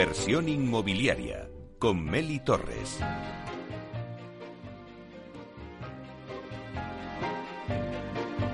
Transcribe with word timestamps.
Inversión 0.00 0.48
inmobiliaria 0.48 1.46
con 1.78 2.02
Meli 2.02 2.42
Torres. 2.42 3.00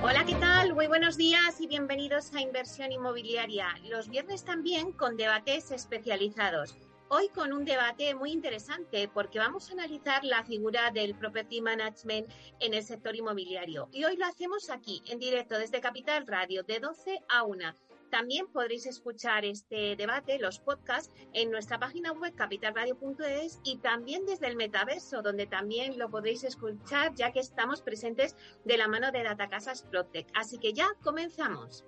Hola, 0.02 0.24
¿qué 0.26 0.34
tal? 0.40 0.74
Muy 0.74 0.88
buenos 0.88 1.16
días 1.16 1.60
y 1.60 1.68
bienvenidos 1.68 2.34
a 2.34 2.40
Inversión 2.40 2.90
Inmobiliaria. 2.90 3.68
Los 3.88 4.08
viernes 4.08 4.44
también 4.44 4.90
con 4.90 5.16
debates 5.16 5.70
especializados. 5.70 6.74
Hoy 7.10 7.28
con 7.28 7.52
un 7.52 7.64
debate 7.64 8.16
muy 8.16 8.32
interesante 8.32 9.06
porque 9.06 9.38
vamos 9.38 9.70
a 9.70 9.74
analizar 9.74 10.24
la 10.24 10.42
figura 10.42 10.90
del 10.90 11.14
property 11.14 11.60
management 11.60 12.28
en 12.58 12.74
el 12.74 12.82
sector 12.82 13.14
inmobiliario. 13.14 13.88
Y 13.92 14.02
hoy 14.02 14.16
lo 14.16 14.26
hacemos 14.26 14.68
aquí, 14.68 15.00
en 15.06 15.20
directo, 15.20 15.56
desde 15.56 15.80
Capital 15.80 16.26
Radio, 16.26 16.64
de 16.64 16.80
12 16.80 17.20
a 17.28 17.44
1 17.44 17.85
también 18.10 18.46
podréis 18.46 18.86
escuchar 18.86 19.44
este 19.44 19.96
debate, 19.96 20.38
los 20.38 20.58
podcasts, 20.58 21.12
en 21.32 21.50
nuestra 21.50 21.78
página 21.78 22.12
web 22.12 22.34
capitalradio.es 22.34 23.60
y 23.64 23.78
también 23.78 24.26
desde 24.26 24.48
el 24.48 24.56
metaverso, 24.56 25.22
donde 25.22 25.46
también 25.46 25.98
lo 25.98 26.10
podréis 26.10 26.44
escuchar, 26.44 27.14
ya 27.14 27.32
que 27.32 27.40
estamos 27.40 27.82
presentes 27.82 28.36
de 28.64 28.76
la 28.76 28.88
mano 28.88 29.10
de 29.12 29.22
Datacasas 29.22 29.82
Protec. 29.82 30.28
Así 30.34 30.58
que 30.58 30.72
ya 30.72 30.86
comenzamos. 31.02 31.84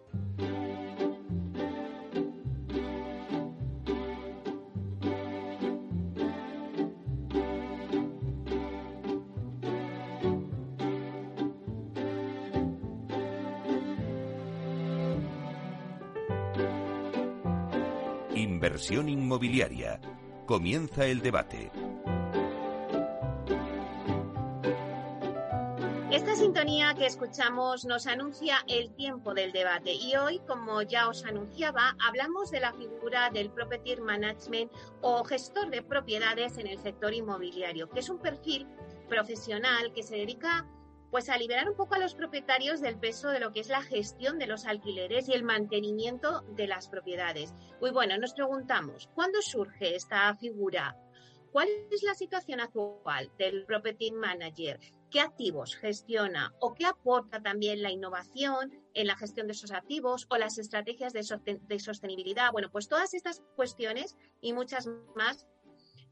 Inmobiliaria. 19.09 20.01
Comienza 20.47 21.05
el 21.05 21.21
debate. 21.21 21.73
Esta 26.13 26.37
sintonía 26.37 26.95
que 26.95 27.07
escuchamos 27.07 27.85
nos 27.85 28.07
anuncia 28.07 28.59
el 28.69 28.95
tiempo 28.95 29.35
del 29.35 29.51
debate 29.51 29.93
y 29.95 30.15
hoy, 30.15 30.41
como 30.47 30.83
ya 30.83 31.09
os 31.09 31.25
anunciaba, 31.25 31.97
hablamos 32.07 32.53
de 32.53 32.61
la 32.61 32.73
figura 32.73 33.31
del 33.31 33.51
property 33.51 33.97
management 33.97 34.71
o 35.01 35.25
gestor 35.25 35.71
de 35.71 35.83
propiedades 35.83 36.57
en 36.57 36.69
el 36.69 36.79
sector 36.79 37.13
inmobiliario, 37.13 37.91
que 37.91 37.99
es 37.99 38.09
un 38.09 38.19
perfil 38.19 38.69
profesional 39.09 39.93
que 39.93 40.05
se 40.05 40.17
dedica 40.17 40.67
pues 41.11 41.29
a 41.29 41.39
liberar 41.39 41.69
un 41.69 41.77
poco 41.77 41.95
a 41.95 41.99
los 41.99 42.15
propietarios 42.15 42.81
del 42.81 42.99
peso 42.99 43.29
de 43.29 43.41
lo 43.41 43.53
que 43.53 43.61
es 43.61 43.69
la 43.69 43.83
gestión 43.83 44.39
de 44.39 44.47
los 44.47 44.67
alquileres 44.67 45.29
y 45.29 45.33
el 45.33 45.43
mantenimiento 45.43 46.43
de 46.57 46.67
las 46.67 46.89
propiedades. 46.89 47.55
Muy 47.81 47.91
bueno, 47.91 48.17
nos 48.19 48.35
preguntamos, 48.35 49.09
¿cuándo 49.15 49.41
surge 49.43 49.95
esta 49.95 50.35
figura? 50.37 50.97
¿Cuál 51.53 51.69
es 51.91 52.03
la 52.03 52.15
situación 52.15 52.61
actual 52.61 53.31
del 53.39 53.65
property 53.65 54.13
manager? 54.13 54.79
¿Qué 55.11 55.21
activos 55.21 55.77
gestiona 55.77 56.55
o 56.61 56.75
qué 56.75 56.85
aporta 56.85 57.41
también 57.41 57.83
la 57.83 57.91
innovación 57.91 58.71
en 58.93 59.07
la 59.07 59.17
gestión 59.17 59.47
de 59.47 59.55
esos 59.55 59.73
activos 59.73 60.27
o 60.29 60.37
las 60.37 60.59
estrategias 60.59 61.15
de, 61.15 61.23
de 61.63 61.79
sostenibilidad? 61.79 62.53
Bueno, 62.53 62.71
pues 62.71 62.89
todas 62.89 63.15
estas 63.15 63.43
cuestiones 63.57 64.17
y 64.43 64.53
muchas 64.53 64.87
más 65.17 65.47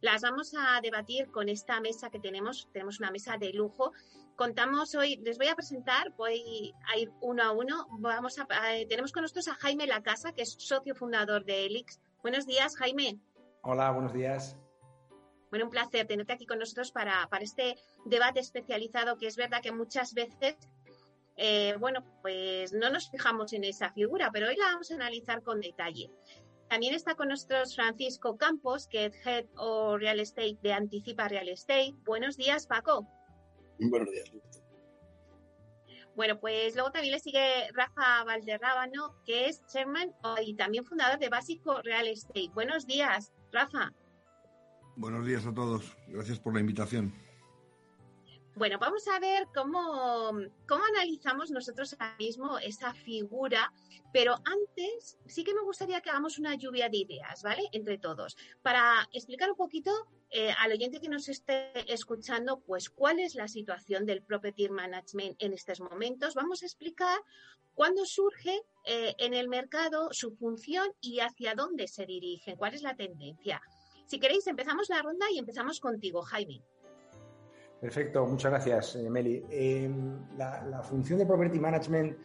las 0.01 0.23
vamos 0.23 0.55
a 0.59 0.81
debatir 0.81 1.31
con 1.31 1.49
esta 1.49 1.81
mesa 1.81 2.11
que 2.11 2.21
tenemos. 2.21 2.69
Tenemos 2.73 2.99
una 2.99 3.11
mesa 3.11 3.37
de 3.39 3.53
lujo 3.53 3.93
contamos 4.37 4.95
hoy, 4.95 5.17
les 5.17 5.39
voy 5.39 5.49
a 5.49 5.57
presentar, 5.57 6.12
voy 6.17 6.75
a 6.93 6.99
ir 6.99 7.11
uno 7.21 7.43
a 7.43 7.53
uno. 7.53 7.87
Vamos 7.99 8.39
a, 8.39 8.47
tenemos 8.89 9.11
con 9.11 9.23
nosotros 9.23 9.49
a 9.49 9.55
Jaime 9.55 9.87
Lacasa, 9.87 10.33
que 10.33 10.43
es 10.43 10.55
socio 10.59 10.95
fundador 10.95 11.45
de 11.45 11.67
Elix. 11.67 12.01
Buenos 12.23 12.47
días, 12.47 12.77
Jaime. 12.77 13.19
Hola, 13.62 13.91
buenos 13.91 14.12
días. 14.12 14.56
Bueno, 15.51 15.65
un 15.65 15.71
placer 15.71 16.06
tenerte 16.06 16.35
aquí 16.35 16.47
con 16.47 16.59
nosotros 16.59 16.93
para, 16.93 17.27
para 17.29 17.45
este 17.45 17.77
debate 18.05 18.41
especializado, 18.41 19.17
que 19.17 19.27
es 19.27 19.37
verdad 19.37 19.62
que 19.62 19.73
muchas 19.73 20.12
veces, 20.12 20.56
eh, 21.37 21.75
bueno, 21.79 22.05
pues 22.21 22.73
no 22.73 22.91
nos 22.91 23.11
fijamos 23.11 23.53
en 23.53 23.65
esa 23.65 23.91
figura, 23.93 24.31
pero 24.33 24.49
hoy 24.49 24.56
la 24.56 24.67
vamos 24.67 24.91
a 24.91 24.95
analizar 24.95 25.43
con 25.43 25.61
detalle. 25.61 26.11
También 26.69 26.94
está 26.94 27.15
con 27.15 27.28
nosotros 27.28 27.75
Francisco 27.77 28.37
Campos, 28.37 28.88
que 28.88 29.06
es 29.06 29.27
Head 29.27 29.47
of 29.56 30.00
Real 30.00 30.19
Estate 30.21 30.59
de 30.62 30.72
Anticipa 30.72 31.28
Real 31.28 31.49
Estate. 31.49 31.94
Buenos 32.04 32.37
días, 32.37 32.66
Paco. 32.66 33.06
Buenos 33.78 34.10
días. 34.10 34.32
Bueno, 36.16 36.41
pues 36.41 36.75
luego 36.75 36.91
también 36.91 37.12
le 37.12 37.21
sigue 37.21 37.69
Rafa 37.75 38.25
Valderrábano, 38.25 39.15
que 39.26 39.49
es 39.49 39.65
chairman 39.66 40.15
y 40.43 40.55
también 40.55 40.84
fundador 40.84 41.19
de 41.19 41.28
Básico 41.28 41.82
Real 41.82 42.09
Estate. 42.09 42.50
Buenos 42.55 42.87
días, 42.87 43.32
Rafa. 43.52 43.93
Buenos 44.96 45.26
días 45.26 45.46
a 45.46 45.52
todos. 45.52 45.94
Gracias 46.08 46.41
por 46.41 46.55
la 46.55 46.61
invitación. 46.61 47.25
Bueno, 48.56 48.79
vamos 48.79 49.06
a 49.08 49.19
ver 49.19 49.49
cómo, 49.55 50.32
cómo 50.67 50.85
analizamos 50.94 51.50
nosotros 51.50 51.94
ahora 51.99 52.17
mismo 52.19 52.58
esa 52.58 52.94
figura, 52.94 53.70
pero 54.14 54.35
antes 54.47 55.19
sí 55.26 55.44
que 55.44 55.53
me 55.53 55.61
gustaría 55.61 56.00
que 56.00 56.08
hagamos 56.08 56.38
una 56.38 56.55
lluvia 56.55 56.88
de 56.88 56.97
ideas, 56.97 57.43
¿vale? 57.43 57.69
Entre 57.73 57.99
todos, 57.99 58.35
para 58.62 59.06
explicar 59.12 59.50
un 59.50 59.58
poquito 59.58 59.91
eh, 60.31 60.55
al 60.58 60.73
oyente 60.73 61.03
que 61.03 61.11
nos 61.11 61.29
esté 61.29 61.70
escuchando, 61.93 62.61
pues 62.61 62.88
cuál 62.88 63.20
es 63.20 63.35
la 63.35 63.47
situación 63.47 64.06
del 64.06 64.23
property 64.23 64.70
management 64.70 65.37
en 65.38 65.53
estos 65.53 65.81
momentos. 65.81 66.35
Vamos 66.35 66.62
a 66.62 66.67
explicar 66.67 67.20
cuándo 67.75 68.06
surge 68.06 68.62
eh, 68.87 69.14
en 69.19 69.35
el 69.35 69.49
mercado 69.49 70.08
su 70.12 70.35
función 70.35 70.94
y 71.03 71.20
hacia 71.20 71.55
dónde 71.55 71.88
se 71.88 72.06
dirige, 72.06 72.56
cuál 72.56 72.73
es 72.73 72.81
la 72.81 72.97
tendencia. 72.97 73.61
Si 74.06 74.19
queréis, 74.19 74.47
empezamos 74.47 74.88
la 74.88 75.03
ronda 75.03 75.26
y 75.31 75.38
empezamos 75.38 75.79
contigo, 75.79 76.23
Jaime. 76.23 76.62
Perfecto, 77.87 78.27
muchas 78.27 78.50
gracias, 78.50 78.97
eh, 78.97 79.09
Meli. 79.09 79.44
Em, 79.49 80.19
la, 80.37 80.83
función 80.83 81.21
de 81.21 81.25
Property 81.25 81.61
Management 81.61 82.19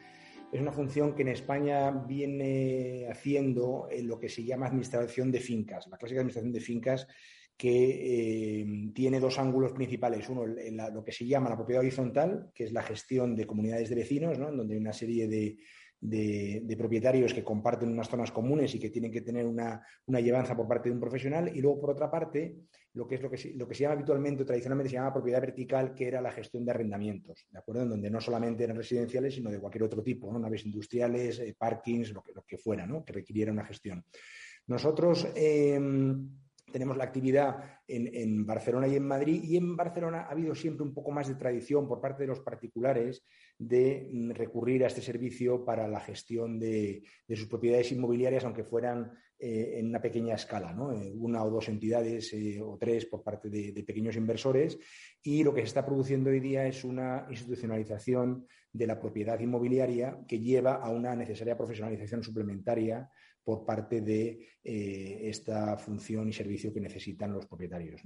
es 0.52 0.60
una 0.60 0.72
función 0.72 1.14
que 1.14 1.22
en 1.22 1.28
España 1.28 1.92
viene 1.92 3.06
haciendo 3.08 3.88
lo 4.02 4.20
que 4.20 4.28
se 4.28 4.44
llama 4.44 4.66
administración 4.66 5.32
de 5.32 5.40
fincas, 5.40 5.86
la 5.86 6.00
clásica 6.00 6.22
administración 6.22 6.52
de 6.52 6.62
fincas, 6.62 7.08
que 7.56 8.62
eh, 8.62 8.66
tiene 8.96 9.20
dos 9.20 9.38
ángulos 9.38 9.72
principales. 9.72 10.28
Uno, 10.30 10.48
lo 10.48 11.04
que 11.04 11.12
se 11.12 11.28
llama 11.28 11.52
la 11.52 11.58
propiedad 11.58 11.82
horizontal, 11.82 12.50
que 12.56 12.64
es 12.64 12.72
la 12.72 12.82
gestión 12.82 13.36
de 13.36 13.46
comunidades 13.46 13.88
de 13.90 13.96
vecinos, 13.98 14.40
¿no? 14.40 14.52
donde 14.52 14.74
hay 14.74 14.80
una 14.80 14.94
serie 14.94 15.28
de, 15.28 15.58
de, 16.02 16.76
propietarios 16.78 17.34
que 17.34 17.44
comparten 17.44 17.90
unas 17.90 18.10
zonas 18.10 18.32
comunes 18.32 18.74
y 18.74 18.80
que 18.80 18.90
tienen 18.90 19.12
que 19.12 19.22
tener 19.22 19.46
una, 19.46 19.86
llevanza 20.08 20.56
por 20.56 20.68
parte 20.68 20.90
de 20.90 20.96
un 20.96 21.00
profesional. 21.00 21.56
Y 21.56 21.62
luego, 21.62 21.80
por 21.80 21.92
otra 21.92 22.10
parte, 22.10 22.58
lo 22.94 23.08
que 23.08 23.16
es 23.16 23.22
lo 23.22 23.30
que, 23.30 23.38
se, 23.38 23.54
lo 23.54 23.68
que 23.68 23.76
se 23.76 23.84
llama 23.84 23.94
habitualmente 23.94 24.44
o 24.44 24.46
tradicionalmente 24.46 24.90
se 24.90 24.96
llama 24.96 25.14
propiedad 25.14 25.40
vertical, 25.40 25.94
que 25.94 26.08
era 26.08 26.22
la 26.22 26.32
gestión 26.32 26.66
de 26.66 26.72
arrendamientos, 26.72 27.48
¿de 27.50 27.60
acuerdo? 27.60 27.84
En 27.84 27.90
donde 27.90 28.10
no 28.10 28.20
solamente 28.20 28.64
eran 28.64 28.76
residenciales, 28.76 29.36
sino 29.36 29.52
de 29.52 29.60
cualquier 29.60 29.84
otro 29.84 30.02
tipo, 30.02 30.32
¿no? 30.34 30.40
naves 30.40 30.66
industriales, 30.66 31.40
eh, 31.40 31.56
parkings, 31.58 32.12
lo 32.12 32.22
que, 32.22 32.34
lo 32.34 32.44
que 32.44 32.58
fuera, 32.58 32.86
¿no? 32.86 33.06
que 33.06 33.14
requiriera 33.14 33.52
una 33.52 33.66
gestión. 33.66 34.04
Nosotros. 34.68 35.28
Em, 35.36 36.30
tenemos 36.72 36.98
la 36.98 37.04
actividad 37.04 37.82
en, 37.88 38.46
Barcelona 38.46 38.88
y 38.88 38.96
en 38.96 39.06
Madrid, 39.06 39.44
y 39.44 39.58
en 39.58 39.76
Barcelona 39.76 40.22
ha 40.22 40.32
habido 40.32 40.56
siempre 40.56 40.84
un 40.84 40.94
poco 40.94 41.12
más 41.12 41.28
de 41.28 41.36
tradición 41.36 41.88
por 41.88 42.02
parte 42.02 42.24
de 42.24 42.28
los 42.28 42.40
particulares 42.40 43.24
de 43.58 44.10
mm, 44.12 44.32
recurrir 44.32 44.84
a 44.84 44.88
este 44.88 45.02
servicio 45.02 45.64
para 45.66 45.88
la 45.88 46.00
gestión 46.00 46.60
de, 46.60 47.04
sus 47.30 47.48
propiedades 47.48 47.92
inmobiliarias, 47.92 48.44
aunque 48.46 48.64
fueran 48.64 49.12
eh, 49.38 49.80
en 49.80 49.88
una 49.88 50.02
pequeña 50.02 50.36
escala, 50.36 50.74
¿no? 50.74 50.92
Eh, 50.92 51.12
una 51.16 51.44
o 51.44 51.50
dos 51.50 51.68
entidades 51.70 52.34
eh, 52.34 52.60
o 52.62 52.78
tres 52.80 53.06
por 53.06 53.24
parte 53.24 53.50
de, 53.50 53.72
de, 53.72 53.84
pequeños 53.84 54.16
inversores. 54.16 54.78
Y 55.22 55.44
lo 55.44 55.54
que 55.54 55.62
se 55.62 55.68
está 55.68 55.86
produciendo 55.86 56.30
hoy 56.30 56.40
día 56.40 56.68
es 56.68 56.84
una 56.84 57.26
institucionalización 57.30 58.48
de 58.74 58.88
la 58.88 59.00
propiedad 59.00 59.40
inmobiliaria 59.40 60.20
que 60.28 60.40
lleva 60.40 60.76
a 60.76 60.90
una 60.90 61.16
necesaria 61.16 61.58
profesionalización 61.58 62.24
suplementaria 62.24 63.10
por 63.44 63.66
parte 63.66 64.02
de 64.02 64.48
eh, 64.64 65.20
esta 65.24 65.78
función 65.78 66.30
y 66.30 66.34
servicio 66.34 66.74
que 66.74 66.80
necesitan 66.80 67.34
los 67.34 67.48
propietarios. 67.48 68.02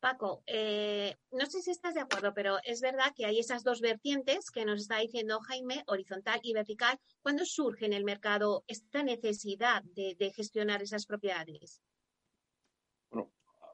Paco, 0.00 0.42
eh, 0.46 1.16
no 1.30 1.46
sé 1.46 1.62
si 1.62 1.70
estás 1.70 1.94
de 1.94 2.00
acuerdo, 2.00 2.34
pero 2.34 2.58
es 2.64 2.80
verdad 2.80 3.12
que 3.14 3.24
hay 3.24 3.38
esas 3.38 3.62
dos 3.62 3.80
vertientes 3.80 4.50
que 4.50 4.64
nos 4.64 4.80
está 4.80 4.98
diciendo 4.98 5.40
Jaime, 5.40 5.84
horizontal 5.86 6.40
y 6.42 6.52
vertical. 6.52 6.98
¿Cuándo 7.22 7.44
surge 7.44 7.86
en 7.86 7.92
el 7.92 8.04
mercado 8.04 8.64
esta 8.66 9.02
necesidad 9.04 9.82
de, 9.84 10.32
gestionar 10.34 10.82
esas 10.82 11.06
propiedades? 11.06 11.80
Bueno, 13.10 13.32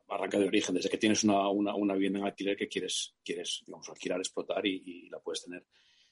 arranca 0.08 0.38
de 0.38 0.48
origen, 0.48 0.74
desde 0.74 0.90
que 0.90 0.98
tienes 0.98 1.24
una, 1.24 1.48
una, 1.48 1.94
vivienda 1.94 2.18
en 2.18 2.26
alquiler 2.26 2.56
que 2.56 2.68
quieres, 2.68 3.14
quieres 3.24 3.62
digamos, 3.66 3.88
alquilar, 3.88 4.18
explotar 4.18 4.66
y 4.66 5.08
la 5.08 5.20
puedes 5.20 5.44
tener 5.44 5.64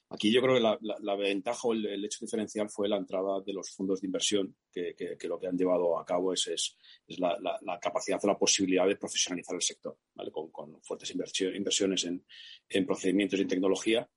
Aquí 0.09 0.31
yo 0.31 0.41
creo 0.41 0.55
que 0.55 0.87
la, 1.01 1.15
ventaja 1.15 1.67
o 1.67 1.73
el, 1.73 2.05
hecho 2.05 2.19
diferencial 2.21 2.69
fue 2.69 2.87
la 2.87 2.95
entrada 2.95 3.41
de 3.41 3.51
los 3.51 3.71
fondos 3.71 3.99
de 3.99 4.07
inversión, 4.07 4.55
que, 4.71 4.95
lo 5.23 5.37
que 5.37 5.47
han 5.47 5.57
llevado 5.57 5.99
a 5.99 6.05
cabo 6.05 6.31
es, 6.31 6.77
la, 7.17 7.79
capacidad 7.81 8.19
o 8.23 8.27
la 8.27 8.37
posibilidad 8.37 8.87
de 8.87 8.95
profesionalizar 8.95 9.55
el 9.55 9.61
sector, 9.61 9.97
con, 10.31 10.81
fuertes 10.81 11.11
inversiones 11.11 12.05
en, 12.05 12.85
procedimientos 12.85 13.37
y 13.39 13.41
en 13.41 13.47
tecnología. 13.49 14.09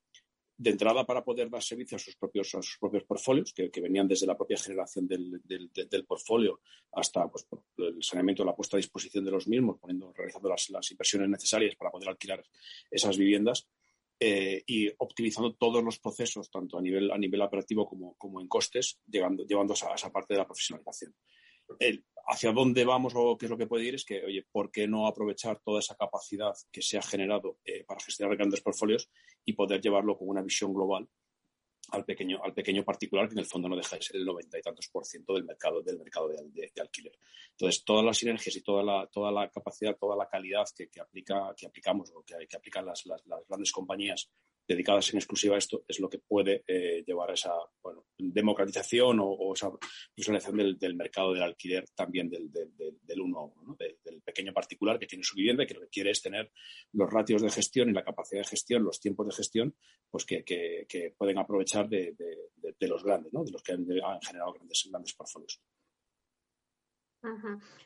De 0.57 0.71
entrada, 0.71 1.07
para 1.07 1.25
poder 1.25 1.49
dar 1.49 1.63
servicio 1.63 1.97
a 1.97 1.99
sus 1.99 2.17
propios, 2.17 2.55
a 2.55 2.63
sus 2.63 2.77
propios 2.79 3.05
portfolios, 3.05 3.53
que, 3.53 3.71
venían 3.81 4.07
desde 4.07 4.27
la 4.27 4.37
propia 4.37 4.59
generación 4.59 5.09
del, 5.09 6.05
portfolio 6.07 6.61
hasta 6.93 7.27
pues, 7.29 7.49
el 7.79 8.03
saneamiento, 8.03 8.45
la 8.45 8.55
puesta 8.55 8.77
a 8.77 8.79
disposición 8.79 9.25
de 9.25 9.33
los 9.33 9.49
mismos, 9.49 9.79
poniendo, 9.81 10.13
realizando 10.13 10.51
las, 10.51 10.71
las 10.71 10.89
inversiones 10.93 11.31
necesarias 11.31 11.75
para 11.75 11.91
poder 11.91 12.11
alquilar 12.11 12.45
esas 12.91 13.17
viviendas 13.17 13.67
eh, 14.22 14.62
y 14.67 14.87
optimizando 14.99 15.55
todos 15.55 15.82
los 15.82 15.99
procesos, 15.99 16.50
tanto 16.50 16.78
a 16.78 16.82
nivel, 16.82 17.11
a 17.11 17.17
nivel 17.17 17.40
operativo 17.40 17.88
como, 17.88 18.14
como 18.17 18.40
en 18.40 18.49
costes, 18.49 19.00
llegando, 19.06 19.44
llevando 19.46 19.72
a 19.72 19.94
esa, 19.94 20.12
parte 20.12 20.34
de 20.34 20.38
la 20.38 20.46
profesionalización. 20.46 21.14
hacia 22.26 22.52
dónde 22.52 22.84
vamos 22.84 23.14
o 23.17 23.38
qué 23.38 23.46
es 23.46 23.50
lo 23.50 23.56
que 23.56 23.67
puede 23.67 23.87
ir 23.87 23.94
es 23.94 24.05
que, 24.05 24.22
oye, 24.22 24.46
¿por 24.52 24.70
qué 24.70 24.87
no 24.87 25.06
aprovechar 25.06 25.61
toda 25.64 25.81
esa 25.81 25.94
capacidad 25.94 26.52
que 26.70 26.82
se 26.82 26.99
ha 26.99 27.02
generado 27.02 27.58
eh, 27.64 27.82
para 27.84 28.00
gestionar 28.00 28.37
grandes 28.37 28.61
portfolios 28.61 29.11
y 29.46 29.55
poder 29.55 29.81
llevarlo 29.81 30.19
con 30.19 30.28
una 30.28 30.43
visión 30.43 30.75
global 30.75 31.08
al 31.93 32.05
pequeño, 32.05 32.41
al 32.43 32.55
pequeño 32.55 32.85
particular, 32.85 33.29
que 33.29 33.35
en 33.35 33.41
el 33.41 33.47
fondo 33.47 33.69
no 33.69 33.77
deja 33.77 33.97
de 33.97 34.03
ser 34.03 34.17
el 34.17 34.25
noventa 34.25 34.59
y 34.59 34.63
tantos 34.63 34.89
por 34.89 35.05
ciento 35.05 35.35
del 35.35 35.45
mercado, 35.45 35.83
del 35.83 35.99
mercado 35.99 36.29
de, 36.29 36.73
alquiler. 36.81 37.13
Entonces, 37.51 37.85
todas 37.85 38.05
las 38.05 38.19
sinergias 38.19 38.57
y 38.57 38.63
toda 38.63 38.83
la, 38.83 39.07
toda 39.07 39.31
la 39.31 39.49
capacidad, 39.51 39.97
toda 39.97 40.17
la 40.17 40.29
calidad 40.29 40.65
que, 40.77 41.01
aplica, 41.01 41.55
que 41.57 41.67
aplicamos 41.67 42.11
o 42.15 42.23
que, 42.23 42.35
que 42.49 42.57
aplican 42.57 42.87
las, 42.87 43.05
las, 43.07 43.23
grandes 43.49 43.73
compañías 43.73 44.31
dedicadas 44.75 45.11
en 45.11 45.19
exclusiva 45.19 45.56
a 45.56 45.58
esto 45.58 45.84
es 45.88 45.99
lo 45.99 46.08
que 46.08 46.19
puede 46.19 46.62
eh, 46.67 47.02
llevar 47.05 47.31
a 47.31 47.34
esa 47.34 47.52
democratización 48.17 49.19
o, 49.20 49.52
esa 49.52 49.69
visualización 50.17 50.78
del, 50.78 50.94
mercado 50.94 51.32
del 51.32 51.43
alquiler 51.43 51.84
también 51.94 52.31
del, 52.31 52.52
del, 52.52 53.20
uno 53.20 53.38
a 53.40 53.44
uno, 53.46 53.76
del 53.78 54.22
pequeño 54.22 54.52
particular 54.52 54.96
que 54.99 55.06
tiene 55.06 55.25
su 55.25 55.34
vivienda 55.34 55.64
y 55.64 55.67
que 55.67 55.75
lo 55.75 55.81
que 55.81 55.88
quiere 55.88 56.11
es 56.12 56.22
tener 56.22 56.52
los 56.93 57.11
ratios 57.11 57.43
de 57.43 57.50
gestión 57.50 57.90
y 57.90 57.93
la 57.93 58.05
capacidad 58.05 58.43
de 58.43 58.49
gestión, 58.49 58.84
los 58.84 59.00
tiempos 59.00 59.26
de 59.26 59.34
gestión, 59.34 59.75
pues 60.08 60.25
que, 60.25 60.44
que, 60.44 61.14
pueden 61.19 61.38
aprovechar 61.38 61.88
de, 61.88 62.14
los 62.81 63.02
grandes, 63.02 63.32
¿no? 63.32 63.43
de 63.43 63.50
los 63.50 63.62
que 63.64 63.72
han, 63.72 63.84
generado 64.22 64.52
grandes, 64.52 64.88
grandes 64.88 65.14
portfolios. 65.14 65.61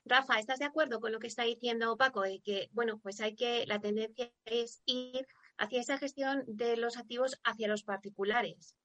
Rafa, 0.04 0.38
¿estás 0.38 0.58
de 0.58 0.66
acuerdo 0.66 1.00
con 1.00 1.12
lo 1.12 1.19
que 1.19 1.26
está 1.28 1.44
diciendo 1.44 1.96
Paco? 1.96 2.22
De 2.22 2.40
que, 2.40 2.69
bueno, 2.72 3.00
pues 3.02 3.20
hay 3.20 3.34
que, 3.34 3.66
la 3.66 3.81
tendencia 3.81 4.31
es 4.44 4.82
ir 4.84 5.26
hacia 5.59 5.81
esa 5.81 5.99
gestión 5.99 6.45
de 6.47 6.77
los 6.77 6.97
activos 6.97 7.41
hacia 7.45 7.69
los 7.69 7.83
particulares. 7.83 8.77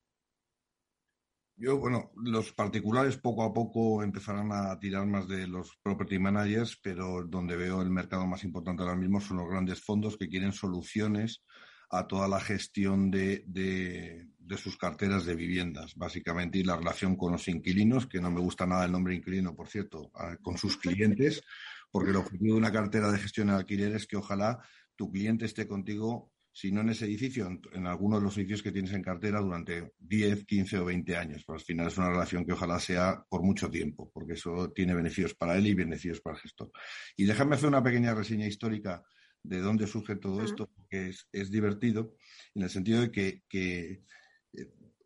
Yo, 1.61 1.77
bueno, 1.77 2.11
los 2.15 2.53
particulares 2.53 3.17
poco 3.17 3.43
a 3.43 3.53
poco 3.53 4.01
empezarán 4.01 4.49
a 4.53 4.79
tirar 4.79 5.05
más 5.05 5.27
de 5.27 5.45
los 5.45 5.77
property 5.83 6.17
managers, 6.17 6.79
pero 6.81 7.25
donde 7.25 7.57
veo 7.57 7.81
el 7.81 7.89
mercado 7.89 8.25
más 8.25 8.45
importante 8.45 8.81
ahora 8.81 8.95
mismo 8.95 9.19
son 9.19 9.37
los 9.37 9.49
grandes 9.49 9.83
fondos 9.83 10.15
que 10.15 10.29
quieren 10.29 10.53
soluciones 10.53 11.43
a 11.89 12.07
toda 12.07 12.29
la 12.29 12.39
gestión 12.39 13.11
de, 13.11 13.43
de, 13.45 14.57
sus 14.57 14.77
carteras 14.77 15.25
de 15.25 15.35
viviendas, 15.35 15.95
básicamente, 15.95 16.59
y 16.59 16.63
la 16.63 16.77
relación 16.77 17.17
con 17.17 17.33
los 17.33 17.47
inquilinos, 17.49 18.07
que 18.07 18.21
no 18.21 18.31
me 18.31 18.39
gusta 18.39 18.65
nada 18.65 18.85
el 18.85 18.91
nombre 18.93 19.15
inquilino, 19.15 19.53
por 19.53 19.67
cierto, 19.67 20.11
con 20.41 20.57
sus 20.57 20.77
clientes, 20.77 21.43
porque 21.91 22.11
el 22.11 22.15
objetivo 22.15 22.53
de 22.53 22.59
una 22.59 22.71
cartera 22.71 23.11
de 23.11 23.19
gestión 23.19 23.47
de 23.47 23.55
alquiler 23.55 23.95
es 23.95 24.07
que 24.07 24.17
ojalá 24.17 24.59
tu 24.95 25.11
cliente 25.11 25.45
esté 25.45 25.67
contigo 25.67 26.31
si 26.51 26.71
no 26.71 26.81
en 26.81 26.89
ese 26.89 27.05
edificio, 27.05 27.47
en, 27.47 27.61
en, 27.73 27.87
algunos 27.87 28.19
de 28.19 28.25
los 28.25 28.37
edificios 28.37 28.63
que 28.63 28.71
tienes 28.71 28.91
en 28.93 29.03
cartera 29.03 29.39
durante 29.39 29.93
10, 29.99 30.45
15 30.45 30.79
o 30.79 30.85
20 30.85 31.15
años. 31.15 31.43
Pero 31.45 31.57
al 31.57 31.63
final 31.63 31.87
es 31.87 31.97
una 31.97 32.09
relación 32.09 32.45
que 32.45 32.53
ojalá 32.53 32.79
sea 32.79 33.23
por 33.29 33.43
mucho 33.43 33.69
tiempo, 33.69 34.11
porque 34.13 34.33
eso 34.33 34.71
tiene 34.71 34.93
beneficios 34.93 35.33
para 35.35 35.57
él 35.57 35.67
y 35.67 35.73
beneficios 35.73 36.21
para 36.21 36.35
el 36.35 36.41
gestor. 36.41 36.71
Y 37.15 37.25
déjame 37.25 37.55
hacer 37.55 37.69
una 37.69 37.83
pequeña 37.83 38.13
reseña 38.13 38.47
histórica 38.47 39.03
de 39.43 39.59
dónde 39.59 39.87
surge 39.87 40.15
todo 40.15 40.43
esto, 40.43 40.69
porque 40.75 41.13
es, 41.31 41.51
divertido, 41.51 42.15
en 42.55 42.63
el 42.63 42.69
sentido 42.69 43.01
de 43.01 43.11
que, 43.11 43.43
que 43.47 44.03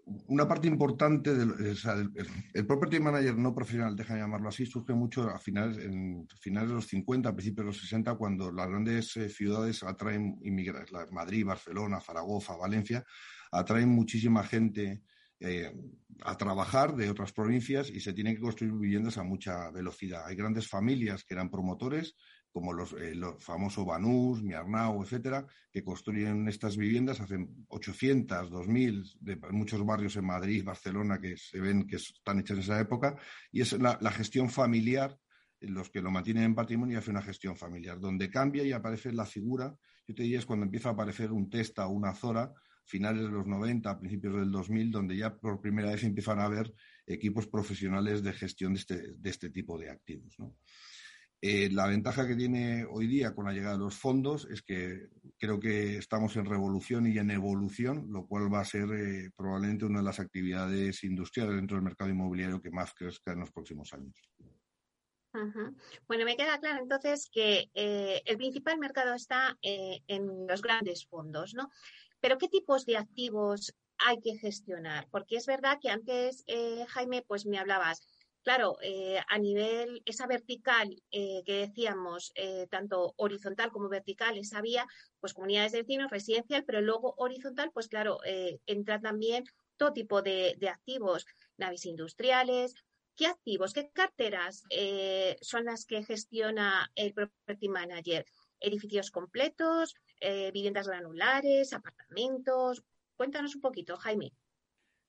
una 0.06 0.48
parte 0.48 0.68
importante 0.68 1.34
del 1.34 1.54
el, 2.54 2.66
property 2.66 3.00
manager 3.00 3.38
no 3.38 3.54
profesional, 3.54 3.96
déjame 3.96 4.20
llamarlo 4.20 4.50
así, 4.50 4.66
surge 4.66 4.94
mucho 4.94 5.30
a 5.30 5.40
finales, 5.40 5.78
finales 6.40 6.70
de 6.70 6.76
los 6.76 6.88
50, 6.88 7.30
a 7.30 7.34
principios 7.34 7.66
de 7.66 7.68
los 7.68 7.78
60, 7.80 8.16
cuando 8.16 8.52
las 8.52 8.68
grandes 8.68 9.16
eh, 9.18 9.30
ciudades 9.30 9.84
atraen 9.84 10.38
inmigrantes, 10.44 10.92
Madrid, 11.12 11.46
Barcelona, 11.46 12.02
Zaragoza, 12.02 12.56
Valencia, 12.56 13.06
atraen 13.52 13.90
muchísima 13.90 14.44
gente 14.44 15.04
eh, 15.40 15.72
a 16.22 16.38
trabajar 16.38 16.96
de 16.96 17.10
otras 17.10 17.32
provincias 17.32 17.90
y 17.90 18.00
se 18.00 18.14
tienen 18.14 18.36
que 18.36 18.42
construir 18.42 18.74
viviendas 18.74 19.18
a 19.18 19.24
mucha 19.24 19.70
velocidad. 19.72 20.26
Hay 20.26 20.36
grandes 20.36 20.68
familias 20.68 21.24
que 21.24 21.34
eran 21.34 21.50
promotores 21.50 22.16
como 22.54 22.72
los, 22.72 22.94
eh, 22.94 23.20
famosos 23.40 23.84
Banús, 23.84 24.44
Miarnau, 24.44 25.02
etcétera, 25.02 25.46
que 25.72 25.84
construyen 25.84 26.48
estas 26.48 26.78
viviendas, 26.78 27.20
hacen 27.20 27.66
800, 27.68 28.52
2000, 28.52 29.18
de 29.20 29.36
muchos 29.52 29.84
barrios 29.84 30.16
en 30.18 30.26
Madrid, 30.26 30.64
Barcelona, 30.64 31.20
que 31.20 31.36
se 31.36 31.60
ven 31.60 31.88
que 31.88 31.96
están 31.96 32.40
hechas 32.40 32.58
en 32.58 32.64
esa 32.64 32.80
época, 32.80 33.18
y 33.52 33.62
es 33.62 33.74
la, 33.74 33.98
gestión 34.12 34.52
familiar, 34.52 35.18
los 35.62 35.90
que 35.90 36.02
lo 36.02 36.12
mantienen 36.12 36.44
en 36.44 36.56
patrimonio, 36.56 37.00
hace 37.00 37.10
una 37.10 37.24
gestión 37.24 37.56
familiar, 37.58 38.00
donde 38.00 38.30
cambia 38.30 38.64
y 38.64 38.72
aparece 38.72 39.12
la 39.12 39.26
figura, 39.26 39.76
yo 40.08 40.14
te 40.14 40.22
diría 40.22 40.38
es 40.38 40.46
cuando 40.46 40.66
empieza 40.66 40.90
a 40.90 40.92
aparecer 40.92 41.32
un 41.32 41.50
Testa 41.50 41.88
o 41.88 41.90
una 41.90 42.14
Zora, 42.14 42.54
finales 42.86 43.24
de 43.24 43.30
los 43.30 43.48
90, 43.48 43.98
principios 43.98 44.36
del 44.36 44.52
2000, 44.52 44.92
donde 44.92 45.18
ya 45.18 45.36
por 45.36 45.60
primera 45.60 45.90
vez 45.90 46.04
empiezan 46.04 46.40
a 46.40 46.46
haber 46.46 46.72
equipos 47.08 47.48
profesionales 47.48 48.22
de 48.22 48.34
gestión 48.34 48.74
de 48.74 48.80
este, 48.80 49.14
de 49.14 49.30
este 49.30 49.50
tipo 49.50 49.80
de 49.80 49.90
activos. 49.90 50.36
¿no? 50.38 50.56
Eh, 51.46 51.70
la 51.74 51.88
ventaja 51.88 52.26
que 52.26 52.38
tiene 52.38 52.86
hoy 52.86 53.06
día 53.06 53.36
con 53.36 53.44
la 53.44 53.52
llegada 53.52 53.74
de 53.74 53.84
los 53.84 53.98
fondos 53.98 54.48
es 54.50 54.62
que 54.62 55.10
creo 55.38 55.60
que 55.60 55.98
estamos 55.98 56.38
en 56.38 56.46
revolución 56.46 57.06
y 57.06 57.18
en 57.18 57.32
evolución, 57.32 58.08
lo 58.14 58.26
cual 58.26 58.52
va 58.52 58.62
a 58.62 58.66
ser 58.66 58.88
eh, 58.94 59.30
probablemente 59.36 59.84
una 59.84 60.00
de 60.00 60.06
las 60.06 60.22
actividades 60.22 61.04
industriales 61.04 61.58
dentro 61.58 61.76
del 61.76 61.84
mercado 61.84 62.10
inmobiliario 62.10 62.62
que 62.62 62.72
más 62.72 62.94
crezca 62.94 63.34
en 63.34 63.42
los 63.42 63.52
próximos 63.52 63.92
años. 63.92 64.16
Bueno, 66.08 66.24
me 66.24 66.38
queda 66.38 66.62
claro 66.62 66.82
entonces 66.82 67.30
que 67.30 67.70
eh, 67.74 68.22
el 68.24 68.38
principal 68.38 68.80
mercado 68.80 69.14
está 69.14 69.58
en 69.62 70.48
los 70.48 70.62
grandes 70.62 71.06
fondos, 71.08 71.56
¿no? 71.56 71.70
Pero 72.22 72.38
¿qué 72.38 72.48
tipos 72.48 72.86
de 72.86 72.96
activos 72.96 73.76
hay 73.98 74.22
que 74.22 74.38
gestionar? 74.38 75.10
Porque 75.12 75.36
es 75.36 75.46
verdad 75.46 75.78
que 75.82 75.90
antes, 75.90 76.46
Jaime, 76.88 77.22
pues 77.22 77.46
me 77.46 77.60
hablabas 77.60 78.13
claro, 78.44 78.78
eh, 78.82 79.20
a 79.28 79.40
nivel, 79.40 80.02
esa 80.06 80.28
vertical 80.28 80.96
eh, 81.12 81.42
que 81.46 81.68
decíamos, 81.68 82.32
eh, 82.36 82.68
tanto 82.70 83.14
horizontal 83.18 83.72
como 83.72 83.90
vertical, 83.90 84.38
esa 84.38 84.62
vía, 84.62 84.86
pues 85.20 85.34
comunidades 85.34 85.72
de 85.72 85.82
vecinos, 85.82 86.12
residencial, 86.12 86.64
pero 86.66 86.82
luego 86.82 87.16
horizontal, 87.18 87.72
pues 87.74 87.88
claro, 87.88 88.20
entra 88.66 89.00
también 89.00 89.46
todo 89.78 89.94
tipo 89.94 90.22
de, 90.22 90.58
activos, 90.70 91.26
naves 91.58 91.86
industriales. 91.86 92.76
¿Qué 93.16 93.28
activos, 93.28 93.74
qué 93.74 93.90
carteras 93.92 94.64
son 95.42 95.66
las 95.66 95.86
que 95.86 96.04
gestiona 96.04 96.92
el 96.96 97.14
Property 97.14 97.70
Manager? 97.70 98.26
¿Edificios 98.60 99.12
completos, 99.12 99.96
viviendas 100.20 100.88
granulares, 100.88 101.74
apartamentos? 101.74 102.84
Cuéntanos 103.16 103.56
un 103.56 103.62
poquito, 103.62 103.98
Jaime. 103.98 104.34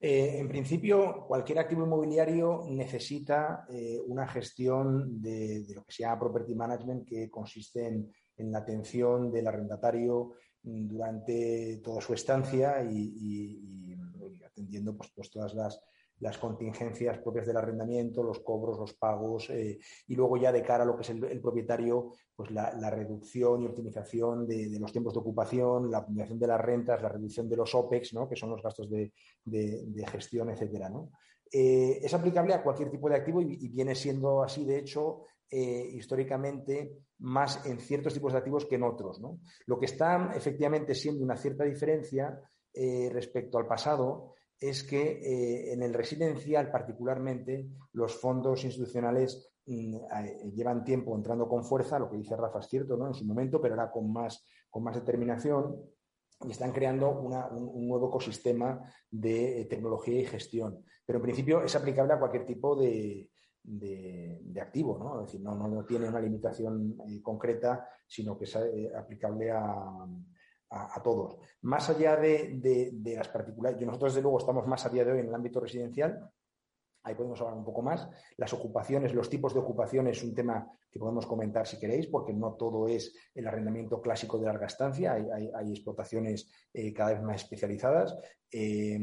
Eh, 0.07 0.39
en 0.39 0.49
principio, 0.49 1.25
cualquier 1.27 1.61
activo 1.61 1.87
inmobiliario 1.87 2.67
necesita 2.69 3.65
eh, 3.71 3.99
una 4.07 4.29
gestión 4.29 5.19
de, 5.19 5.65
lo 5.75 5.83
que 5.83 5.93
se 5.93 6.03
llama 6.03 6.21
property 6.21 6.55
management, 6.55 7.09
que 7.09 7.31
consiste 7.31 7.87
en, 7.87 8.13
la 8.53 8.59
atención 8.59 9.33
del 9.33 9.47
arrendatario 9.47 10.33
mm, 10.63 10.87
durante 10.89 11.81
toda 11.83 12.03
su 12.03 12.13
estancia 12.13 12.83
y, 12.85 13.97
atendiendo 14.45 14.95
pues, 14.95 15.31
todas 15.31 15.55
las, 15.55 15.81
las 16.25 16.39
contingencias 16.39 17.19
propias 17.19 17.47
del 17.47 17.59
arrendamiento, 17.59 18.23
los 18.23 18.41
cobros, 18.41 18.79
los 18.79 18.95
pagos 18.95 19.51
eh, 19.51 19.79
y 20.07 20.17
luego 20.17 20.39
ya 20.39 20.53
de 20.53 20.63
cara 20.63 20.83
a 20.83 20.87
lo 20.87 20.97
que 20.97 21.03
es 21.03 21.11
el, 21.11 21.39
propietario, 21.39 22.13
pues 22.35 22.51
la, 22.51 22.91
reducción 22.91 23.61
y 23.61 23.67
optimización 23.67 24.47
de, 24.47 24.79
los 24.81 24.91
tiempos 24.91 25.13
de 25.13 25.21
ocupación, 25.21 25.91
la 25.91 25.99
optimización 25.99 26.39
de 26.39 26.47
las 26.47 26.59
rentas, 26.59 27.03
la 27.03 27.11
reducción 27.11 27.47
de 27.47 27.57
los 27.57 27.75
OPEX, 27.75 28.15
¿no? 28.15 28.27
que 28.27 28.37
son 28.37 28.49
los 28.49 28.63
gastos 28.63 28.89
de, 28.91 29.13
gestión, 30.11 30.49
etcétera. 30.49 30.91
Eh, 31.53 32.01
es 32.03 32.15
aplicable 32.15 32.55
a 32.55 32.63
cualquier 32.63 32.91
tipo 32.91 33.11
de 33.11 33.17
activo 33.17 33.43
y, 33.43 33.69
viene 33.69 33.95
siendo 33.95 34.43
así, 34.43 34.65
de 34.65 34.79
hecho, 34.79 35.27
eh, 35.51 35.91
históricamente 35.93 37.01
más 37.19 37.67
en 37.67 37.79
ciertos 37.79 38.15
tipos 38.15 38.33
de 38.33 38.39
activos 38.39 38.65
que 38.65 38.77
en 38.77 38.85
otros. 38.85 39.21
Lo 39.67 39.79
que 39.79 39.85
está 39.85 40.33
efectivamente 40.35 40.95
siendo 40.95 41.23
una 41.23 41.37
cierta 41.37 41.65
diferencia 41.65 42.41
respecto 43.13 43.57
al 43.57 43.69
pasado 43.69 44.35
es 44.61 44.85
que 44.85 45.03
eh, 45.03 45.73
en 45.73 45.83
el 45.83 45.93
residencial 45.93 46.71
particularmente 46.71 47.69
los 47.93 48.15
fondos 48.15 48.65
institucionales 48.65 49.53
mm, 49.67 49.97
eh, 49.97 50.51
llevan 50.55 50.85
tiempo 50.85 51.15
entrando 51.17 51.49
con 51.49 51.65
fuerza, 51.65 51.99
lo 51.99 52.11
que 52.11 52.17
dice 52.17 52.37
Rafa 52.37 52.61
es 52.61 52.69
cierto 52.69 52.97
¿no? 52.97 53.09
en 53.09 53.15
su 53.15 53.25
momento, 53.25 53.61
pero 53.61 53.75
ahora 53.75 53.91
con 53.91 54.13
más, 54.13 54.45
con 54.71 54.83
más 54.85 54.95
determinación 54.95 55.77
y 56.47 56.51
están 56.51 56.73
creando 56.73 57.11
un, 57.11 57.89
nuevo 57.89 58.09
ecosistema 58.09 58.81
de 59.11 59.61
eh, 59.61 59.65
tecnología 59.67 60.21
y 60.21 60.27
gestión. 60.27 60.85
Pero 61.07 61.19
en 61.19 61.23
principio 61.23 61.63
es 61.63 61.75
aplicable 61.77 62.13
a 62.13 62.19
cualquier 62.19 62.45
tipo 62.45 62.77
de, 62.77 63.31
activo, 64.61 64.99
¿no? 64.99 65.21
Es 65.21 65.27
decir, 65.27 65.41
no, 65.41 65.55
no, 65.55 65.85
tiene 65.85 66.09
una 66.09 66.21
limitación 66.21 66.97
concreta, 67.23 67.89
sino 68.07 68.37
que 68.37 68.45
es 68.45 68.57
aplicable 68.95 69.53
a, 69.53 70.07
a, 70.71 71.03
todos. 71.03 71.39
Más 71.63 71.89
allá 71.89 72.17
de, 72.17 72.93
las 73.17 73.29
particulares, 73.29 73.81
nosotros 73.81 74.13
desde 74.13 74.23
luego 74.23 74.39
estamos 74.39 74.67
más 74.67 74.85
a 74.85 74.89
día 74.89 75.05
de 75.05 75.13
hoy 75.13 75.21
en 75.21 75.29
el 75.29 75.35
ámbito 75.35 75.61
residencial, 75.61 76.31
ahí 77.05 77.15
podemos 77.15 77.41
hablar 77.41 77.57
un 77.57 77.65
poco 77.65 77.83
más. 77.83 78.09
Las 78.37 78.53
ocupaciones, 78.53 79.15
los 79.15 79.29
tipos 79.29 79.55
de 79.55 79.61
ocupaciones 79.61 80.19
es 80.19 80.25
un 80.25 80.35
tema 80.35 80.67
que 80.91 80.99
podemos 80.99 81.27
comentar 81.27 81.67
si 81.67 81.79
queréis, 81.79 82.07
porque 82.07 82.33
no 82.33 82.55
todo 82.55 82.89
es 82.89 83.15
el 83.35 83.47
arrendamiento 83.47 84.01
clásico 84.01 84.39
de 84.39 84.47
larga 84.47 84.67
estancia, 84.67 85.13
hay, 85.13 85.71
explotaciones 85.71 86.51
eh, 86.73 86.93
cada 86.93 87.13
vez 87.13 87.23
más 87.23 87.43
especializadas. 87.43 88.17
Eh, 88.51 88.99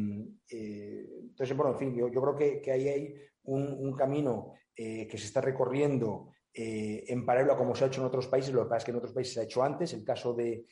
eh, 0.49 1.05
entonces, 1.21 1.55
bueno, 1.55 1.73
en 1.73 1.79
fin, 1.79 1.95
yo, 1.95 2.09
creo 2.09 2.35
que, 2.35 2.71
ahí 2.71 2.87
hay 2.87 3.15
un 3.43 3.95
camino 3.95 4.53
que 4.75 5.17
se 5.17 5.25
está 5.25 5.41
recorriendo 5.41 6.31
eh, 6.53 7.05
en 7.07 7.25
paralelo 7.25 7.53
a 7.53 7.57
como 7.57 7.73
se 7.73 7.85
ha 7.85 7.87
hecho 7.87 8.01
en 8.01 8.07
otros 8.07 8.27
países, 8.27 8.53
lo 8.53 8.63
que 8.63 8.69
pasa 8.69 8.77
es 8.77 8.83
que 8.85 8.91
en 8.91 8.97
otros 8.97 9.13
países 9.13 9.33
se 9.33 9.39
ha 9.39 9.43
hecho 9.43 9.63
antes. 9.63 9.93
El 9.93 10.03
caso 10.03 10.33
de, 10.33 10.65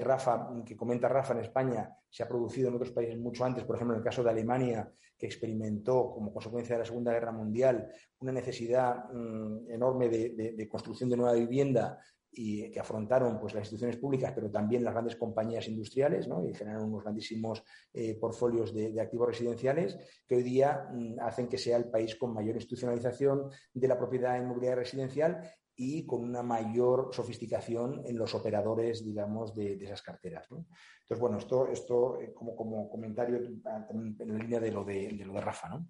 Rafa, 0.00 0.48
que 0.64 0.76
comenta 0.76 1.08
Rafa 1.08 1.34
en 1.34 1.40
España, 1.40 1.90
se 2.08 2.22
ha 2.22 2.28
producido 2.28 2.68
en 2.68 2.76
otros 2.76 2.92
países 2.92 3.18
mucho 3.18 3.44
antes. 3.44 3.64
Por 3.64 3.76
ejemplo, 3.76 3.94
en 3.94 3.98
el 3.98 4.04
caso 4.04 4.22
de 4.22 4.30
Alemania, 4.30 4.88
que 5.18 5.26
experimentó 5.26 6.12
como 6.12 6.32
consecuencia 6.32 6.76
de 6.76 6.80
la 6.80 6.84
Segunda 6.84 7.12
Guerra 7.12 7.32
Mundial 7.32 7.88
una 8.20 8.32
necesidad 8.32 9.08
mm, 9.12 9.70
enorme 9.70 10.08
de, 10.08 10.68
construcción 10.68 11.10
de 11.10 11.16
nueva 11.16 11.34
vivienda 11.34 11.98
y 12.36 12.70
que 12.70 12.80
afrontaron 12.80 13.38
pues, 13.38 13.54
las 13.54 13.62
instituciones 13.62 13.96
públicas, 13.96 14.32
pero 14.34 14.50
también 14.50 14.84
las 14.84 14.94
grandes 14.94 15.16
compañías 15.16 15.66
industriales, 15.68 16.28
¿no? 16.28 16.44
y 16.44 16.54
generaron 16.54 16.88
unos 16.88 17.02
grandísimos 17.02 17.62
eh, 17.92 18.16
portfolios 18.18 18.74
de, 18.74 19.00
activos 19.00 19.28
residenciales 19.28 19.98
que 20.26 20.36
hoy 20.36 20.42
día 20.42 20.88
mm, 20.92 21.20
hacen 21.20 21.48
que 21.48 21.58
sea 21.58 21.76
el 21.76 21.90
país 21.90 22.16
con 22.16 22.34
mayor 22.34 22.56
institucionalización 22.56 23.50
de 23.72 23.88
la 23.88 23.98
propiedad 23.98 24.36
inmobiliaria 24.36 24.76
residencial 24.76 25.40
y 25.76 26.06
con 26.06 26.22
una 26.22 26.42
mayor 26.42 27.10
sofisticación 27.12 28.02
en 28.04 28.16
los 28.16 28.34
operadores, 28.34 29.04
digamos, 29.04 29.54
de, 29.54 29.74
esas 29.74 30.02
carteras. 30.02 30.46
Entonces, 30.50 31.18
bueno, 31.18 31.38
esto, 31.38 31.66
esto 31.66 32.20
eh, 32.20 32.32
como, 32.32 32.54
como 32.54 32.88
comentario 32.88 33.40
ah, 33.64 33.86
en 33.90 34.16
la 34.18 34.38
línea 34.38 34.60
de 34.60 34.70
lo 34.70 34.84
de, 34.84 35.10
lo 35.12 35.32
de 35.32 35.40
Rafa, 35.40 35.68
¿no? 35.68 35.88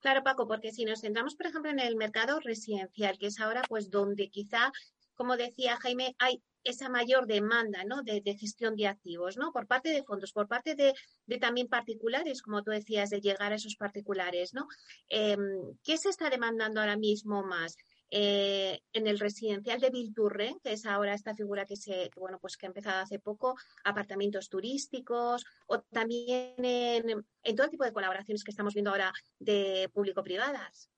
Claro, 0.00 0.22
Paco, 0.22 0.46
porque 0.46 0.72
si 0.72 0.84
nos 0.84 1.00
centramos, 1.00 1.34
por 1.34 1.46
ejemplo, 1.46 1.70
en 1.70 1.78
el 1.78 1.96
mercado 1.96 2.40
residencial, 2.40 3.18
que 3.18 3.26
es 3.26 3.38
ahora 3.38 3.62
pues 3.68 3.90
donde 3.90 4.30
quizá 4.30 4.72
como 5.20 5.36
decía 5.36 5.76
Jaime, 5.76 6.16
hay 6.18 6.42
esa 6.64 6.88
mayor 6.88 7.26
demanda 7.26 7.84
de, 8.02 8.36
gestión 8.38 8.74
de 8.74 8.86
activos, 8.86 9.36
¿no? 9.36 9.52
Por 9.52 9.66
parte 9.66 9.90
de 9.90 10.02
fondos, 10.02 10.32
por 10.32 10.48
parte 10.48 10.74
de, 10.74 10.94
también 11.38 11.68
particulares, 11.68 12.40
como 12.40 12.62
tú 12.62 12.70
decías, 12.70 13.10
de 13.10 13.20
llegar 13.20 13.52
a 13.52 13.56
esos 13.56 13.76
particulares, 13.76 14.54
¿no? 14.54 14.66
Em, 15.10 15.76
¿Qué 15.84 15.98
se 15.98 16.08
está 16.08 16.30
demandando 16.30 16.80
ahora 16.80 16.96
mismo 16.96 17.42
más? 17.42 17.76
Eh, 18.10 18.80
en 18.94 19.06
el 19.06 19.18
residencial 19.18 19.78
de 19.78 19.90
Vilturre, 19.90 20.56
que 20.62 20.72
es 20.72 20.86
ahora 20.86 21.12
esta 21.12 21.34
figura 21.34 21.66
que 21.66 21.76
se, 21.76 22.10
bueno, 22.16 22.38
pues 22.40 22.56
que 22.56 22.64
ha 22.64 22.68
empezado 22.68 23.00
hace 23.02 23.18
poco, 23.18 23.56
apartamentos 23.84 24.48
turísticos, 24.48 25.44
o 25.66 25.82
también 25.82 26.54
en, 26.64 27.26
en 27.42 27.56
todo 27.56 27.68
tipo 27.68 27.84
de 27.84 27.92
colaboraciones 27.92 28.42
que 28.42 28.52
estamos 28.52 28.72
viendo 28.72 28.90
ahora 28.90 29.12
de 29.38 29.90
público-privadas 29.92 30.89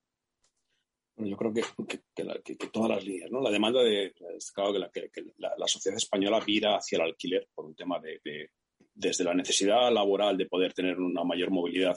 yo 1.16 1.36
creo 1.36 1.52
que, 1.52 1.62
todas 2.72 2.90
las 2.90 3.04
líneas, 3.04 3.30
¿no? 3.30 3.40
La 3.40 3.50
demanda 3.50 3.82
de, 3.82 4.14
claro 4.54 4.72
que, 4.72 5.10
la, 5.38 5.68
sociedad 5.68 5.96
española 5.96 6.40
vira 6.40 6.76
hacia 6.76 6.96
el 6.96 7.02
alquiler 7.02 7.48
por 7.54 7.66
un 7.66 7.74
tema 7.74 8.00
de, 8.00 8.50
desde 8.94 9.24
la 9.24 9.34
necesidad 9.34 9.92
laboral 9.92 10.36
de 10.36 10.46
poder 10.46 10.72
tener 10.72 10.98
una 10.98 11.24
mayor 11.24 11.50
movilidad 11.50 11.96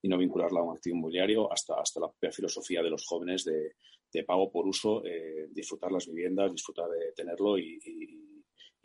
y 0.00 0.08
no 0.08 0.18
vincularla 0.18 0.60
a 0.60 0.64
un 0.64 0.76
activo 0.76 0.96
inmobiliario 0.96 1.52
hasta, 1.52 1.74
hasta 1.80 2.00
la 2.00 2.32
filosofía 2.32 2.82
de 2.82 2.90
los 2.90 3.06
jóvenes 3.06 3.44
de, 3.44 4.24
pago 4.24 4.50
por 4.50 4.66
uso, 4.66 5.04
eh, 5.04 5.48
disfrutar 5.50 5.90
las 5.90 6.06
viviendas, 6.06 6.52
disfrutar 6.52 6.88
de 6.90 7.12
tenerlo 7.12 7.58
y, 7.58 7.80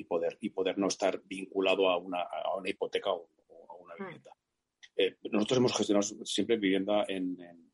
poder, 0.08 0.38
y 0.40 0.50
poder 0.52 0.78
no 0.78 0.88
estar 0.88 1.22
vinculado 1.26 1.90
a 1.90 1.98
una, 1.98 2.26
una 2.58 2.70
hipoteca 2.70 3.12
o, 3.12 3.30
a 3.70 3.76
una 3.76 3.94
hmm. 3.96 4.06
vivienda. 4.06 4.32
Eh, 4.96 5.18
nosotros 5.32 5.58
hemos 5.58 5.76
gestionado 5.76 6.26
siempre 6.26 6.58
vivienda 6.58 7.06
en 7.08 7.38
en, 7.40 7.67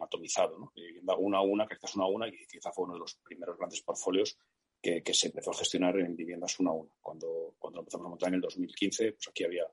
atomizado, 0.00 0.58
¿no? 0.58 0.72
una 1.18 1.38
a 1.38 1.42
una, 1.42 1.66
quizás 1.66 1.94
una 1.96 2.04
a 2.04 2.08
una, 2.08 2.28
y 2.28 2.46
quizá 2.46 2.72
fue 2.72 2.84
uno 2.84 2.94
de 2.94 3.00
los 3.00 3.16
primeros 3.16 3.56
grandes 3.56 3.82
portfolios 3.82 4.38
que, 4.80 5.02
se 5.14 5.28
empezó 5.28 5.50
a 5.50 5.54
gestionar 5.54 5.98
en 5.98 6.14
viviendas 6.14 6.58
una 6.60 6.70
a 6.70 6.74
una. 6.74 6.90
Cuando, 7.00 7.54
cuando 7.58 7.80
empezamos 7.80 8.06
a 8.06 8.10
montar 8.10 8.28
en 8.28 8.34
el 8.34 8.40
2015, 8.42 9.12
pues 9.12 9.28
aquí 9.28 9.44
había 9.44 9.66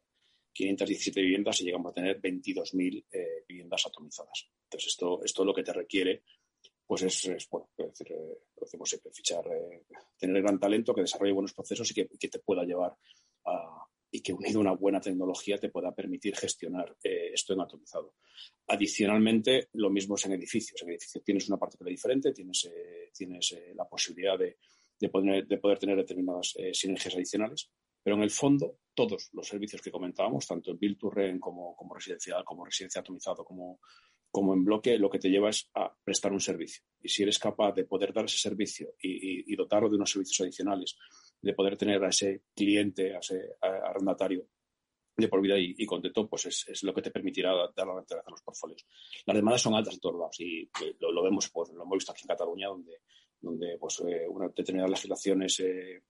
517 0.54 1.22
viviendas 1.22 1.62
y 1.62 1.66
llegamos 1.66 1.92
a 1.92 1.94
tener 1.94 2.22
22.000 2.22 3.06
eh, 3.12 3.46
viviendas 3.48 3.86
atomizadas. 3.88 4.50
Entonces, 4.64 4.92
esto, 4.92 5.24
esto 5.24 5.46
lo 5.46 5.54
que 5.54 5.64
te 5.64 5.74
requiere 5.74 6.24
pues 6.86 7.04
es, 7.04 7.50
bueno, 7.50 7.70
decir, 7.78 8.12
eh, 8.12 8.38
lo 8.58 8.66
decimos 8.66 8.90
siempre, 8.90 9.14
fichar, 9.14 9.48
eh, 9.48 9.86
tener 10.18 10.42
gran 10.42 10.60
talento 10.60 10.94
que 10.94 11.00
desarrolle 11.00 11.32
buenos 11.32 11.54
procesos 11.54 11.90
y 11.92 11.94
que, 11.94 12.08
que 12.08 12.28
te 12.28 12.40
pueda 12.40 12.66
llevar 12.66 12.94
a, 13.46 13.88
y 14.12 14.22
que 14.22 14.34
unido 14.34 14.60
a 14.60 14.62
una 14.62 14.72
buena 14.74 15.00
tecnología 15.00 15.58
te 15.58 15.70
pueda 15.70 15.96
permitir 15.96 16.36
gestionar 16.36 16.98
eh, 17.02 17.32
esto 17.34 17.54
en 17.54 17.62
atomizado. 17.62 18.16
Adicionalmente, 18.68 19.70
lo 19.74 19.90
mismo 19.90 20.16
es 20.16 20.26
en 20.26 20.34
edificios. 20.34 20.82
En 20.82 20.90
edificios 20.90 21.24
tienes 21.24 21.48
una 21.48 21.58
partícula 21.58 21.90
diferente, 21.90 22.34
tienes, 22.34 22.66
eh, 22.66 23.10
tienes 23.14 23.54
eh, 23.54 23.74
la 23.74 23.88
posibilidad 23.88 24.38
de, 24.38 24.58
de, 25.00 25.10
poder, 25.10 25.48
de, 25.48 25.58
poder, 25.58 25.80
tener 25.80 25.96
determinadas 25.96 26.54
sinergias 26.74 27.16
adicionales, 27.16 27.72
pero 28.04 28.18
en 28.18 28.24
el 28.24 28.32
fondo 28.32 28.80
todos 28.94 29.30
los 29.32 29.48
servicios 29.48 29.82
que 29.82 29.92
comentábamos, 29.92 30.46
tanto 30.46 30.72
en 30.72 30.78
Build 30.78 30.98
to 30.98 31.10
Rent 31.10 31.40
como, 31.40 31.74
como 31.76 31.96
residencial, 31.96 32.44
como 32.44 32.66
residencia 32.66 33.00
atomizado, 33.00 33.46
como, 33.46 33.80
como 34.30 34.54
en 34.54 34.66
bloque, 34.66 34.98
lo 34.98 35.10
que 35.10 35.20
te 35.20 35.30
lleva 35.30 35.50
es 35.50 35.70
a 35.74 35.96
prestar 36.04 36.34
un 36.34 36.42
servicio. 36.42 36.84
Y 37.00 37.08
si 37.08 37.24
eres 37.24 37.40
capaz 37.40 37.72
de 37.74 37.86
poder 37.86 38.12
dar 38.12 38.26
ese 38.26 38.38
servicio 38.38 38.94
y, 39.02 39.52
y 39.52 39.56
dotarlo 39.56 39.90
de 39.90 39.96
unos 39.96 40.12
servicios 40.12 40.42
adicionales 40.42 40.98
de 41.42 41.54
poder 41.54 41.78
tener 41.78 42.04
a 42.04 42.10
ese 42.10 42.44
cliente, 42.56 43.16
a 43.16 43.20
ese 43.20 43.56
arrendatario 43.62 44.48
de 45.18 45.28
por 45.28 45.42
vida 45.42 45.56
y, 45.58 45.86
contento, 45.86 46.28
pues 46.28 46.46
es, 46.46 46.84
lo 46.84 46.94
que 46.94 47.02
te 47.02 47.12
permitirá 47.12 47.52
dar 47.76 47.88
la 47.88 47.96
rentabilidad 47.96 48.28
a 48.28 48.32
los 48.32 48.42
portfolios. 48.42 48.86
Las 49.26 49.36
demandas 49.36 49.62
son 49.62 49.76
altas 49.76 49.94
en 49.94 50.00
todos 50.00 50.16
lados 50.16 50.40
y 50.40 50.62
eh, 50.64 50.96
lo, 51.00 51.24
vemos, 51.24 51.50
pues, 51.50 51.70
lo 51.70 51.84
hemos 51.84 51.98
visto 51.98 52.12
aquí 52.12 52.22
en 52.24 52.28
Cataluña, 52.28 52.68
donde, 52.68 53.02
donde 53.40 53.78
pues, 53.78 54.02
eh, 54.08 54.28
una 54.28 54.48
determinadas 54.48 54.92
legislaciones, 54.92 55.60
eh, 55.60 56.02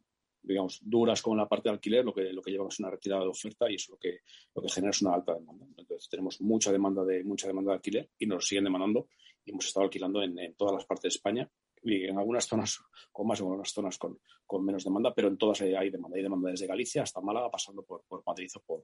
digamos, 0.41 0.79
duras 0.81 1.21
como 1.21 1.35
la 1.35 1.47
parte 1.47 1.69
de 1.69 1.73
alquiler, 1.73 2.05
lo 2.05 2.13
que, 2.13 2.31
lo 2.31 2.41
que 2.41 2.51
lleva 2.51 2.67
es 2.67 2.79
una 2.79 2.89
retirada 2.89 3.23
de 3.23 3.29
oferta 3.29 3.69
y 3.69 3.75
eso 3.75 3.93
lo 3.93 3.99
que, 3.99 4.19
lo 4.55 4.61
que 4.61 4.69
genera 4.69 4.91
es 4.91 5.01
una 5.01 5.13
alta 5.13 5.33
demanda. 5.33 5.65
Entonces 5.77 6.09
tenemos 6.09 6.39
mucha 6.41 6.71
demanda 6.71 7.03
de, 7.03 7.23
mucha 7.23 7.47
demanda 7.47 7.71
de 7.71 7.75
alquiler 7.75 8.09
y 8.17 8.25
nos 8.25 8.47
siguen 8.47 8.63
demandando 8.63 9.07
y 9.45 9.51
hemos 9.51 9.65
estado 9.65 9.85
alquilando 9.85 10.21
en, 10.21 10.55
todas 10.55 10.73
las 10.73 10.85
partes 10.85 11.03
de 11.03 11.15
España 11.17 11.49
en 11.83 12.17
algunas 12.17 12.47
zonas 12.47 12.79
con 13.11 13.27
más, 13.27 13.39
en 13.39 13.47
algunas 13.47 13.71
zonas 13.71 13.97
con, 13.97 14.19
menos 14.63 14.83
demanda, 14.83 15.13
pero 15.13 15.27
en 15.27 15.37
todas 15.37 15.61
hay, 15.61 15.89
demanda. 15.89 16.17
Hay 16.17 16.23
demanda 16.23 16.51
desde 16.51 16.67
Galicia 16.67 17.03
hasta 17.03 17.21
Málaga, 17.21 17.49
pasando 17.49 17.83
por, 17.83 18.03
Madrid 18.25 18.49
o 18.55 18.59
por, 18.61 18.83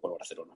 por, 0.00 0.18
Barcelona. 0.18 0.54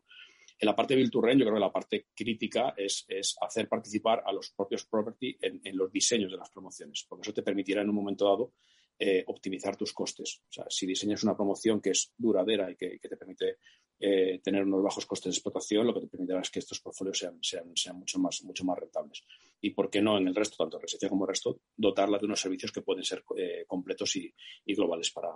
En 0.59 0.67
la 0.67 0.77
parte 0.77 0.95
de 0.95 1.01
Build 1.01 1.13
yo 1.13 1.21
creo 1.21 1.55
que 1.55 1.61
la 1.61 1.73
parte 1.73 2.07
crítica 2.15 2.75
es, 2.77 3.07
hacer 3.41 3.69
participar 3.69 4.23
a 4.25 4.33
los 4.33 4.51
propios 4.51 4.85
property 4.87 5.37
en, 5.41 5.77
los 5.77 5.91
diseños 5.91 6.31
de 6.31 6.37
las 6.37 6.51
promociones, 6.51 7.05
porque 7.09 7.23
eso 7.23 7.33
te 7.33 7.43
permitirá 7.43 7.83
en 7.83 7.89
un 7.89 7.97
momento 7.97 8.27
dado 8.27 8.53
eh, 8.99 9.25
optimizar 9.27 9.77
tus 9.77 9.93
costes. 9.93 10.43
O 10.49 10.53
sea, 10.53 10.67
si 10.69 10.87
diseñas 10.87 11.25
una 11.25 11.35
promoción 11.35 11.81
que 11.81 11.91
es 11.91 12.13
duradera 12.17 12.71
y 12.71 12.77
que, 12.77 12.99
te 12.99 13.17
permite 13.17 13.57
eh, 13.99 14.41
tener 14.43 14.63
unos 14.65 14.83
bajos 14.83 15.07
costes 15.07 15.33
de 15.33 15.37
explotación, 15.37 15.87
lo 15.87 15.95
que 15.95 16.03
te 16.03 16.07
permitirá 16.07 16.41
es 16.41 16.51
que 16.51 16.61
estos 16.61 16.81
portfolios 16.81 17.19
sean, 17.19 17.39
sean, 17.43 17.77
sean 17.77 17.99
mucho, 17.99 18.19
más, 18.19 18.43
mucho 18.45 18.65
más 18.65 18.79
rentables. 18.79 19.25
Y 19.65 19.71
por 19.71 19.89
qué 19.89 20.03
no 20.03 20.19
en 20.19 20.29
el 20.29 20.35
resto, 20.35 20.57
tanto 20.57 20.79
residencia 20.79 21.09
como 21.09 21.25
el 21.25 21.29
resto, 21.29 21.61
dotarla 21.77 22.19
de 22.19 22.27
unos 22.27 22.41
servicios 22.41 22.73
que 22.73 22.83
pueden 22.83 23.05
ser 23.05 23.25
eh, 23.37 23.65
completos 23.67 24.17
y, 24.17 24.35
globales 24.67 25.11
para, 25.13 25.31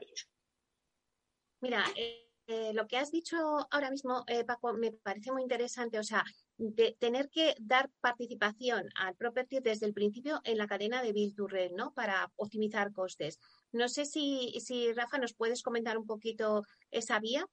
ellos. 0.00 0.30
Mira, 1.60 1.84
eh, 1.96 2.72
lo 2.74 2.86
que 2.86 2.96
has 2.96 3.10
dicho 3.10 3.36
ahora 3.70 3.90
mismo, 3.90 4.22
eh, 4.28 4.44
Paco, 4.44 4.72
me 4.72 4.92
parece 4.92 5.32
muy 5.32 5.42
interesante. 5.42 5.98
O 5.98 6.04
sea, 6.04 6.24
tener 7.00 7.28
que 7.28 7.54
dar 7.58 7.90
participación 8.00 8.88
al 8.94 9.16
property 9.16 9.58
desde 9.60 9.86
el 9.86 9.94
principio 9.94 10.40
en 10.44 10.58
la 10.58 10.68
cadena 10.68 11.02
de 11.02 11.12
Build 11.12 11.34
to 11.34 11.48
Rent, 11.48 11.74
¿no? 11.74 11.92
Para 11.92 12.32
optimizar 12.36 12.92
costes. 12.92 13.40
No 13.72 13.88
sé 13.88 14.04
si, 14.04 14.54
si, 14.60 14.92
Rafa, 14.92 15.18
nos 15.18 15.34
puedes 15.34 15.62
comentar 15.62 15.98
un 15.98 16.06
poquito 16.06 16.62
esa 16.92 17.18
vía. 17.18 17.44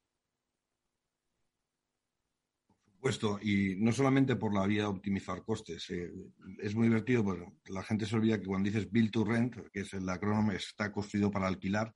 Supuesto, 3.03 3.38
y 3.41 3.75
no 3.79 3.91
solamente 3.91 4.38
por 4.38 4.53
la 4.53 4.65
vía 4.65 4.83
de 4.83 4.88
optimizar 4.88 5.43
costes. 5.43 5.89
Eh, 5.89 6.10
es 6.60 6.74
muy 6.74 6.88
divertido, 6.88 7.22
porque 7.22 7.43
la 7.67 7.83
gente 7.83 8.05
se 8.05 8.15
olvida 8.15 8.39
que 8.39 8.45
cuando 8.45 8.69
dices 8.69 8.89
Build 8.89 9.12
to 9.12 9.25
Rent, 9.25 9.57
que 9.74 9.81
es 9.81 9.93
el 9.93 10.07
acrónimo, 10.07 10.53
está 10.53 10.89
construido 10.89 11.29
para 11.29 11.48
alquilar, 11.48 11.93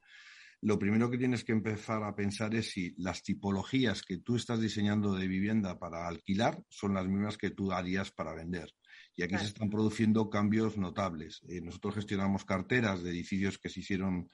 lo 0.59 0.77
primero 0.77 1.09
que 1.09 1.17
tienes 1.17 1.45
que 1.45 1.53
empezar 1.53 2.03
a 2.03 2.13
pensar 2.13 2.53
es 2.55 2.71
si 2.71 2.93
las 2.97 3.23
tipologías 3.23 4.03
que 4.03 4.17
tú 4.17 4.35
estás 4.35 4.59
diseñando 4.59 5.15
de 5.15 5.29
vivienda 5.29 5.79
para 5.79 6.09
alquilar 6.09 6.61
son 6.67 6.95
las 6.95 7.07
mismas 7.07 7.37
que 7.37 7.51
tú 7.51 7.71
harías 7.71 8.11
para 8.11 8.33
vender. 8.33 8.73
Y 9.15 9.23
aquí 9.23 9.37
se 9.37 9.45
están 9.45 9.69
produciendo 9.69 10.29
cambios 10.29 10.77
notables. 10.77 11.41
Eh, 11.47 11.61
nosotros 11.61 11.95
gestionamos 11.95 12.43
carteras 12.43 13.01
de 13.01 13.11
edificios 13.11 13.57
que 13.57 13.69
se 13.69 13.79
hicieron 13.79 14.29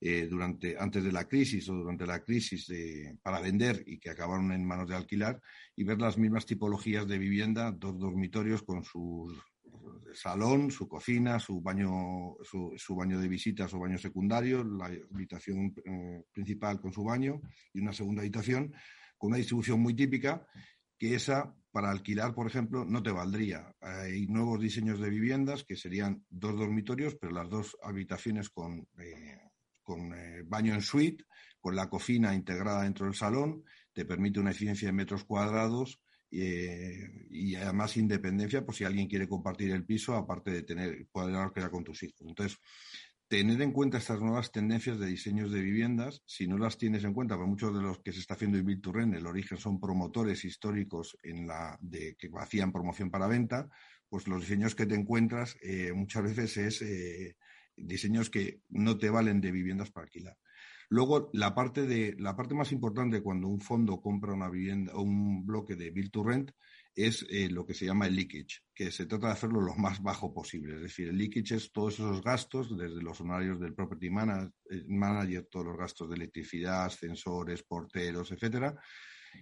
eh, 0.00 0.26
durante, 0.28 0.76
antes 0.78 1.04
de 1.04 1.12
la 1.12 1.26
crisis 1.26 1.68
o 1.68 1.74
durante 1.74 2.06
la 2.06 2.22
crisis 2.22 2.72
para 3.22 3.40
vender 3.40 3.82
y 3.86 3.98
que 3.98 4.10
acabaron 4.10 4.52
en 4.52 4.66
manos 4.66 4.88
de 4.88 4.96
alquilar 4.96 5.40
y 5.76 5.84
ver 5.84 6.00
las 6.00 6.18
mismas 6.18 6.46
tipologías 6.46 7.06
de 7.06 7.18
vivienda, 7.18 7.72
dos 7.72 7.98
dormitorios 7.98 8.62
con 8.62 8.84
sus 8.84 9.42
salón, 10.14 10.70
su 10.70 10.88
cocina, 10.88 11.38
su 11.38 11.60
baño, 11.60 12.36
su, 12.42 12.94
baño 12.94 13.18
de 13.18 13.28
visitas 13.28 13.72
o 13.74 13.80
baño 13.80 13.98
secundario, 13.98 14.64
la 14.64 14.86
habitación 14.86 15.74
eh, 15.84 16.22
principal 16.32 16.80
con 16.80 16.92
su 16.92 17.04
baño 17.04 17.40
y 17.72 17.80
una 17.80 17.92
segunda 17.92 18.22
habitación 18.22 18.72
con 19.18 19.28
una 19.28 19.38
distribución 19.38 19.80
muy 19.80 19.94
típica 19.94 20.46
que 20.98 21.14
esa 21.14 21.54
para 21.70 21.90
alquilar, 21.90 22.34
por 22.34 22.46
ejemplo, 22.46 22.84
no 22.84 23.02
te 23.02 23.10
valdría. 23.10 23.74
Hay 23.80 24.28
nuevos 24.28 24.60
diseños 24.60 25.00
de 25.00 25.10
viviendas 25.10 25.64
que 25.64 25.74
serían 25.74 26.24
dos 26.30 26.56
dormitorios, 26.56 27.16
pero 27.16 27.32
las 27.32 27.50
dos 27.50 27.76
habitaciones 27.82 28.48
con, 28.48 28.86
eh, 28.98 29.40
con 29.84 30.12
eh, 30.12 30.42
baño 30.44 30.74
en 30.74 30.82
suite, 30.82 31.24
con 31.60 31.76
la 31.76 31.88
cocina 31.88 32.34
integrada 32.34 32.82
dentro 32.82 33.06
del 33.06 33.14
salón, 33.14 33.62
te 33.92 34.04
permite 34.04 34.40
una 34.40 34.50
eficiencia 34.50 34.88
de 34.88 34.92
metros 34.92 35.24
cuadrados 35.24 36.00
eh, 36.30 37.28
y 37.30 37.54
además 37.54 37.96
independencia 37.96 38.64
por 38.64 38.74
si 38.74 38.84
alguien 38.84 39.06
quiere 39.06 39.28
compartir 39.28 39.70
el 39.70 39.84
piso, 39.84 40.16
aparte 40.16 40.50
de 40.50 40.62
tener, 40.62 41.06
poder 41.12 41.36
alquilar 41.36 41.70
con 41.70 41.84
tus 41.84 42.02
hijos. 42.02 42.22
Entonces, 42.26 42.58
tener 43.28 43.62
en 43.62 43.72
cuenta 43.72 43.98
estas 43.98 44.20
nuevas 44.20 44.50
tendencias 44.50 44.98
de 44.98 45.06
diseños 45.06 45.52
de 45.52 45.60
viviendas, 45.60 46.22
si 46.26 46.48
no 46.48 46.58
las 46.58 46.76
tienes 46.76 47.04
en 47.04 47.14
cuenta, 47.14 47.36
porque 47.36 47.50
muchos 47.50 47.74
de 47.74 47.82
los 47.82 48.00
que 48.00 48.12
se 48.12 48.18
está 48.18 48.34
haciendo 48.34 48.58
en 48.58 48.80
to 48.80 48.92
el 48.98 49.26
origen 49.26 49.58
son 49.58 49.78
promotores 49.80 50.44
históricos 50.44 51.16
en 51.22 51.46
la, 51.46 51.78
de, 51.80 52.16
que 52.16 52.28
hacían 52.36 52.72
promoción 52.72 53.10
para 53.10 53.28
venta, 53.28 53.68
pues 54.08 54.26
los 54.26 54.40
diseños 54.40 54.74
que 54.74 54.86
te 54.86 54.96
encuentras 54.96 55.56
eh, 55.62 55.92
muchas 55.92 56.24
veces 56.24 56.56
es 56.56 57.36
diseños 57.76 58.30
que 58.30 58.60
no 58.68 58.98
te 58.98 59.10
valen 59.10 59.40
de 59.40 59.52
viviendas 59.52 59.90
para 59.90 60.04
alquilar. 60.04 60.36
Luego, 60.88 61.30
la 61.32 61.54
parte, 61.54 61.86
de, 61.86 62.14
la 62.18 62.36
parte 62.36 62.54
más 62.54 62.70
importante 62.72 63.22
cuando 63.22 63.48
un 63.48 63.60
fondo 63.60 64.00
compra 64.00 64.34
una 64.34 64.50
vivienda 64.50 64.92
o 64.94 65.02
un 65.02 65.44
bloque 65.46 65.76
de 65.76 65.90
Build 65.90 66.10
to 66.10 66.22
Rent 66.22 66.50
es 66.94 67.26
eh, 67.30 67.48
lo 67.50 67.66
que 67.66 67.74
se 67.74 67.86
llama 67.86 68.06
el 68.06 68.14
leakage, 68.14 68.62
que 68.72 68.92
se 68.92 69.06
trata 69.06 69.26
de 69.28 69.32
hacerlo 69.32 69.60
lo 69.60 69.74
más 69.74 70.02
bajo 70.02 70.32
posible. 70.32 70.76
Es 70.76 70.82
decir, 70.82 71.08
el 71.08 71.18
leakage 71.18 71.56
es 71.56 71.72
todos 71.72 71.94
esos 71.94 72.22
gastos, 72.22 72.76
desde 72.76 73.02
los 73.02 73.20
honorarios 73.20 73.58
del 73.58 73.74
property 73.74 74.06
eh, 74.06 74.84
manager 74.86 75.48
todos 75.50 75.66
los 75.66 75.76
gastos 75.76 76.08
de 76.08 76.16
electricidad, 76.16 76.84
ascensores, 76.84 77.64
porteros, 77.64 78.30
etcétera, 78.30 78.76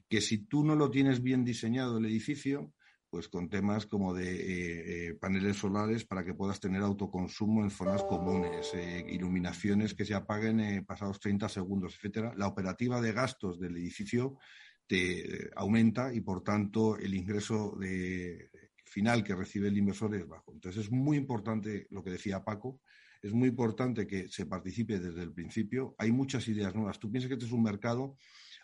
que 0.09 0.21
si 0.21 0.47
tú 0.47 0.65
no 0.65 0.75
lo 0.75 0.91
tienes 0.91 1.23
bien 1.23 1.45
diseñado 1.45 1.99
el 1.99 2.07
edificio, 2.07 2.73
pues 3.13 3.29
con 3.29 3.51
temas 3.51 3.85
como 3.85 4.15
de 4.15 4.33
eh, 4.33 5.09
eh, 5.09 5.15
paneles 5.21 5.59
solares 5.59 6.07
para 6.07 6.25
que 6.25 6.33
puedas 6.33 6.61
tener 6.61 6.81
autoconsumo 6.81 7.63
en 7.63 7.71
zonas 7.71 8.03
comunes, 8.05 8.73
eh, 8.73 9.05
iluminaciones 9.07 9.93
que 9.93 10.07
se 10.07 10.15
apaguen 10.15 10.83
pasados 10.87 11.21
30 11.21 11.47
segundos, 11.51 11.95
etcétera. 11.95 12.33
La 12.39 12.47
operativa 12.47 13.03
de 13.03 13.13
gastos 13.13 13.61
del 13.61 13.77
edificio 13.77 14.39
te 14.87 15.51
aumenta 15.57 16.15
y 16.15 16.23
por 16.23 16.43
tanto 16.43 16.97
el 16.97 17.13
ingreso 17.13 17.77
de, 17.79 18.51
final 18.87 19.23
que 19.23 19.35
recibe 19.35 19.69
el 19.69 19.77
inversor 19.77 20.15
es 20.15 20.27
bajo. 20.27 20.51
Entonces 20.55 20.87
es 20.87 20.91
muy 20.91 21.19
importante 21.19 21.89
lo 21.91 22.03
que 22.03 22.13
decía 22.13 22.43
Paco, 22.43 22.81
es 23.21 23.35
muy 23.35 23.49
importante 23.51 24.07
que 24.07 24.27
se 24.29 24.47
participe 24.47 24.99
desde 24.99 25.23
el 25.23 25.35
principio. 25.35 25.95
Hay 25.99 26.13
muchas 26.13 26.49
ideas 26.49 26.75
nuevas. 26.75 26.99
Tú 26.99 27.11
piensas 27.11 27.29
que 27.29 27.35
este 27.35 27.45
es 27.45 27.53
un 27.53 27.63
mercado 27.63 28.17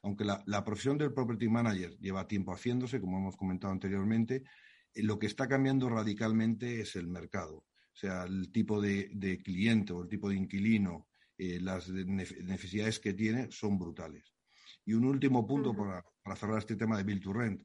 aunque 0.02 0.24
la, 0.24 0.64
profesión 0.64 0.98
del 0.98 1.12
property 1.12 1.48
manager 1.48 1.96
lleva 1.98 2.28
tiempo 2.28 2.52
haciéndose, 2.52 3.00
como 3.00 3.18
hemos 3.18 3.36
comentado 3.36 3.72
anteriormente, 3.72 4.44
eh, 4.94 5.02
lo 5.02 5.18
que 5.18 5.26
está 5.26 5.48
cambiando 5.48 5.88
radicalmente 5.88 6.80
es 6.80 6.96
el 6.96 7.08
mercado. 7.08 7.56
O 7.56 8.00
sea, 8.00 8.24
el 8.24 8.52
tipo 8.52 8.80
de, 8.80 9.40
cliente 9.42 9.92
o 9.92 10.02
el 10.02 10.08
tipo 10.08 10.28
de 10.28 10.36
inquilino, 10.36 11.08
eh, 11.36 11.58
las 11.60 11.88
necesidades 11.88 13.00
que 13.00 13.12
tiene 13.12 13.50
son 13.50 13.78
brutales. 13.78 14.34
Y 14.84 14.94
un 14.94 15.04
último 15.04 15.46
punto 15.46 15.74
para, 15.74 16.04
cerrar 16.36 16.58
este 16.58 16.76
tema 16.76 16.96
de 16.96 17.04
Build 17.04 17.22
to 17.22 17.32
Rent. 17.32 17.62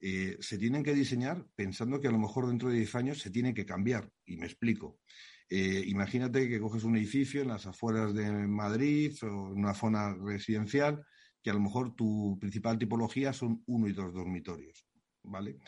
Eh, 0.00 0.36
se 0.40 0.58
tienen 0.58 0.82
que 0.82 0.94
diseñar 0.94 1.44
pensando 1.56 2.00
que 2.00 2.08
a 2.08 2.12
lo 2.12 2.18
mejor 2.18 2.46
dentro 2.46 2.68
de 2.68 2.76
10 2.76 2.94
años 2.94 3.18
se 3.20 3.30
tiene 3.30 3.54
que 3.54 3.66
cambiar. 3.66 4.10
Y 4.26 4.36
me 4.36 4.46
explico. 4.46 4.98
imagínate 5.50 6.48
que 6.48 6.60
coges 6.60 6.84
un 6.84 6.96
edificio 6.96 7.40
en 7.40 7.48
las 7.48 7.66
afueras 7.66 8.12
de 8.14 8.30
Madrid 8.30 9.16
o 9.22 9.52
en 9.52 9.58
una 9.58 9.74
zona 9.74 10.14
residencial 10.14 11.04
que 11.42 11.50
a 11.50 11.54
lo 11.54 11.60
mejor 11.60 11.94
tu 11.94 12.38
principal 12.40 12.78
tipología 12.78 13.32
son 13.32 13.62
uno 13.66 13.88
y 13.88 13.92
dos 13.92 14.12
dormitorios, 14.12 14.86
¿vale? 15.22 15.58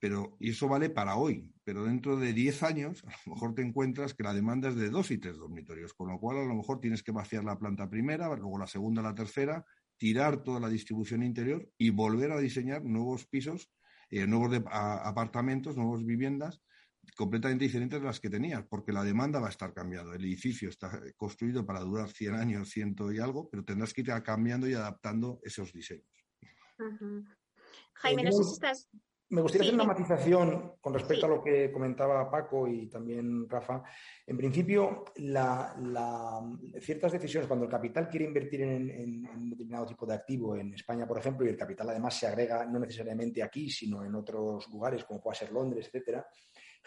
Pero, 0.00 0.36
y 0.38 0.50
eso 0.50 0.68
vale 0.68 0.90
para 0.90 1.16
hoy, 1.16 1.52
pero 1.64 1.84
dentro 1.84 2.16
de 2.16 2.32
10 2.32 2.62
años 2.62 3.04
a 3.04 3.10
lo 3.26 3.34
mejor 3.34 3.54
te 3.54 3.62
encuentras 3.62 4.14
que 4.14 4.22
la 4.22 4.32
demanda 4.32 4.68
es 4.68 4.76
de 4.76 4.90
dos 4.90 5.10
y 5.10 5.18
tres 5.18 5.36
dormitorios, 5.36 5.92
con 5.92 6.08
lo 6.08 6.18
cual 6.20 6.38
a 6.38 6.44
lo 6.44 6.54
mejor 6.54 6.80
tienes 6.80 7.02
que 7.02 7.12
vaciar 7.12 7.44
la 7.44 7.58
planta 7.58 7.90
primera, 7.90 8.28
luego 8.28 8.58
la 8.58 8.66
segunda, 8.66 9.02
la 9.02 9.14
tercera, 9.14 9.64
tirar 9.96 10.44
toda 10.44 10.60
la 10.60 10.68
distribución 10.68 11.22
interior 11.24 11.68
y 11.76 11.90
volver 11.90 12.30
a 12.30 12.38
diseñar 12.38 12.84
nuevos 12.84 13.26
pisos, 13.26 13.72
eh, 14.10 14.26
nuevos 14.26 14.62
apartamentos, 14.70 15.76
nuevas 15.76 16.04
viviendas 16.04 16.62
completamente 17.16 17.64
diferentes 17.64 18.00
de 18.00 18.06
las 18.06 18.20
que 18.20 18.30
tenías, 18.30 18.64
porque 18.64 18.92
la 18.92 19.02
demanda 19.02 19.40
va 19.40 19.48
a 19.48 19.50
estar 19.50 19.72
cambiando. 19.72 20.12
El 20.12 20.24
edificio 20.24 20.68
está 20.68 21.00
construido 21.16 21.64
para 21.64 21.80
durar 21.80 22.10
100 22.10 22.34
años, 22.34 22.70
ciento 22.70 23.12
y 23.12 23.18
algo, 23.18 23.48
pero 23.50 23.64
tendrás 23.64 23.92
que 23.92 24.02
ir 24.02 24.08
cambiando 24.22 24.68
y 24.68 24.74
adaptando 24.74 25.40
esos 25.42 25.72
diseños. 25.72 26.06
Jaime, 27.94 28.22
no 28.22 28.32
sé 28.32 28.44
si 28.44 28.52
estás... 28.52 28.88
Me 29.30 29.42
gustaría 29.42 29.64
hacer 29.66 29.74
una 29.74 29.84
matización 29.84 30.76
con 30.80 30.94
respecto 30.94 31.26
a 31.26 31.28
lo 31.28 31.44
que 31.44 31.70
comentaba 31.70 32.30
Paco 32.30 32.66
y 32.66 32.88
también 32.88 33.46
Rafa. 33.46 33.82
En 34.26 34.38
principio, 34.38 35.04
ciertas 36.80 37.12
decisiones, 37.12 37.46
cuando 37.46 37.66
el 37.66 37.70
capital 37.70 38.08
quiere 38.08 38.24
invertir 38.24 38.62
en, 38.62 38.88
en, 38.88 39.28
un 39.28 39.50
determinado 39.50 39.84
tipo 39.84 40.06
de 40.06 40.14
activo 40.14 40.56
en 40.56 40.72
España, 40.72 41.06
por 41.06 41.18
ejemplo, 41.18 41.44
y 41.44 41.50
el 41.50 41.58
capital 41.58 41.90
además 41.90 42.18
se 42.18 42.26
agrega 42.26 42.64
no 42.64 42.78
necesariamente 42.78 43.42
aquí, 43.42 43.68
sino 43.68 44.02
en 44.02 44.14
otros 44.14 44.66
lugares, 44.68 45.04
como 45.04 45.20
pueda 45.20 45.34
ser 45.34 45.52
Londres, 45.52 45.88
etcétera, 45.88 46.26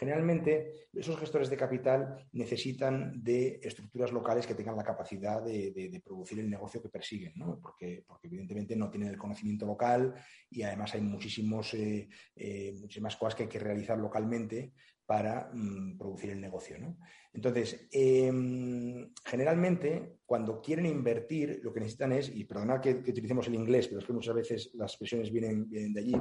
Generalmente, 0.01 0.87
esos 0.91 1.15
gestores 1.19 1.47
de 1.47 1.55
capital 1.55 2.27
necesitan 2.31 3.23
de 3.23 3.59
estructuras 3.61 4.11
locales 4.11 4.47
que 4.47 4.55
tengan 4.55 4.75
la 4.75 4.83
capacidad 4.83 5.43
de, 5.43 6.01
producir 6.03 6.39
el 6.39 6.49
negocio 6.49 6.81
que 6.81 6.89
persiguen, 6.89 7.33
porque, 7.61 8.03
porque, 8.07 8.25
evidentemente 8.25 8.75
no 8.75 8.89
tienen 8.89 9.09
el 9.09 9.17
conocimiento 9.19 9.67
local 9.67 10.15
y 10.49 10.63
además 10.63 10.95
hay 10.95 11.01
muchísimos, 11.01 11.75
eh, 11.75 12.09
eh, 12.35 12.73
muchísimas 12.81 13.15
cosas 13.15 13.35
que 13.35 13.43
hay 13.43 13.49
que 13.49 13.59
realizar 13.59 13.95
localmente 13.99 14.73
para 15.05 15.51
mm, 15.53 15.99
producir 15.99 16.31
el 16.31 16.41
negocio. 16.41 16.79
¿no? 16.79 16.97
Entonces, 17.33 17.87
em, 17.91 19.09
generalmente, 19.23 20.17
cuando 20.25 20.61
quieren 20.61 20.85
invertir, 20.85 21.61
lo 21.63 21.73
que 21.73 21.79
necesitan 21.79 22.11
es, 22.11 22.29
y 22.33 22.43
perdonad 22.43 22.81
que, 22.81 22.91
utilicemos 22.91 23.47
el 23.47 23.55
inglés, 23.55 23.87
pero 23.87 23.99
es 23.99 24.05
que 24.05 24.13
muchas 24.13 24.35
veces 24.35 24.71
las 24.75 24.91
expresiones 24.91 25.31
vienen, 25.31 25.69
de 25.69 25.99
allí, 25.99 26.15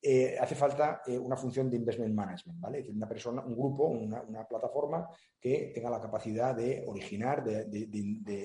eh, 0.00 0.36
hace 0.40 0.54
falta 0.54 1.02
eh, 1.06 1.18
una 1.18 1.36
función 1.36 1.68
de 1.70 1.76
investment 1.76 2.14
management, 2.14 2.60
¿vale? 2.60 2.86
Una 2.90 3.06
persona, 3.06 3.42
un 3.44 3.54
grupo, 3.54 3.88
una, 3.88 4.22
plataforma 4.48 5.08
que 5.40 5.72
tenga 5.74 5.90
la 5.90 6.00
capacidad 6.00 6.54
de 6.54 6.84
originar, 6.86 7.44
de, 7.44 7.64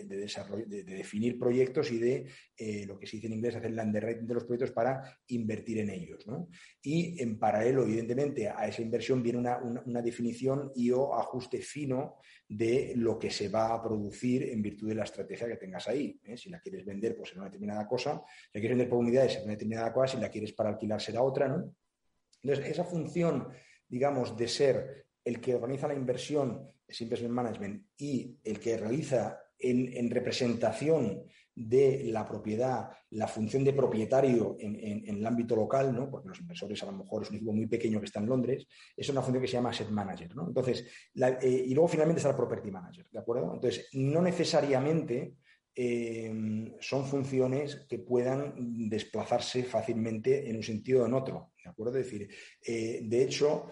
desarrollo, 0.05 0.65
de, 0.65 0.84
definir 0.84 1.38
proyectos 1.38 1.91
y 1.91 1.99
de, 1.99 2.25
eh, 2.58 2.86
lo 2.86 2.97
que 2.97 3.08
se 3.08 3.17
dice 3.17 3.27
en 3.27 3.34
inglés, 3.34 3.55
hacer 3.55 3.71
el 3.71 3.79
underwriting 3.79 4.27
de 4.27 4.34
los 4.34 4.43
proyectos 4.43 4.71
para 4.71 5.01
invertir 5.27 5.79
en 5.79 5.89
ellos, 5.89 6.25
¿no? 6.27 6.49
Y 6.82 7.21
en 7.21 7.38
paralelo, 7.38 7.84
evidentemente, 7.84 8.49
a 8.49 8.67
esa 8.67 8.82
inversión 8.82 9.21
viene 9.21 9.39
una, 9.39 9.58
una 9.86 10.01
definición 10.01 10.71
y 10.75 10.91
o 10.91 11.13
ajuste 11.13 11.60
fino 11.60 12.09
de 12.48 12.93
lo 12.95 13.19
que 13.19 13.30
se 13.30 13.50
va 13.50 13.74
a 13.74 13.82
producir 13.82 14.43
en 14.50 14.62
virtud 14.62 14.89
de 14.89 14.95
la 14.95 15.04
estrategia 15.04 15.48
que 15.48 15.58
tengas 15.58 15.88
ahí. 15.88 16.19
¿eh? 16.24 16.36
Si 16.36 16.50
la 16.50 16.60
quieres 16.60 16.86
vender, 16.86 17.15
pues 17.15 17.32
en 17.32 17.39
una 17.39 17.48
determinada 17.48 17.88
cosa, 17.88 18.24
si 18.26 18.58
la 18.58 18.60
quieres 18.60 18.72
vender 18.72 18.89
por 18.89 19.00
unidades 19.00 19.36
en 19.38 19.43
una 19.43 19.52
determinada 19.52 19.93
cosa, 19.93 20.15
si 20.15 20.22
la 20.22 20.30
quieres 20.30 20.54
para 20.54 20.69
alquilar 20.69 21.02
será 21.02 21.22
otra, 21.22 21.48
¿no? 21.48 21.76
Entonces, 22.41 22.72
esa 22.72 22.84
función, 22.84 23.50
digamos, 23.88 24.36
de 24.38 24.48
ser 24.48 25.08
el 25.24 25.39
que 25.39 25.56
organiza 25.56 25.88
la 25.88 25.93
inversión, 25.93 26.72
es 26.88 27.02
Investment 27.02 27.34
Management, 27.34 27.86
y 27.98 28.39
el 28.43 28.60
que 28.60 28.78
realiza 28.78 29.39
en, 29.60 30.10
representación 30.10 31.24
de 31.56 32.06
la 32.06 32.26
propiedad, 32.26 32.89
la 33.12 33.28
función 33.28 33.63
de 33.63 33.74
propietario 33.74 34.56
en, 34.60 35.04
el 35.06 35.26
ámbito 35.26 35.56
local, 35.56 35.93
¿no? 35.93 36.10
porque 36.10 36.30
los 36.30 36.39
inversores 36.39 36.82
a 36.84 36.86
lo 36.86 36.93
mejor 36.93 37.24
es 37.24 37.30
un 37.30 37.36
equipo 37.36 37.52
muy 37.52 37.67
pequeño 37.67 38.00
que 38.00 38.06
está 38.06 38.19
en 38.19 38.28
Londres, 38.28 38.65
es 38.95 39.10
una 39.10 39.22
función 39.22 39.41
que 39.41 39.48
se 39.48 39.54
llama 39.54 39.72
asset 39.72 39.89
manager. 39.89 40.36
¿no? 40.36 40.48
Entonces, 40.48 40.86
eh, 41.15 41.65
y 41.67 41.74
luego 41.74 41.89
finalmente 41.89 42.19
está 42.19 42.30
el 42.30 42.38
property 42.38 42.72
manager, 42.72 43.08
¿de 43.12 43.19
acuerdo? 43.19 43.54
Entonces, 43.54 43.89
no 43.93 44.22
necesariamente 44.22 45.36
eh, 45.76 46.74
son 46.80 47.06
funciones 47.06 47.86
que 47.89 48.00
puedan 48.00 48.89
desplazarse 48.89 49.63
fácilmente 49.63 50.50
en 50.50 50.56
un 50.56 50.63
sentido 50.63 51.04
o 51.04 51.06
en 51.06 51.13
otro, 51.13 51.52
¿de 51.62 51.69
acuerdo? 51.69 51.98
Es 51.98 52.06
decir, 52.06 52.30
eh, 52.65 53.02
de 53.04 53.24
hecho, 53.24 53.67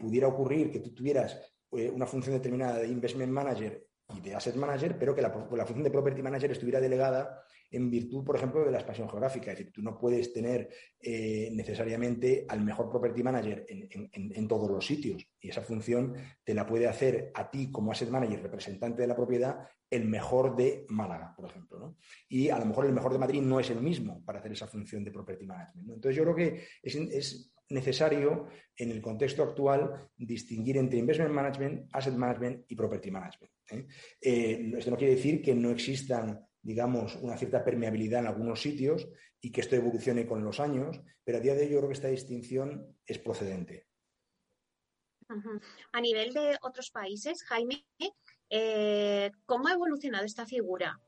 pudiera 0.00 0.26
ocurrir 0.26 0.68
que 0.68 0.80
tú 0.80 0.92
tuvieras 0.92 1.38
una 1.70 2.06
función 2.06 2.34
determinada 2.34 2.80
de 2.80 2.88
investment 2.88 3.30
manager 3.30 3.86
y 4.16 4.20
de 4.20 4.34
asset 4.34 4.56
manager, 4.56 4.96
pero 4.98 5.14
que 5.14 5.22
la, 5.22 5.30
función 5.30 5.82
de 5.82 5.90
property 5.90 6.22
manager 6.22 6.50
estuviera 6.50 6.80
delegada 6.80 7.44
en 7.70 7.90
virtud, 7.90 8.24
por 8.24 8.36
ejemplo, 8.36 8.64
de 8.64 8.70
la 8.70 8.78
expansión 8.78 9.08
geográfica. 9.08 9.52
Es 9.52 9.58
decir, 9.58 9.72
tú 9.72 9.82
no 9.82 9.96
puedes 9.98 10.32
tener 10.32 10.68
eh, 11.00 11.50
necesariamente 11.52 12.44
al 12.48 12.62
mejor 12.62 12.90
property 12.90 13.22
manager 13.22 13.64
en, 13.68 14.48
todos 14.48 14.68
los 14.68 14.84
sitios. 14.84 15.24
Y 15.40 15.50
esa 15.50 15.62
función 15.62 16.14
te 16.42 16.54
la 16.54 16.66
puede 16.66 16.88
hacer 16.88 17.30
a 17.34 17.48
ti 17.50 17.70
como 17.70 17.92
asset 17.92 18.10
manager, 18.10 18.42
representante 18.42 19.02
de 19.02 19.08
la 19.08 19.14
propiedad, 19.14 19.68
el 19.88 20.04
mejor 20.04 20.56
de 20.56 20.84
Málaga, 20.88 21.32
por 21.36 21.48
ejemplo. 21.48 21.96
Y 22.28 22.48
a 22.48 22.58
lo 22.58 22.66
mejor 22.66 22.86
el 22.86 22.92
mejor 22.92 23.12
de 23.12 23.18
Madrid 23.18 23.40
no 23.40 23.60
es 23.60 23.70
el 23.70 23.80
mismo 23.80 24.24
para 24.24 24.40
hacer 24.40 24.52
esa 24.52 24.66
función 24.66 25.04
de 25.04 25.12
property 25.12 25.46
management. 25.46 25.90
Entonces 25.90 26.16
yo 26.16 26.24
creo 26.24 26.34
que 26.34 26.64
es 26.82 27.52
necesario 27.70 28.48
en 28.76 28.90
el 28.90 29.00
contexto 29.00 29.42
actual 29.42 30.08
distinguir 30.16 30.76
entre 30.76 30.98
investment 30.98 31.32
management, 31.32 31.88
asset 31.92 32.14
management 32.14 32.64
y 32.68 32.76
property 32.76 33.10
management. 33.10 33.52
¿eh? 33.70 33.86
Eh, 34.20 34.72
esto 34.76 34.90
no 34.90 34.96
quiere 34.96 35.14
decir 35.14 35.42
que 35.42 35.54
no 35.54 35.70
existan, 35.70 36.46
digamos, 36.62 37.16
una 37.16 37.36
cierta 37.36 37.64
permeabilidad 37.64 38.20
en 38.20 38.26
algunos 38.26 38.60
sitios 38.60 39.08
y 39.40 39.50
que 39.50 39.60
esto 39.60 39.76
evolucione 39.76 40.26
con 40.26 40.44
los 40.44 40.60
años, 40.60 41.00
pero 41.24 41.38
a 41.38 41.40
día 41.40 41.54
de 41.54 41.62
hoy 41.62 41.70
yo 41.70 41.78
creo 41.78 41.88
que 41.88 41.94
esta 41.94 42.08
distinción 42.08 42.96
es 43.06 43.18
procedente. 43.18 43.86
A 45.92 46.00
nivel 46.00 46.32
de 46.34 46.58
otros 46.62 46.90
países, 46.90 47.44
Jaime, 47.44 47.86
eh, 48.48 49.30
¿cómo 49.46 49.68
ha 49.68 49.74
evolucionado 49.74 50.24
esta 50.24 50.44
figura? 50.44 51.00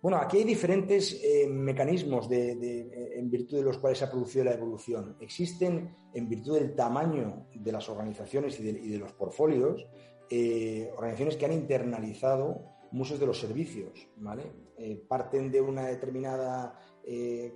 Bueno, 0.00 0.18
aquí 0.18 0.38
hay 0.38 0.44
diferentes 0.44 1.20
eh, 1.24 1.48
mecanismos 1.48 2.28
en 2.30 3.28
virtud 3.28 3.56
de 3.56 3.64
los 3.64 3.78
cuales 3.78 3.98
se 3.98 4.04
ha 4.04 4.10
producido 4.10 4.44
la 4.44 4.54
evolución. 4.54 5.16
Existen, 5.18 5.92
en 6.14 6.28
virtud 6.28 6.54
del 6.54 6.76
tamaño 6.76 7.48
de 7.52 7.72
las 7.72 7.88
organizaciones 7.88 8.60
y 8.60 8.90
de, 8.90 8.98
los 8.98 9.12
portfolios, 9.12 9.88
eh, 10.30 10.88
organizaciones 10.96 11.36
que 11.36 11.46
han 11.46 11.52
internalizado 11.52 12.62
muchos 12.92 13.18
de 13.18 13.26
los 13.26 13.40
servicios, 13.40 14.08
¿vale? 14.18 14.44
Eh, 14.76 15.04
parten 15.08 15.50
de 15.50 15.60
una 15.60 15.86
determinada 15.86 16.78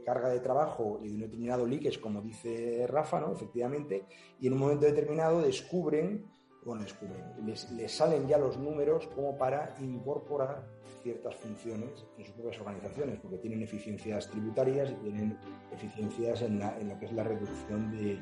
carga 0.03 0.31
de 0.31 0.41
trabajo 0.41 0.99
y 1.03 1.09
de 1.09 1.15
un 1.15 1.21
determinado 1.21 1.67
leakage, 1.67 2.01
como 2.01 2.23
dice 2.23 2.87
Rafa, 2.89 3.21
¿no? 3.21 3.35
Efectivamente, 3.35 4.07
y 4.41 4.47
en 4.47 4.55
un 4.55 4.59
momento 4.59 4.87
determinado 4.87 5.43
descubren, 5.43 6.25
bueno, 6.65 6.83
descubren, 6.83 7.23
les 7.45 7.93
salen 7.93 8.27
ya 8.27 8.39
los 8.39 8.57
números 8.57 9.09
como 9.09 9.37
para 9.37 9.75
incorporar 9.79 10.82
ciertas 11.03 11.35
funciones 11.37 12.05
en 12.19 12.25
sus 12.25 12.35
propias 12.35 12.61
organizaciones, 12.61 13.19
porque 13.21 13.39
tienen 13.39 13.63
eficiencias 13.63 14.29
tributarias 14.31 14.91
y 14.91 14.95
tienen 14.95 15.39
eficiencias 15.73 16.43
en, 16.43 16.59
lo 16.59 16.99
que 16.99 17.07
es 17.07 17.13
la 17.13 17.25
reducción 17.25 17.91
de, 17.93 18.21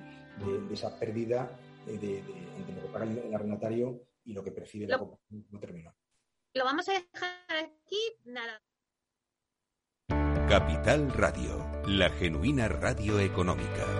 esa 0.73 0.99
pérdida 0.99 1.51
de, 1.87 2.19
entre 2.59 2.75
lo 2.75 2.83
que 2.83 2.89
paga 2.93 3.05
el 3.05 3.35
arrendatario 3.35 4.03
y 4.25 4.33
lo 4.33 4.43
que 4.43 4.53
percibe 4.53 4.87
la 4.87 4.99
compañía. 4.99 5.47
No 5.51 5.59
termino. 5.59 5.95
Lo 6.55 6.65
vamos 6.65 6.89
a 6.89 6.93
dejar 6.93 7.65
aquí, 7.65 8.01
nada. 8.25 8.61
Capital 10.49 11.13
Radio, 11.13 11.65
la 11.87 12.11
genuina 12.11 12.67
radio 12.67 13.21
económica. 13.21 14.00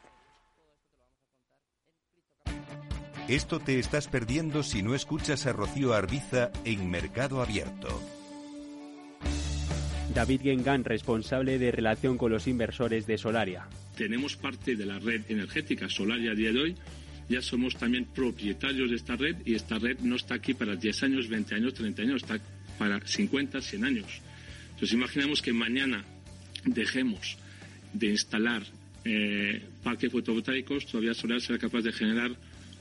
Esto 3.31 3.61
te 3.61 3.79
estás 3.79 4.09
perdiendo 4.09 4.61
si 4.61 4.83
no 4.83 4.93
escuchas 4.93 5.45
a 5.45 5.53
Rocío 5.53 5.93
Arbiza 5.93 6.51
en 6.65 6.91
Mercado 6.91 7.41
Abierto. 7.41 7.87
David 10.13 10.41
Gengan, 10.41 10.83
responsable 10.83 11.57
de 11.57 11.71
relación 11.71 12.17
con 12.17 12.33
los 12.33 12.45
inversores 12.47 13.07
de 13.07 13.17
Solaria. 13.17 13.69
Tenemos 13.95 14.35
parte 14.35 14.75
de 14.75 14.85
la 14.85 14.99
red 14.99 15.21
energética 15.29 15.87
Solaria 15.87 16.31
a 16.31 16.35
día 16.35 16.51
de 16.51 16.59
hoy. 16.59 16.75
Ya 17.29 17.41
somos 17.41 17.77
también 17.77 18.03
propietarios 18.03 18.89
de 18.89 18.97
esta 18.97 19.15
red 19.15 19.37
y 19.45 19.55
esta 19.55 19.79
red 19.79 19.97
no 19.99 20.17
está 20.17 20.35
aquí 20.35 20.53
para 20.53 20.75
10 20.75 21.03
años, 21.03 21.29
20 21.29 21.55
años, 21.55 21.73
30 21.73 22.01
años, 22.01 22.23
está 22.23 22.37
para 22.77 22.99
50, 22.99 23.61
100 23.61 23.85
años. 23.85 24.21
Entonces 24.71 24.91
imaginemos 24.91 25.41
que 25.41 25.53
mañana 25.53 26.03
dejemos 26.65 27.37
de 27.93 28.07
instalar 28.07 28.63
eh, 29.05 29.61
parques 29.81 30.11
fotovoltaicos, 30.11 30.85
todavía 30.85 31.13
Solaria 31.13 31.39
será 31.39 31.57
capaz 31.59 31.81
de 31.81 31.93
generar 31.93 32.35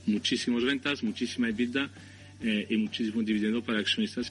muchísimas 0.07 0.65
ventas, 0.65 1.03
muchísima 1.03 1.49
EBITDA 1.49 1.91
eh, 2.43 2.67
y 2.71 2.77
muchísimo 2.77 3.23
dividendo 3.23 3.63
para 3.63 3.79
accionistas. 3.81 4.29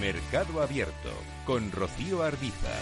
Mercado 0.00 0.62
Abierto 0.62 1.12
con 1.44 1.70
Rocío 1.72 2.22
Arbiza. 2.22 2.72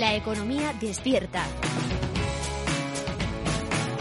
La 0.00 0.14
economía 0.16 0.72
despierta. 0.80 1.44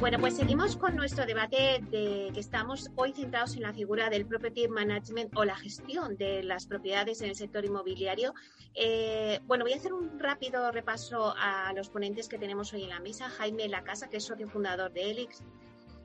Bueno, 0.00 0.20
pues 0.20 0.36
seguimos 0.36 0.76
con 0.76 0.94
nuestro 0.94 1.26
debate 1.26 1.82
de 1.90 2.30
que 2.32 2.38
estamos 2.38 2.88
hoy 2.94 3.12
centrados 3.12 3.56
en 3.56 3.62
la 3.62 3.72
figura 3.72 4.08
del 4.08 4.26
property 4.26 4.68
management 4.68 5.36
o 5.36 5.44
la 5.44 5.56
gestión 5.56 6.16
de 6.16 6.44
las 6.44 6.66
propiedades 6.66 7.20
en 7.20 7.30
el 7.30 7.34
sector 7.34 7.64
inmobiliario. 7.64 8.32
Eh, 8.74 9.40
bueno, 9.46 9.64
voy 9.64 9.72
a 9.72 9.76
hacer 9.76 9.92
un 9.92 10.20
rápido 10.20 10.70
repaso 10.70 11.34
a 11.36 11.72
los 11.72 11.88
ponentes 11.88 12.28
que 12.28 12.38
tenemos 12.38 12.72
hoy 12.72 12.84
en 12.84 12.90
la 12.90 13.00
mesa. 13.00 13.28
Jaime 13.28 13.66
Lacasa, 13.68 14.08
que 14.08 14.18
es 14.18 14.24
socio 14.24 14.46
fundador 14.46 14.92
de 14.92 15.10
Elix. 15.10 15.42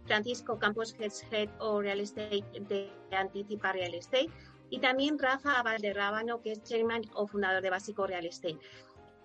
Francisco 0.06 0.58
Campos, 0.58 0.96
Head 1.00 1.50
o 1.60 1.80
Real 1.80 2.00
Estate 2.00 2.44
de 2.68 2.90
Anticipa 3.12 3.74
Real 3.74 3.94
Estate. 3.94 4.32
Y 4.72 4.80
también 4.80 5.20
Rafa 5.20 5.62
Valderrábano, 5.62 6.42
que 6.42 6.54
es 6.54 6.64
Chairman 6.64 7.04
o 7.14 7.28
fundador 7.28 7.62
de 7.62 7.70
Básico 7.70 8.08
Real 8.08 8.26
Estate. 8.26 8.58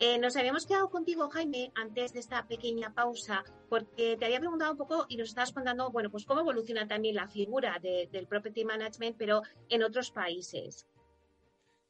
Eh, 0.00 0.16
nos 0.18 0.36
habíamos 0.36 0.64
quedado 0.64 0.90
contigo, 0.90 1.28
Jaime, 1.28 1.72
antes 1.74 2.12
de 2.12 2.20
esta 2.20 2.46
pequeña 2.46 2.94
pausa, 2.94 3.42
porque 3.68 4.16
te 4.16 4.26
había 4.26 4.38
preguntado 4.38 4.70
un 4.70 4.78
poco 4.78 5.06
y 5.08 5.16
nos 5.16 5.30
estabas 5.30 5.52
contando, 5.52 5.90
bueno, 5.90 6.08
pues 6.08 6.24
cómo 6.24 6.40
evoluciona 6.40 6.86
también 6.86 7.16
la 7.16 7.26
figura 7.26 7.80
del 7.80 8.28
property 8.28 8.64
management, 8.64 9.16
pero 9.18 9.42
en 9.68 9.82
otros 9.82 10.12
países. 10.12 10.86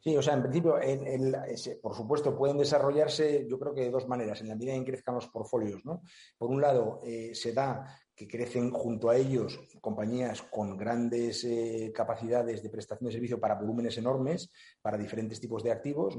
Sí, 0.01 0.16
o 0.16 0.23
sea, 0.23 0.35
en 0.35 0.42
principio, 0.42 0.77
por 1.83 1.94
supuesto, 1.94 2.35
pueden 2.35 2.57
desarrollarse, 2.57 3.47
yo 3.47 3.59
creo 3.59 3.75
que 3.75 3.83
de 3.83 3.90
dos 3.90 4.09
maneras, 4.09 4.40
en 4.40 4.49
la 4.49 4.55
medida 4.55 4.73
en 4.73 4.87
que 4.87 4.92
crezcan 4.92 5.16
los 5.16 5.29
portfolios, 5.29 5.85
¿no? 5.85 6.01
Por 6.38 6.49
un 6.49 6.62
lado, 6.62 7.01
eh, 7.05 7.35
se 7.35 7.53
da 7.53 7.85
que 8.18 8.26
crecen 8.26 8.72
junto 8.72 9.11
a 9.11 9.16
ellos 9.16 9.61
compañías 9.81 10.42
con 10.42 10.76
grandes 10.76 11.44
eh, 11.44 11.92
capacidades 11.94 12.64
de 12.64 12.68
prestación 12.68 13.07
de 13.07 13.12
servicio 13.12 13.38
para 13.38 13.54
volúmenes 13.54 13.96
enormes, 13.96 14.50
para 14.83 14.98
diferentes 14.98 15.40
tipos 15.40 15.62
de 15.62 15.70
activos. 15.70 16.18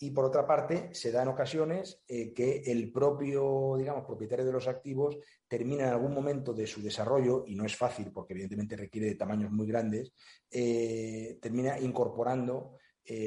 Y 0.00 0.10
por 0.10 0.24
otra 0.24 0.44
parte, 0.44 0.92
se 0.92 1.12
da 1.12 1.22
en 1.22 1.28
ocasiones 1.28 2.02
eh, 2.08 2.34
que 2.34 2.62
el 2.66 2.90
propio, 2.90 3.76
digamos, 3.78 4.04
propietario 4.04 4.44
de 4.44 4.52
los 4.52 4.66
activos 4.66 5.16
termina 5.46 5.84
en 5.84 5.90
algún 5.90 6.12
momento 6.12 6.52
de 6.52 6.66
su 6.66 6.82
desarrollo, 6.82 7.44
y 7.46 7.54
no 7.54 7.64
es 7.64 7.76
fácil 7.76 8.10
porque 8.12 8.32
evidentemente 8.32 8.76
requiere 8.76 9.06
de 9.06 9.14
tamaños 9.14 9.52
muy 9.52 9.68
grandes, 9.68 10.12
eh, 10.50 11.38
termina 11.40 11.78
incorporando 11.78 12.74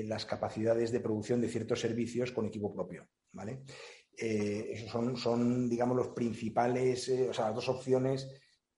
las 0.06 0.28
capacidades 0.28 0.92
de 0.92 1.00
producción 1.00 1.42
de 1.42 1.50
ciertos 1.50 1.80
servicios 1.80 2.32
con 2.32 2.46
equipo 2.46 2.72
propio, 2.72 3.08
¿vale? 3.32 3.64
Eh, 4.24 4.74
esos 4.74 4.92
son, 4.92 5.18
son, 5.18 5.68
digamos, 5.68 5.98
los 5.98 6.10
principales, 6.10 7.10
eh, 7.10 7.28
o 7.28 7.34
sea, 7.34 7.48
las 7.48 7.56
dos 7.56 7.70
opciones 7.70 8.30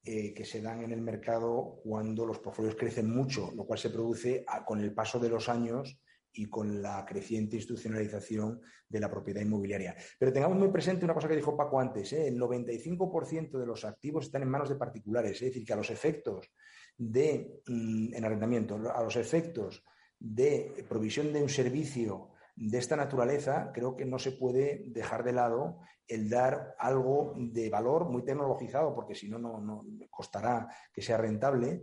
eh, 0.02 0.34
que 0.34 0.46
se 0.46 0.62
dan 0.62 0.82
en 0.84 0.94
el 0.94 1.02
mercado 1.02 1.82
cuando 1.84 2.26
los 2.26 2.40
portfolios 2.40 2.76
crecen 2.76 3.14
mucho, 3.14 3.52
lo 3.54 3.66
cual 3.66 3.78
se 3.78 3.90
produce 3.90 4.46
con 4.66 4.80
el 4.80 4.94
paso 4.94 5.20
de 5.20 5.28
los 5.28 5.50
años 5.50 6.00
y 6.32 6.46
con 6.46 6.82
la 6.82 7.06
creciente 7.06 7.58
institucionalización 7.58 8.62
de 8.88 9.00
la 9.02 9.12
propiedad 9.12 9.42
inmobiliaria. 9.42 9.98
Pero 10.18 10.32
tengamos 10.32 10.58
muy 10.58 10.70
presente 10.70 11.04
una 11.04 11.14
cosa 11.14 11.28
que 11.28 11.36
dijo 11.36 11.58
Paco 11.58 11.78
antes, 11.78 12.14
el 12.14 12.40
95% 12.40 13.60
de 13.60 13.66
los 13.66 13.84
activos 13.84 14.26
están 14.26 14.44
en 14.44 14.50
manos 14.50 14.70
de 14.70 14.76
particulares, 14.76 15.34
es 15.34 15.50
decir, 15.50 15.66
que 15.66 15.74
a 15.74 15.78
los 15.78 15.90
efectos 15.90 16.54
de 16.98 17.62
mm, 17.68 18.14
en 18.14 18.26
arrendamiento, 18.26 18.76
a 18.96 19.04
los 19.04 19.18
efectos 19.18 19.84
de 20.18 20.86
provisión 20.88 21.34
de 21.34 21.44
un 21.44 21.50
servicio 21.50 22.30
de 22.56 22.78
esta 22.78 22.96
naturaleza, 22.96 23.72
creo 23.74 23.96
que 23.96 24.06
no 24.06 24.20
se 24.20 24.32
puede 24.32 24.84
dejar 24.88 25.24
de 25.24 25.34
lado 25.34 25.80
el 26.08 26.30
dar 26.30 26.76
algo 26.78 27.34
de 27.38 27.70
valor 27.70 28.10
muy 28.10 28.24
tecnologizado, 28.24 28.94
porque 28.94 29.16
si 29.16 29.30
no, 29.30 29.40
no 29.40 29.86
costará 30.10 30.68
que 30.94 31.02
sea 31.02 31.18
rentable, 31.18 31.82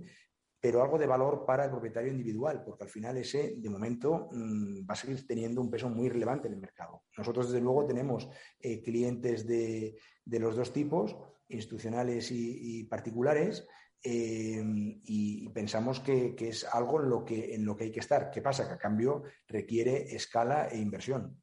pero 0.61 0.83
algo 0.83 0.99
de 0.99 1.07
valor 1.07 1.47
para 1.47 1.65
el 1.65 1.71
propietario 1.71 2.11
individual, 2.11 2.63
porque 2.63 2.85
al 2.85 2.91
final 2.91 3.17
ese, 3.17 3.55
de 3.57 3.71
momento, 3.71 4.29
mm, 4.31 4.83
va 4.83 4.93
a 4.93 4.97
seguir 4.97 5.27
teniendo 5.27 5.61
un 5.61 5.71
peso 5.71 5.89
muy 5.89 6.11
relevante 6.11 6.49
en 6.49 6.55
el 6.55 6.61
mercado. 6.61 7.05
Nosotros, 7.17 7.49
desde 7.51 7.63
luego, 7.63 7.87
tenemos 7.87 8.29
eh, 8.61 8.83
clientes 8.83 9.47
de, 9.47 9.97
los 10.27 10.57
dos 10.57 10.73
tipos, 10.73 11.17
institucionales 11.49 12.31
y 12.31 12.85
particulares, 12.85 13.67
eh, 14.03 14.63
y, 15.05 15.49
pensamos 15.51 16.01
que, 16.01 16.35
es 16.39 16.65
algo 16.65 17.03
en 17.03 17.11
lo, 17.11 17.25
que, 17.25 17.55
en 17.55 17.67
lo 17.67 17.77
que 17.77 17.85
hay 17.85 17.93
que 17.93 18.01
estar. 18.01 18.31
¿Qué 18.31 18.41
pasa? 18.41 18.67
Que 18.67 18.75
a 18.75 18.79
cambio 18.79 19.25
requiere 19.47 20.15
escala 20.15 20.69
e 20.69 20.79
inversión. 20.79 21.43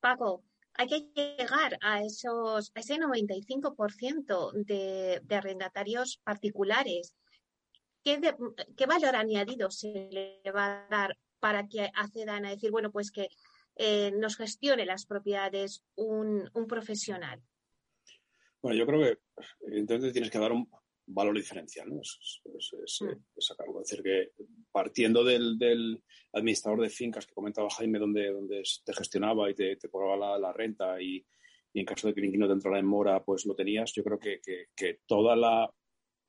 Paco, 0.00 0.44
hay 0.74 0.88
que 0.88 1.36
llegar 1.38 1.78
a, 1.80 2.02
esos, 2.02 2.70
a 2.74 2.80
ese 2.80 2.98
95% 2.98 4.52
de, 4.52 5.20
de 5.22 5.34
arrendatarios 5.34 6.20
particulares. 6.22 7.14
¿Qué, 8.02 8.20
¿Qué, 8.76 8.86
valor 8.86 9.16
añadido 9.16 9.70
se 9.70 10.08
le 10.10 10.42
va 10.52 10.84
a 10.84 10.88
dar 10.90 11.18
para 11.40 11.66
que 11.66 11.90
accedan 11.94 12.44
a 12.44 12.50
decir, 12.50 12.70
bueno, 12.70 12.90
pues 12.92 13.10
que 13.10 13.28
eh, 13.76 14.12
nos 14.12 14.36
gestione 14.36 14.86
las 14.86 15.06
propiedades 15.06 15.84
un, 15.96 16.48
un 16.54 16.66
profesional? 16.66 17.42
Bueno, 18.62 18.78
yo 18.78 18.86
creo 18.86 19.00
que 19.00 19.18
evidentemente 19.66 20.12
tienes 20.12 20.30
que 20.30 20.38
dar 20.38 20.52
un 20.52 20.68
valor 21.06 21.36
diferencial, 21.36 21.88
¿no? 21.88 22.00
Es, 22.00 22.40
es, 22.82 23.02
mm. 23.02 23.40
sacarlo. 23.40 23.82
Es 23.82 23.90
decir, 23.90 24.02
que 24.02 24.30
partiendo 24.72 25.22
del, 25.24 26.02
administrador 26.32 26.80
de 26.80 26.90
fincas 26.90 27.26
que 27.26 27.34
comentaba 27.34 27.68
Jaime, 27.70 27.98
donde, 27.98 28.32
donde 28.32 28.62
te 28.84 28.94
gestionaba 28.94 29.50
y 29.50 29.54
te, 29.54 29.76
te 29.76 29.88
cobraba 29.88 30.38
la, 30.38 30.52
renta 30.52 31.00
y, 31.00 31.24
en 31.74 31.84
caso 31.84 32.08
de 32.08 32.14
que 32.14 32.20
el 32.20 32.26
inquilino 32.26 32.46
te 32.46 32.54
entrara 32.54 32.78
en 32.78 32.86
mora, 32.86 33.22
pues 33.22 33.44
lo 33.46 33.54
tenías, 33.54 33.92
yo 33.92 34.04
creo 34.04 34.18
que, 34.18 34.40
que, 34.74 35.00
toda 35.06 35.36
la 35.36 35.70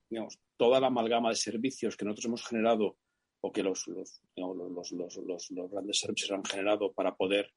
digamos, 0.10 0.39
toda 0.58 0.79
la 0.79 0.88
amalgama 0.88 1.29
de 1.29 1.36
servicios 1.36 1.97
que 1.97 2.05
nosotros 2.05 2.25
hemos 2.25 2.45
generado 2.45 2.97
o 3.45 3.51
que 3.51 3.62
los, 3.62 3.86
los, 3.88 4.21
los, 4.36 4.91
los, 4.91 5.51
los 5.51 5.71
grandes 5.71 5.99
servicios 5.99 6.31
han 6.31 6.43
generado 6.43 6.91
para 6.91 7.15
poder 7.15 7.53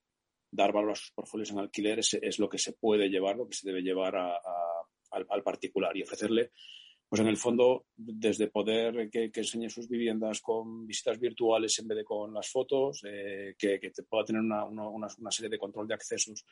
dar 0.50 0.70
valor 0.70 0.92
a 0.92 0.94
sus 0.94 1.12
portfolios 1.12 1.50
en 1.50 1.60
alquiler 1.60 1.98
es, 2.00 2.38
lo 2.38 2.48
que 2.48 2.58
se 2.58 2.74
puede 2.74 3.08
llevar, 3.08 3.36
lo 3.36 3.48
que 3.48 3.54
se 3.54 3.66
debe 3.66 3.80
llevar 3.80 4.14
al, 4.16 5.42
particular 5.42 5.96
y 5.96 6.02
ofrecerle, 6.02 6.50
pues 7.08 7.22
en 7.22 7.28
el 7.28 7.38
fondo, 7.38 7.86
desde 7.96 8.48
poder 8.48 9.08
que, 9.08 9.30
enseñe 9.34 9.70
sus 9.70 9.88
viviendas 9.88 10.42
con 10.42 10.86
visitas 10.86 11.18
virtuales 11.18 11.78
en 11.78 11.88
vez 11.88 11.96
de 11.96 12.04
con 12.04 12.34
las 12.34 12.50
fotos, 12.50 13.02
eh, 13.04 13.54
que, 13.58 13.80
pueda 14.06 14.26
tener 14.26 14.42
una, 14.42 14.66
una, 14.66 15.30
serie 15.30 15.48
de 15.48 15.58
control 15.58 15.88
de 15.88 15.94
accesos 15.94 16.44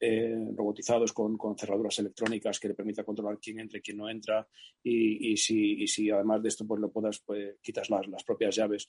eh, 0.00 0.34
robotizados 0.56 1.12
con, 1.12 1.36
con, 1.36 1.56
cerraduras 1.58 1.98
electrónicas 1.98 2.58
que 2.58 2.68
le 2.68 2.74
permita 2.74 3.04
controlar 3.04 3.38
quién 3.38 3.60
entra 3.60 3.78
y 3.78 3.82
quién 3.82 3.98
no 3.98 4.08
entra 4.08 4.48
y, 4.82 5.32
y, 5.32 5.36
si, 5.36 5.82
y 5.82 5.86
si 5.86 6.10
además 6.10 6.42
de 6.42 6.48
esto 6.48 6.66
pues 6.66 6.80
lo 6.80 6.90
puedas, 6.90 7.20
pues 7.20 7.56
quitas 7.62 7.90
las, 7.90 8.06
las 8.08 8.24
propias 8.24 8.56
llaves 8.56 8.88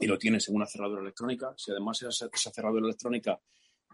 y 0.00 0.06
lo 0.06 0.18
tienes 0.18 0.48
en 0.48 0.56
una 0.56 0.66
cerradura 0.66 1.02
electrónica. 1.02 1.54
Si 1.56 1.70
además 1.70 2.02
esa, 2.02 2.28
esa 2.32 2.50
cerradura 2.50 2.84
electrónica 2.84 3.40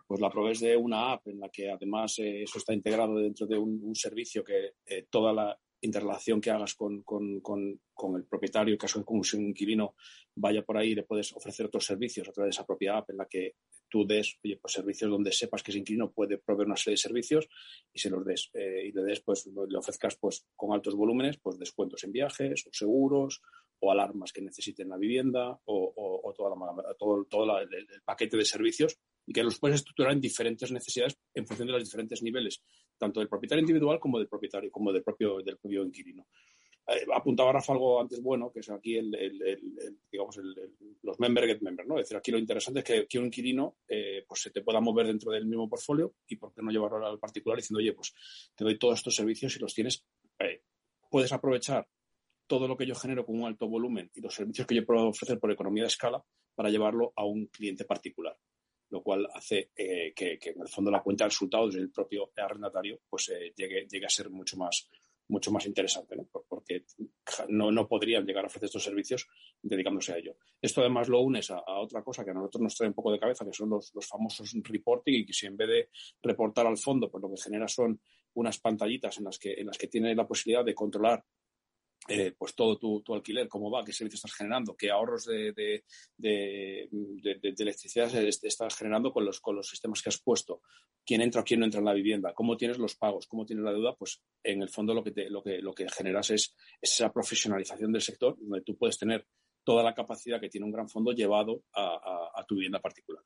pues 0.06 0.20
la 0.20 0.30
provees 0.30 0.60
de 0.60 0.76
una 0.76 1.12
app 1.12 1.26
en 1.28 1.40
la 1.40 1.48
que 1.48 1.70
además 1.70 2.18
eh, 2.18 2.42
eso 2.42 2.58
está 2.58 2.74
integrado 2.74 3.16
dentro 3.16 3.46
de 3.46 3.58
un, 3.58 3.94
servicio 3.94 4.44
que 4.44 4.74
eh, 4.87 5.06
toda 5.10 5.32
la 5.32 5.58
interrelación 5.85 6.40
que 6.40 6.51
hagas 6.51 6.75
con, 6.75 7.03
con, 7.03 7.40
con, 7.40 8.16
el 8.16 8.25
propietario, 8.25 8.73
en 8.73 8.79
caso 8.79 8.99
de 8.99 9.05
que 9.05 9.37
un 9.37 9.49
inquilino 9.49 9.94
vaya 10.35 10.62
por 10.62 10.77
ahí, 10.77 10.94
le 10.94 11.05
puedes 11.05 11.33
ofrecer 11.33 11.66
otros 11.66 11.87
servicios 11.87 12.29
a 12.29 12.33
través 12.33 12.49
de 12.49 12.57
esa 12.57 12.66
propia 12.66 12.99
app 12.99 13.11
en 13.11 13.18
la 13.18 13.27
que 13.27 13.57
tú 13.88 14.05
des 14.07 14.38
oye, 14.44 14.59
pues 14.61 14.73
servicios 14.73 15.11
donde 15.11 15.31
sepas 15.33 15.62
que 15.62 15.70
ese 15.70 15.79
inquilino 15.79 16.12
puede 16.12 16.38
proveer 16.38 16.66
una 16.66 16.77
serie 16.77 16.94
de 16.94 16.99
servicios 16.99 17.49
y 17.92 17.99
se 17.99 18.11
los 18.11 18.25
des. 18.25 18.51
Eh, 18.55 18.88
y 18.88 18.92
le 18.92 19.03
des, 19.03 19.20
pues, 19.20 19.47
le 19.47 19.79
ofrezcas 19.79 20.16
pues, 20.16 20.47
con 20.57 20.73
altos 20.73 20.94
volúmenes, 20.94 21.38
pues 21.38 21.59
descuentos 21.59 22.03
en 22.05 22.12
viajes 22.12 22.66
o 22.66 22.70
seguros 22.73 23.42
o 23.81 23.92
alarmas 23.92 24.33
que 24.33 24.42
necesiten 24.42 24.88
la 24.88 24.97
vivienda 24.97 25.51
o, 25.64 25.92
o, 25.97 26.35
la, 26.49 26.94
todo, 26.94 27.25
todo 27.27 27.59
el, 27.59 27.68
paquete 28.05 28.37
de 28.37 28.44
servicios 28.44 28.99
y 29.26 29.32
que 29.32 29.42
los 29.42 29.58
puedes 29.58 29.76
estructurar 29.76 30.12
en 30.12 30.20
diferentes 30.20 30.70
necesidades 30.70 31.18
en 31.34 31.46
función 31.46 31.66
de 31.66 31.72
los 31.72 31.84
diferentes 31.84 32.22
niveles, 32.22 32.62
tanto 32.98 33.20
del 33.20 33.28
propietario 33.28 33.60
individual 33.60 33.98
como 33.98 34.18
del 34.18 34.28
propietario, 34.28 34.70
como 34.70 34.92
del 34.92 35.02
propio, 35.02 35.38
del 35.42 35.58
propio 35.58 35.84
inquilino. 35.84 36.26
Eh, 36.87 37.06
apuntaba 37.14 37.52
Rafa 37.52 37.72
algo 37.72 37.98
antes 37.98 38.20
bueno, 38.22 38.52
que 38.52 38.60
es 38.60 38.68
aquí 38.68 38.98
el, 38.98 39.10
digamos 40.12 40.38
los 41.02 41.18
member 41.18 41.46
get 41.46 41.62
member, 41.62 41.87
¿no? 41.87 41.96
Es 41.96 42.04
decir, 42.04 42.18
aquí 42.18 42.30
lo 42.30 42.38
interesante 42.38 42.80
es 42.80 42.84
que, 42.84 43.06
que 43.06 43.18
un 43.18 43.26
inquilino 43.26 43.78
eh, 43.88 44.22
pues 44.28 44.42
se 44.42 44.50
te 44.50 44.60
pueda 44.60 44.80
mover 44.80 45.06
dentro 45.06 45.32
del 45.32 45.46
mismo 45.46 45.68
portfolio 45.68 46.14
y 46.28 46.37
por 46.37 46.52
qué 46.52 46.60
no 46.60 46.70
llevarlo 46.70 47.06
al 47.06 47.18
particular 47.18 47.56
diciendo, 47.56 47.78
oye, 47.78 47.94
pues 47.94 48.12
te 48.54 48.64
doy 48.64 48.78
todos 48.78 48.98
estos 48.98 49.16
servicios 49.16 49.56
y 49.56 49.60
los 49.60 49.72
tienes 49.72 50.04
eh, 50.38 50.62
puedes 51.10 51.32
aprovechar 51.32 51.88
todo 52.46 52.68
lo 52.68 52.76
que 52.76 52.87
yo 52.87 52.94
genero 52.94 53.24
con 53.24 53.40
un 53.40 53.46
alto 53.46 53.66
volumen 53.66 54.10
y 54.14 54.20
los 54.20 54.34
servicios 54.34 54.66
que 54.66 54.74
yo 54.74 54.84
puedo 54.84 55.08
ofrecer 55.08 55.38
por 55.38 55.50
economía 55.50 55.84
de 55.84 55.88
escala 55.88 56.22
para 56.54 56.68
llevarlo 56.68 57.12
a 57.16 57.24
un 57.24 57.46
cliente 57.46 57.84
particular, 57.84 58.37
lo 58.90 59.03
cual 59.03 59.29
hace 59.35 59.70
eh, 59.77 60.12
que, 60.14 60.38
en 60.40 60.61
el 60.61 60.68
fondo 60.68 60.90
la 60.90 61.03
cuenta 61.03 61.25
de 61.25 61.31
resultados 61.31 61.75
del 61.75 61.90
propio 61.90 62.31
arrendatario 62.37 63.01
pues 63.09 63.29
eh, 63.31 63.53
llegue, 63.57 63.87
llegue 63.90 64.07
a 64.07 64.11
ser 64.11 64.31
mucho 64.31 64.57
más, 64.57 64.88
mucho 65.29 65.51
más 65.51 65.66
interesante, 65.66 66.16
porque 66.49 66.85
no, 67.49 67.73
no, 67.73 67.88
podrían 67.88 68.27
llegar 68.27 68.44
a 68.44 68.47
ofrecer 68.47 68.66
estos 68.66 68.85
servicios 68.85 69.27
dedicándose 69.62 70.12
a 70.12 70.18
ello. 70.18 70.37
Esto 70.61 70.81
además 70.81 71.09
lo 71.09 71.20
unes 71.20 71.51
a, 71.51 71.62
otra 71.66 72.03
cosa 72.03 72.25
que 72.25 72.31
a 72.31 72.35
nosotros 72.35 72.62
nos 72.62 72.75
trae 72.75 72.88
un 72.88 72.94
poco 72.94 73.12
de 73.12 73.18
cabeza, 73.18 73.44
que 73.44 73.53
son 73.53 73.70
los, 73.70 73.94
los, 73.94 74.07
famosos 74.07 74.55
reporting 74.62 75.14
y 75.14 75.27
que 75.27 75.33
si 75.33 75.47
en 75.47 75.57
vez 75.57 75.68
de 75.68 75.88
reportar 76.23 76.66
al 76.66 76.79
fondo, 76.79 77.11
pues 77.11 77.23
lo 77.23 77.31
que 77.31 77.40
genera 77.40 77.68
son 77.68 78.01
unas 78.35 78.59
pantallitas 78.59 79.18
en 79.18 79.25
las 79.25 79.38
que, 79.38 79.55
en 79.55 79.66
las 79.66 79.79
que 79.79 79.88
tiene 79.88 80.14
la 80.14 80.27
posibilidad 80.27 80.64
de 80.64 80.75
controlar 80.75 81.25
eh, 82.09 82.35
pues 82.37 82.55
todo 82.55 82.77
tu, 82.79 83.14
alquiler, 83.14 83.49
cómo 83.49 83.71
va, 83.71 83.85
qué 83.85 83.93
servicio 83.93 84.17
estás 84.17 84.35
generando, 84.35 84.77
qué 84.77 84.90
ahorros 84.90 85.25
de, 85.25 85.53
de, 86.17 86.88
electricidad 87.59 88.14
estás 88.14 88.77
generando 88.77 89.11
con 89.12 89.25
los, 89.25 89.40
con 89.40 89.57
los 89.57 89.69
sistemas 89.69 90.03
que 90.03 90.11
has 90.11 90.21
puesto, 90.21 90.61
quién 91.05 91.23
entra 91.23 91.40
o 91.40 91.45
quién 91.45 91.61
no 91.61 91.67
entra 91.67 91.79
en 91.79 91.87
la 91.87 91.95
vivienda, 91.95 92.35
cómo 92.35 92.57
tienes 92.57 92.79
los 92.79 92.95
pagos, 92.97 93.27
cómo 93.27 93.47
tienes 93.47 93.64
la 93.64 93.73
deuda, 93.73 93.95
pues 93.97 94.23
en 94.43 94.61
el 94.61 94.69
fondo 94.69 94.93
lo 94.93 95.03
que, 95.03 95.12
lo 95.31 95.43
que, 95.43 95.62
lo 95.62 95.73
que 95.73 95.88
generas 95.88 96.31
es 96.31 96.55
esa 96.81 97.11
profesionalización 97.11 97.90
del 97.90 98.03
sector, 98.03 98.37
donde 98.38 98.62
tú 98.62 98.77
puedes 98.77 98.99
tener 98.99 99.27
toda 99.64 99.83
la 99.83 99.95
capacidad 99.95 100.40
que 100.40 100.51
tiene 100.51 100.67
un 100.67 100.73
gran 100.73 100.90
fondo 100.90 101.12
llevado 101.12 101.62
a 101.75 102.45
tu 102.47 102.57
vivienda 102.57 102.81
particular. 102.81 103.25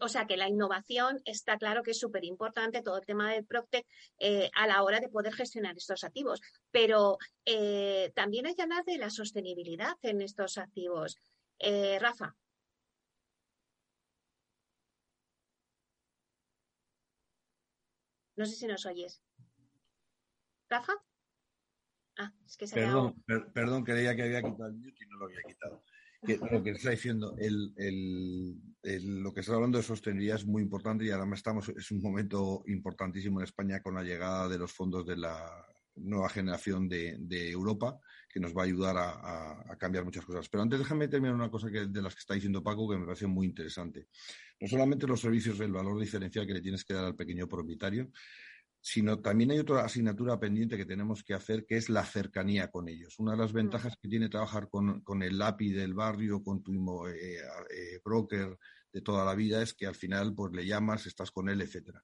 O 0.00 0.08
sea 0.08 0.26
que 0.26 0.36
la 0.36 0.48
innovación 0.48 1.20
está 1.24 1.58
claro 1.58 1.82
que 1.82 1.90
es 1.90 1.98
súper 1.98 2.24
importante, 2.24 2.82
todo 2.82 2.98
el 2.98 3.06
tema 3.06 3.30
del 3.32 3.44
Proctec, 3.44 3.86
eh, 4.18 4.50
a 4.54 4.66
la 4.66 4.82
hora 4.82 4.98
de 4.98 5.10
poder 5.10 5.34
gestionar 5.34 5.76
estos 5.76 6.04
activos. 6.04 6.40
Pero 6.70 7.18
eh, 7.44 8.10
también 8.14 8.46
hay 8.46 8.54
que 8.54 8.62
hablar 8.62 8.84
de 8.84 8.98
la 8.98 9.10
sostenibilidad 9.10 9.96
en 10.02 10.22
estos 10.22 10.56
activos. 10.56 11.18
Eh, 11.58 11.98
Rafa. 12.00 12.34
No 18.36 18.46
sé 18.46 18.54
si 18.54 18.66
nos 18.66 18.86
oyes. 18.86 19.20
¿Rafa? 20.70 20.92
Ah, 22.16 22.32
es 22.46 22.56
que 22.56 22.66
se 22.66 22.74
perdón, 22.74 23.22
perdón, 23.52 23.84
creía 23.84 24.14
que 24.14 24.22
había 24.22 24.42
quitado 24.42 24.66
el 24.66 24.74
mute 24.74 25.04
y 25.04 25.08
no 25.08 25.18
lo 25.18 25.26
había 25.26 25.42
quitado 25.42 25.82
lo 26.22 26.62
que 26.62 26.70
está 26.70 26.90
diciendo, 26.90 27.36
lo 27.36 29.32
que 29.32 29.40
está 29.40 29.54
hablando 29.54 29.78
de 29.78 29.84
sostenibilidad 29.84 30.36
es 30.36 30.46
muy 30.46 30.62
importante 30.62 31.04
y 31.04 31.10
además 31.10 31.38
estamos, 31.38 31.68
es 31.68 31.90
un 31.90 32.02
momento 32.02 32.64
importantísimo 32.66 33.40
en 33.40 33.44
España 33.44 33.80
con 33.80 33.94
la 33.94 34.02
llegada 34.02 34.48
de 34.48 34.58
los 34.58 34.72
fondos 34.72 35.06
de 35.06 35.16
la 35.16 35.64
nueva 35.96 36.28
generación 36.28 36.88
de, 36.88 37.50
Europa, 37.50 37.98
que 38.28 38.40
nos 38.40 38.56
va 38.56 38.62
a 38.62 38.64
ayudar 38.66 38.96
a, 38.98 39.76
cambiar 39.78 40.04
muchas 40.04 40.24
cosas. 40.24 40.48
Pero 40.48 40.62
antes 40.62 40.78
déjame 40.78 41.08
terminar 41.08 41.34
una 41.34 41.50
cosa 41.50 41.70
que, 41.70 41.86
de 41.86 42.02
las 42.02 42.14
que 42.14 42.20
está 42.20 42.34
diciendo 42.34 42.62
Paco 42.62 42.88
que 42.88 42.98
me 42.98 43.04
parece 43.06 43.26
muy 43.26 43.46
interesante. 43.46 44.08
No 44.60 44.68
solamente 44.68 45.06
los 45.06 45.20
servicios, 45.20 45.58
el 45.60 45.72
valor 45.72 45.98
diferencial 46.00 46.46
que 46.46 46.54
le 46.54 46.60
tienes 46.60 46.84
que 46.84 46.94
dar 46.94 47.04
al 47.04 47.16
pequeño 47.16 47.48
propietario, 47.48 48.10
sino 48.90 49.20
también 49.20 49.50
hay 49.50 49.58
otra 49.58 49.84
asignatura 49.84 50.40
pendiente 50.40 50.78
que 50.78 50.86
tenemos 50.86 51.22
que 51.22 51.34
hacer, 51.34 51.66
que 51.66 51.76
es 51.76 51.90
la 51.90 52.06
cercanía 52.06 52.70
con 52.70 52.88
ellos. 52.88 53.18
Una 53.18 53.32
de 53.32 53.38
las 53.38 53.52
mm. 53.52 53.56
ventajas 53.56 53.98
que 54.00 54.08
tiene 54.08 54.30
trabajar 54.30 54.70
con, 54.70 55.22
el 55.22 55.42
API 55.42 55.72
del 55.72 55.92
barrio, 55.92 56.42
con 56.42 56.62
tu 56.62 56.72
eh, 57.06 57.36
eh, 57.36 58.00
broker 58.02 58.56
de 58.90 59.00
toda 59.02 59.26
la 59.26 59.34
vida, 59.34 59.60
es 59.60 59.74
que 59.74 59.86
al 59.86 59.94
final 59.94 60.34
pues 60.34 60.54
le 60.54 60.64
llamas, 60.64 61.04
estás 61.04 61.30
con 61.30 61.50
él, 61.50 61.60
etcétera. 61.60 62.02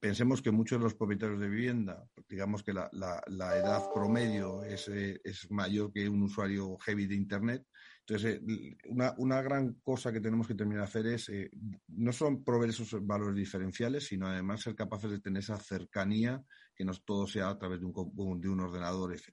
Pensemos 0.00 0.40
que 0.40 0.50
muchos 0.50 0.78
de 0.78 0.84
los 0.84 0.94
propietarios 0.94 1.40
de 1.40 1.48
vivienda, 1.50 2.02
digamos 2.26 2.62
que 2.62 2.72
la, 2.72 2.88
edad 3.28 3.92
promedio 3.92 4.64
es, 4.64 4.88
eh, 4.88 5.20
es 5.22 5.50
mayor 5.50 5.92
que 5.92 6.08
un 6.08 6.22
usuario 6.22 6.78
heavy 6.78 7.06
de 7.06 7.16
Internet, 7.16 7.66
entonces, 8.08 8.40
eh, 8.48 8.76
una, 9.18 9.42
gran 9.42 9.74
cosa 9.82 10.10
que 10.10 10.20
tenemos 10.20 10.48
que 10.48 10.54
terminar 10.54 10.84
de 10.84 10.88
hacer 10.88 11.06
es 11.08 11.28
eh, 11.28 11.50
no 11.88 12.10
solo 12.10 12.42
proveer 12.42 12.70
esos 12.70 13.06
valores 13.06 13.36
diferenciales, 13.36 14.06
sino 14.06 14.26
además 14.26 14.62
ser 14.62 14.74
capaces 14.74 15.10
de 15.10 15.20
tener 15.20 15.40
esa 15.40 15.58
cercanía, 15.58 16.42
que 16.74 16.86
no 16.86 16.94
todo 16.94 17.26
sea 17.26 17.50
a 17.50 17.58
través 17.58 17.80
de 17.80 17.84
un, 17.84 18.40
de 18.40 18.48
un 18.48 18.60
ordenador, 18.60 19.12
etc. 19.12 19.28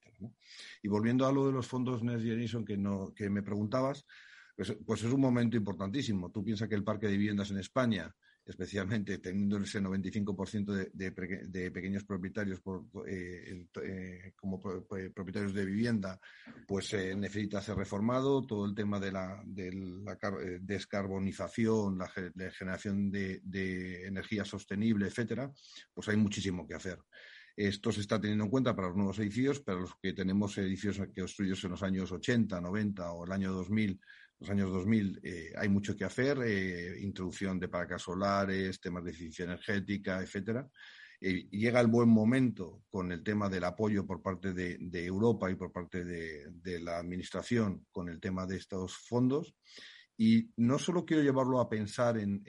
Y 0.83 0.89
volviendo 0.89 1.25
a 1.25 1.31
lo 1.31 1.47
de 1.47 1.53
los 1.53 1.67
fondos 1.67 2.03
Next 2.03 2.23
Generation 2.23 2.65
que, 2.65 2.75
no, 2.75 3.13
que 3.15 3.29
me 3.29 3.41
preguntabas, 3.41 4.05
pues, 4.57 4.75
pues 4.85 5.03
es 5.03 5.11
un 5.13 5.21
momento 5.21 5.55
importantísimo. 5.55 6.29
Tú 6.29 6.43
piensas 6.43 6.67
que 6.67 6.75
el 6.75 6.83
parque 6.83 7.07
de 7.07 7.13
viviendas 7.13 7.51
en 7.51 7.59
España 7.59 8.13
especialmente 8.45 9.17
teniendo 9.17 9.57
ese 9.57 9.81
95% 9.81 10.65
de, 10.65 10.89
de, 10.93 11.47
de, 11.47 11.71
pequeños 11.71 12.03
propietarios 12.03 12.61
eh, 13.07 13.65
eh, 13.83 14.33
como 14.35 14.61
propietarios 14.61 15.53
de 15.53 15.65
vivienda, 15.65 16.19
pues 16.67 16.93
eh, 16.93 17.15
necesita 17.15 17.61
ser 17.61 17.75
reformado. 17.75 18.45
Todo 18.45 18.65
el 18.65 18.75
tema 18.75 18.99
de 18.99 19.11
la, 19.11 19.41
de 19.45 20.59
descarbonización, 20.61 21.97
la, 21.97 22.07
generación 22.51 23.09
de, 23.09 24.05
energía 24.05 24.45
sostenible, 24.45 25.07
etcétera, 25.07 25.51
pues 25.93 26.07
hay 26.09 26.17
muchísimo 26.17 26.67
que 26.67 26.75
hacer. 26.75 26.99
Esto 27.57 27.91
se 27.91 28.01
está 28.01 28.19
teniendo 28.19 28.43
en 28.43 28.49
cuenta 28.49 28.75
para 28.75 28.89
los 28.89 28.97
nuevos 28.97 29.17
edificios, 29.19 29.61
para 29.61 29.79
los 29.79 29.95
que 29.95 30.11
tenemos 30.11 30.57
edificios 30.57 30.97
que 31.13 31.21
construidos 31.21 31.63
en 31.63 31.71
los 31.71 31.83
años 31.83 32.11
80, 32.11 32.59
90 32.59 33.11
o 33.13 33.25
el 33.25 33.31
año 33.31 33.53
2000 33.53 33.99
los 34.39 34.49
años 34.49 34.71
2000 34.71 35.21
eh, 35.23 35.53
hay 35.57 35.69
mucho 35.69 35.95
que 35.95 36.03
hacer, 36.03 36.39
eh, 36.43 36.99
introducción 36.99 37.59
de 37.59 37.69
placas 37.69 38.01
solares, 38.01 38.79
temas 38.79 39.03
de 39.03 39.11
eficiencia 39.11 39.45
energética, 39.45 40.21
etcétera. 40.21 40.67
Eh, 41.21 41.47
llega 41.49 41.79
el 41.79 41.87
buen 41.87 42.09
momento 42.09 42.83
con 42.89 43.11
el 43.11 43.23
tema 43.23 43.49
del 43.49 43.63
apoyo 43.63 44.05
por 44.05 44.21
parte 44.21 44.53
de, 44.53 45.05
Europa 45.05 45.49
y 45.49 45.55
por 45.55 45.71
parte 45.71 46.03
de, 46.03 46.79
la 46.81 46.99
Administración 46.99 47.85
con 47.91 48.09
el 48.09 48.19
tema 48.19 48.45
de 48.45 48.57
estos 48.57 48.97
fondos. 48.97 49.55
Y 50.17 50.51
no 50.57 50.77
solo 50.79 51.05
quiero 51.05 51.23
llevarlo 51.23 51.59
a 51.59 51.69
pensar 51.69 52.17
en, 52.17 52.43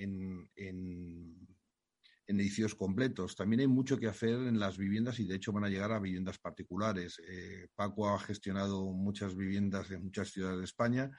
edificios 2.29 2.75
completos. 2.75 3.37
También 3.37 3.61
hay 3.61 3.67
mucho 3.69 3.99
que 3.99 4.09
hacer 4.09 4.35
en 4.35 4.59
las 4.59 4.77
viviendas 4.77 5.21
y 5.21 5.27
de 5.27 5.37
hecho 5.37 5.53
van 5.53 5.65
a 5.65 5.69
llegar 5.69 5.93
a 5.93 6.01
viviendas 6.01 6.39
particulares. 6.39 7.21
Paco 7.77 8.09
ha 8.09 8.19
gestionado 8.19 8.93
muchas 8.93 9.37
viviendas 9.37 9.91
en 9.93 10.03
muchas 10.03 10.33
ciudades 10.33 10.59
de 10.59 10.65
España 10.65 11.13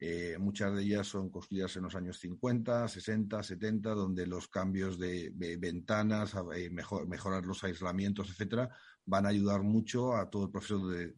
eh, 0.00 0.36
muchas 0.38 0.74
de 0.74 0.82
ellas 0.82 1.06
son 1.06 1.30
construidas 1.30 1.76
en 1.76 1.84
los 1.84 1.94
años 1.94 2.18
50, 2.18 2.88
60, 2.88 3.42
70, 3.42 3.90
donde 3.90 4.26
los 4.26 4.48
cambios 4.48 4.98
de, 4.98 5.32
ventanas, 5.58 6.34
eh, 6.54 6.70
mejorar 6.70 7.44
los 7.44 7.62
aislamientos, 7.64 8.30
etcétera, 8.30 8.70
van 9.06 9.26
a 9.26 9.30
ayudar 9.30 9.62
mucho 9.62 10.16
a 10.16 10.28
todo 10.30 10.44
el 10.44 10.50
proceso 10.50 10.86
de, 10.88 11.12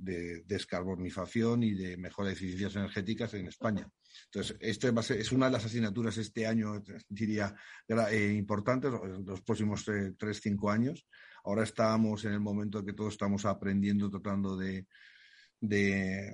descarbonización 0.47 1.63
y 1.63 1.75
de 1.75 1.97
mejora 1.97 2.29
de 2.29 2.35
eficiencias 2.35 2.77
energéticas 2.77 3.35
en 3.35 3.47
España. 3.47 3.89
Entonces, 4.27 4.57
esto 4.61 4.89
es 5.15 5.33
una 5.33 5.47
de 5.47 5.53
las 5.53 5.65
asignaturas 5.65 6.17
este 6.19 6.47
año, 6.47 6.83
diría, 7.09 7.55
eh, 8.11 8.35
importantes, 8.37 8.91
los 9.25 9.41
próximos 9.43 9.85
tres, 10.19 10.41
cinco 10.43 10.71
años. 10.71 11.07
Ahora 11.45 11.63
estamos 11.63 12.25
en 12.25 12.33
el 12.33 12.41
momento 12.41 12.81
en 12.81 12.87
que 12.87 12.93
todos 12.93 13.15
estamos 13.15 13.45
aprendiendo, 13.45 14.11
tratando 14.11 14.57
de, 14.57 14.87
de 15.69 16.29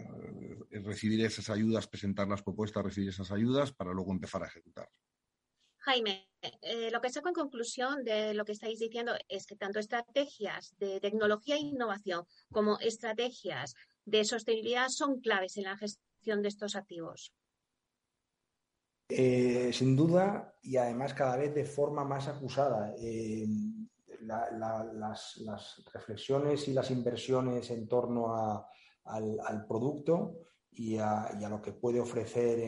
eh, 0.73 0.81
recibir 0.81 1.25
esas 1.25 1.51
ayudas, 1.51 1.87
presentar 1.87 2.29
las 2.29 2.43
propuestas, 2.43 2.85
recibir 2.85 3.11
esas 3.11 3.31
ayudas 3.31 3.73
para 3.73 3.93
luego 3.93 4.13
empezar 4.13 4.43
a 4.43 4.47
ejecutar. 4.47 4.89
Jaime, 5.79 6.29
eh, 6.63 6.91
lo 6.93 7.01
que 7.01 7.11
saco 7.11 7.29
en 7.29 7.35
conclusión 7.35 8.05
de 8.05 8.35
lo 8.35 8.45
que 8.45 8.53
estáis 8.53 8.79
diciendo 8.79 9.15
es 9.29 9.47
que 9.47 9.57
tanto 9.57 9.81
estrategias 9.81 10.75
de 10.79 11.01
tecnología 11.01 11.57
e 11.57 11.61
innovación 11.61 12.25
como 12.53 12.79
estrategias 12.79 13.75
de 14.05 14.25
sostenibilidad 14.25 14.89
son 14.89 15.21
claves 15.21 15.57
en 15.57 15.65
la 15.65 15.77
gestión 15.77 16.41
de 16.43 16.49
estos 16.49 16.77
activos. 16.77 17.33
Eh, 19.09 19.73
sin 19.73 19.97
duda, 19.97 20.57
y 20.63 20.77
además 20.77 21.13
cada 21.15 21.37
vez 21.37 21.55
de 21.55 21.65
forma 21.65 22.05
más 22.05 22.29
acusada. 22.29 22.95
las, 24.21 25.83
reflexiones 25.93 26.69
y 26.69 26.73
las 26.73 26.91
inversiones 26.91 27.71
en 27.71 27.89
torno 27.89 28.35
a, 28.35 28.67
al, 29.05 29.67
producto 29.67 30.39
y 30.71 30.97
a, 30.99 31.33
lo 31.49 31.61
que 31.61 31.73
puede 31.73 32.01
ofrecer 32.01 32.59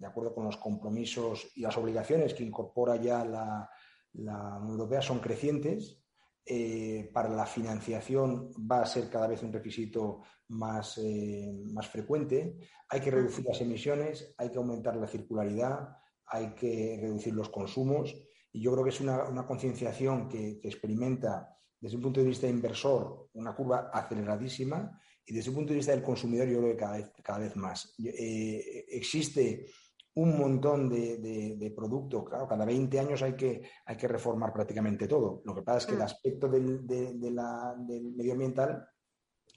de 0.00 0.06
acuerdo 0.06 0.34
con 0.34 0.44
los 0.46 0.56
compromisos 0.56 1.52
y 1.54 1.60
las 1.60 1.76
obligaciones 1.76 2.32
que 2.32 2.42
incorpora 2.42 2.96
ya 2.96 3.24
la, 3.24 3.68
Unión 4.12 4.70
Europea 4.70 5.02
son 5.02 5.20
crecientes. 5.20 5.98
Eh, 6.44 7.10
para 7.12 7.28
la 7.28 7.46
financiación 7.46 8.50
va 8.70 8.80
a 8.80 8.86
ser 8.86 9.08
cada 9.08 9.28
vez 9.28 9.42
un 9.42 9.52
requisito 9.52 10.22
más, 10.48 10.98
eh, 10.98 11.52
más 11.66 11.86
frecuente. 11.86 12.56
Hay 12.88 13.00
que 13.00 13.10
reducir 13.10 13.44
las 13.44 13.60
emisiones, 13.60 14.34
hay 14.36 14.50
que 14.50 14.56
aumentar 14.56 14.96
la 14.96 15.06
circularidad, 15.06 15.96
hay 16.26 16.54
que 16.54 16.98
reducir 17.00 17.34
los 17.34 17.50
consumos. 17.50 18.16
Y 18.52 18.62
yo 18.62 18.72
creo 18.72 18.82
que 18.82 18.90
es 18.90 19.00
una, 19.00 19.46
concienciación 19.46 20.28
que, 20.28 20.58
que 20.60 20.68
experimenta 20.68 21.59
desde 21.80 21.96
un 21.96 22.02
punto 22.02 22.20
de 22.20 22.26
vista 22.26 22.46
inversor, 22.46 23.28
una 23.34 23.54
curva 23.54 23.90
aceleradísima 23.92 25.00
y 25.24 25.34
desde 25.34 25.50
un 25.50 25.56
punto 25.56 25.72
de 25.72 25.78
vista 25.78 25.92
del 25.92 26.02
consumidor, 26.02 26.48
yo 26.48 26.58
creo 26.58 26.72
que 26.72 26.76
cada 26.76 26.96
vez, 26.98 27.12
cada 27.22 27.38
vez 27.38 27.56
más. 27.56 27.94
Eh, 28.04 28.84
existe 28.88 29.66
un 30.14 30.36
montón 30.36 30.88
de, 30.88 31.56
de, 31.56 31.70
productos, 31.70 32.28
claro, 32.28 32.48
cada 32.48 32.64
20 32.64 32.98
años 32.98 33.22
hay 33.22 33.34
que, 33.34 33.62
hay 33.86 33.96
que 33.96 34.08
reformar 34.08 34.52
prácticamente 34.52 35.06
todo. 35.06 35.40
Lo 35.44 35.54
que 35.54 35.62
pasa 35.62 35.78
es 35.78 35.86
que 35.86 35.92
el 35.92 35.98
mm. 36.00 36.02
aspecto 36.02 36.48
del, 36.48 36.86
del 36.86 38.12
medioambiental 38.16 38.86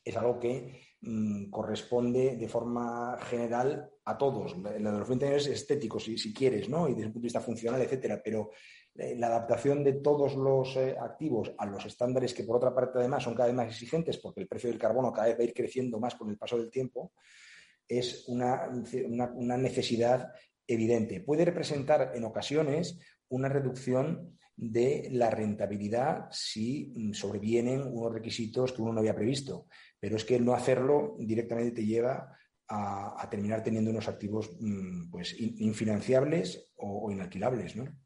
es 0.05 0.17
algo 0.17 0.39
que 0.39 0.82
mm, 1.01 1.49
corresponde 1.49 2.36
de 2.36 2.47
forma 2.47 3.17
general 3.21 3.89
a 4.05 4.17
todos. 4.17 4.57
La 4.57 4.71
de 4.71 4.99
los 4.99 5.07
20 5.07 5.28
años 5.28 5.47
es 5.47 5.61
estético, 5.61 5.99
si, 5.99 6.17
si, 6.17 6.34
quieres, 6.34 6.69
¿no? 6.69 6.88
Y 6.88 6.91
desde 6.91 7.07
el 7.07 7.13
punto 7.13 7.24
de 7.24 7.28
vista 7.28 7.41
funcional, 7.41 7.82
etcétera, 7.82 8.21
pero 8.24 8.51
la 8.96 9.28
adaptación 9.28 9.84
de 9.84 9.94
todos 9.94 10.36
los 10.36 10.76
eh, 10.76 10.96
activos 11.00 11.52
a 11.58 11.66
los 11.66 11.86
estándares 11.86 12.34
que, 12.34 12.44
por 12.44 12.58
otra 12.58 12.76
parte, 12.76 13.00
además, 13.00 13.24
son 13.24 13.34
cada 13.34 13.48
vez 13.48 13.56
más 13.56 13.68
exigentes 13.68 14.20
porque 14.20 14.41
el 14.41 14.48
precio 14.48 14.70
del 14.70 14.80
carbono 14.80 15.12
cada 15.12 15.28
vez 15.28 15.38
va 15.38 15.41
a 15.41 15.46
ir 15.46 15.54
creciendo 15.54 16.00
más 16.00 16.16
con 16.16 16.30
el 16.30 16.38
paso 16.38 16.58
del 16.58 16.70
tiempo, 16.70 17.14
es 17.88 18.28
una, 18.28 18.70
una 19.34 19.58
necesidad 19.58 20.32
evidente. 20.68 21.22
Puede 21.22 21.46
representar 21.46 22.12
en 22.14 22.24
ocasiones 22.24 23.00
una 23.30 23.50
reducción 23.50 24.38
de 24.56 25.10
la 25.12 25.32
rentabilidad 25.32 26.28
si 26.32 26.94
mm, 26.96 27.14
sobrevienen 27.14 27.82
unos 27.82 28.14
requisitos 28.14 28.72
que 28.72 28.82
uno 28.82 28.94
no 28.94 29.00
había 29.00 29.16
previsto. 29.16 29.68
Pero 30.00 30.18
es 30.18 30.26
que 30.26 30.36
el 30.36 30.46
no 30.46 30.54
hacerlo 30.54 31.16
directamente 31.20 31.72
te 31.72 31.86
lleva 31.86 32.38
a, 32.68 33.28
terminar 33.30 33.62
teniendo 33.64 33.91
unos 33.91 34.08
activos 34.08 34.52
mm, 34.60 35.10
pues, 35.10 35.36
infinanciables 35.39 36.72
o, 36.76 37.08
o 37.08 37.12
inalquilables, 37.12 37.76
¿no? 37.76 38.03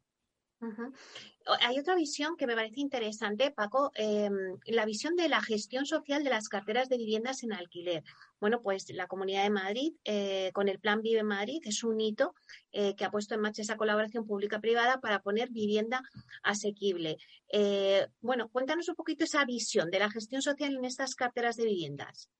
Hay 1.60 1.78
otra 1.78 1.94
visión 1.94 2.36
que 2.36 2.46
me 2.46 2.54
parece 2.54 2.80
interesante, 2.80 3.50
Paco, 3.52 3.92
em, 3.94 4.58
la 4.66 4.84
visión 4.84 5.14
de 5.14 5.28
la 5.28 5.40
gestión 5.40 5.86
social 5.86 6.24
de 6.24 6.30
las 6.30 6.48
carteras 6.48 6.88
de 6.88 6.98
viviendas 6.98 7.42
en 7.44 7.52
alquiler. 7.52 8.02
Bueno, 8.40 8.60
pues 8.60 8.90
la 8.90 9.06
Comunidad 9.06 9.44
de 9.44 9.50
Madrid, 9.50 9.92
eh, 10.04 10.50
con 10.52 10.68
el 10.68 10.80
Plan 10.80 11.00
Vive 11.00 11.22
Madrid, 11.22 11.60
es 11.64 11.84
un 11.84 12.00
hito 12.00 12.34
eh, 12.72 12.94
que 12.96 13.04
ha 13.04 13.10
puesto 13.10 13.34
en 13.34 13.40
marcha 13.40 13.62
esa 13.62 13.76
colaboración 13.76 14.26
pública-privada 14.26 15.00
para 15.00 15.22
poner 15.22 15.50
vivienda 15.50 16.02
asequible. 16.42 17.18
Eh, 17.52 18.06
bueno, 18.20 18.48
cuéntanos 18.48 18.88
un 18.88 18.96
poquito 18.96 19.24
esa 19.24 19.44
visión 19.44 19.90
de 19.90 20.00
la 20.00 20.10
gestión 20.10 20.42
social 20.42 20.74
en 20.74 20.84
estas 20.84 21.14
carteras 21.14 21.56
de 21.56 21.66
viviendas. 21.66 22.30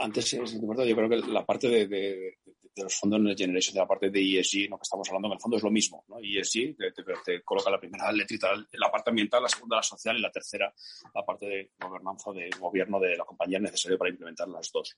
Antes, 0.00 0.30
yo 0.30 0.44
creo 0.44 1.08
que 1.08 1.16
la 1.16 1.44
parte 1.44 1.68
de, 1.68 1.86
de 1.86 2.38
los 2.82 2.94
fondos 2.94 3.20
Next 3.20 3.40
Generation, 3.40 3.74
de 3.74 3.80
la 3.80 3.86
parte 3.86 4.10
de 4.10 4.20
ESG, 4.20 4.68
lo 4.68 4.78
que 4.78 4.82
estamos 4.82 5.08
hablando, 5.08 5.28
en 5.28 5.34
el 5.34 5.40
fondo 5.40 5.56
es 5.56 5.62
lo 5.62 5.70
mismo. 5.70 6.04
¿no? 6.08 6.18
ESG 6.18 6.76
te, 6.76 6.92
te, 7.24 7.42
coloca 7.42 7.70
la 7.70 7.78
primera 7.78 8.10
letrita, 8.12 8.52
la 8.72 8.90
parte 8.90 9.10
ambiental, 9.10 9.42
la 9.42 9.48
segunda 9.48 9.76
la 9.76 9.82
social 9.82 10.16
y 10.16 10.20
la 10.20 10.30
tercera 10.30 10.72
la 11.14 11.24
parte 11.24 11.46
de 11.46 11.70
gobernanza 11.78 12.32
de 12.32 12.50
gobierno 12.58 12.98
de 12.98 13.16
la 13.16 13.24
compañía 13.24 13.58
necesario 13.58 13.98
para 13.98 14.10
implementar 14.10 14.48
las 14.48 14.70
dos. 14.72 14.96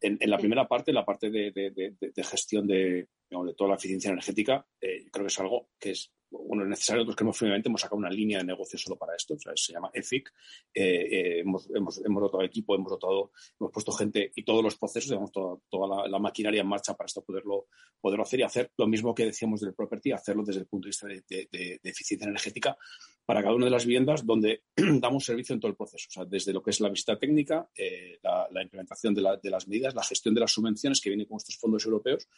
En, 0.00 0.18
la 0.30 0.38
primera 0.38 0.66
parte, 0.68 0.92
la 0.92 1.04
parte 1.04 1.28
de, 1.28 1.50
de, 1.50 2.24
gestión 2.24 2.66
de, 2.66 3.08
de, 3.28 3.54
toda 3.56 3.70
la 3.70 3.76
eficiencia 3.76 4.10
energética, 4.10 4.64
eh, 4.80 5.06
creo 5.10 5.24
que 5.24 5.32
es 5.32 5.40
algo 5.40 5.70
que 5.78 5.90
es 5.90 6.12
bueno, 6.30 6.64
es 6.64 6.68
necesario, 6.68 7.00
nosotros 7.00 7.16
creemos 7.16 7.38
firmemente, 7.38 7.68
hemos 7.68 7.80
sacado 7.80 7.98
una 7.98 8.10
línea 8.10 8.38
de 8.38 8.44
negocio 8.44 8.78
solo 8.78 8.96
para 8.96 9.14
esto, 9.14 9.34
se 9.54 9.72
llama 9.72 9.90
EFIC, 9.92 10.32
eh, 10.74 10.82
eh, 10.82 11.40
hemos, 11.40 11.68
hemos, 11.74 12.04
hemos, 12.04 12.22
dotado 12.22 12.42
equipo, 12.42 12.74
hemos 12.74 12.90
dotado, 12.90 13.32
hemos 13.58 13.72
puesto 13.72 13.92
gente 13.92 14.32
y 14.34 14.44
todos 14.44 14.62
los 14.62 14.76
procesos, 14.76 15.10
digamos, 15.10 15.32
toda, 15.32 15.56
toda 15.68 16.08
la, 16.08 16.18
maquinaria 16.18 16.60
en 16.60 16.66
marcha 16.66 16.94
para 16.94 17.06
esto 17.06 17.22
poderlo, 17.22 17.68
poderlo 18.00 18.24
hacer 18.24 18.40
y 18.40 18.42
hacer 18.42 18.72
lo 18.76 18.86
mismo 18.86 19.14
que 19.14 19.26
decíamos 19.26 19.60
del 19.60 19.74
property, 19.74 20.12
hacerlo 20.12 20.42
desde 20.44 20.60
el 20.60 20.66
punto 20.66 20.86
de 20.86 20.88
vista 20.88 21.06
de, 21.06 21.80
eficiencia 21.82 22.26
energética 22.26 22.76
para 23.24 23.42
cada 23.42 23.54
una 23.54 23.66
de 23.66 23.70
las 23.70 23.86
viviendas 23.86 24.26
donde 24.26 24.64
damos 24.76 25.24
servicio 25.24 25.54
en 25.54 25.60
todo 25.60 25.70
el 25.70 25.76
proceso, 25.76 26.06
o 26.08 26.12
sea, 26.12 26.24
desde 26.24 26.52
lo 26.52 26.62
que 26.62 26.70
es 26.70 26.80
la 26.80 26.88
visita 26.88 27.18
técnica, 27.18 27.70
eh, 27.76 28.18
la, 28.22 28.62
implementación 28.62 29.14
de, 29.14 29.22
las 29.22 29.68
medidas, 29.68 29.94
la 29.94 30.02
gestión 30.02 30.34
de 30.34 30.40
las 30.40 30.52
subvenciones 30.52 31.00
que 31.00 31.10
viene 31.10 31.26
con 31.26 31.36
estos 31.36 31.56
fondos 31.56 31.84
europeos 31.84 32.28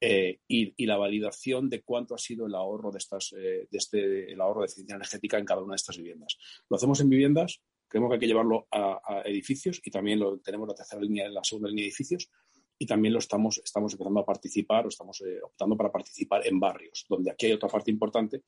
y 0.00 0.86
la 0.86 0.96
validación 0.96 1.68
de 1.68 1.82
cuánto 1.82 2.14
ha 2.14 2.18
sido 2.18 2.46
el 2.46 2.54
ahorro 2.54 2.90
de 2.90 2.98
estas 2.98 3.33
eh, 3.36 3.66
de 3.70 3.78
este, 3.78 4.32
el 4.32 4.40
ahorro 4.40 4.60
de 4.60 4.66
eficiencia 4.66 4.96
energética 4.96 5.38
en 5.38 5.44
cada 5.44 5.62
una 5.62 5.72
de 5.72 5.76
estas 5.76 5.96
viviendas. 5.96 6.36
Lo 6.68 6.76
hacemos 6.76 7.00
en 7.00 7.08
viviendas, 7.08 7.60
creemos 7.88 8.10
que 8.10 8.14
hay 8.14 8.20
que 8.20 8.26
llevarlo 8.26 8.66
a, 8.70 9.22
edificios 9.24 9.80
y 9.84 9.90
también 9.90 10.20
lo 10.20 10.38
tenemos 10.38 10.68
la 10.68 10.74
tercera 10.74 11.00
línea, 11.00 11.28
la 11.28 11.44
segunda 11.44 11.68
línea 11.68 11.82
de 11.82 11.88
edificios 11.88 12.30
y 12.78 12.86
también 12.86 13.12
lo 13.12 13.20
estamos, 13.20 13.60
estamos 13.64 13.92
empezando 13.92 14.20
a 14.20 14.26
participar 14.26 14.86
o 14.86 14.88
estamos 14.88 15.20
eh, 15.20 15.40
optando 15.42 15.76
para 15.76 15.92
participar 15.92 16.46
en 16.46 16.58
barrios, 16.58 17.06
donde 17.08 17.30
aquí 17.30 17.46
hay 17.46 17.52
otra 17.52 17.68
parte 17.68 17.90
importante 17.90 18.42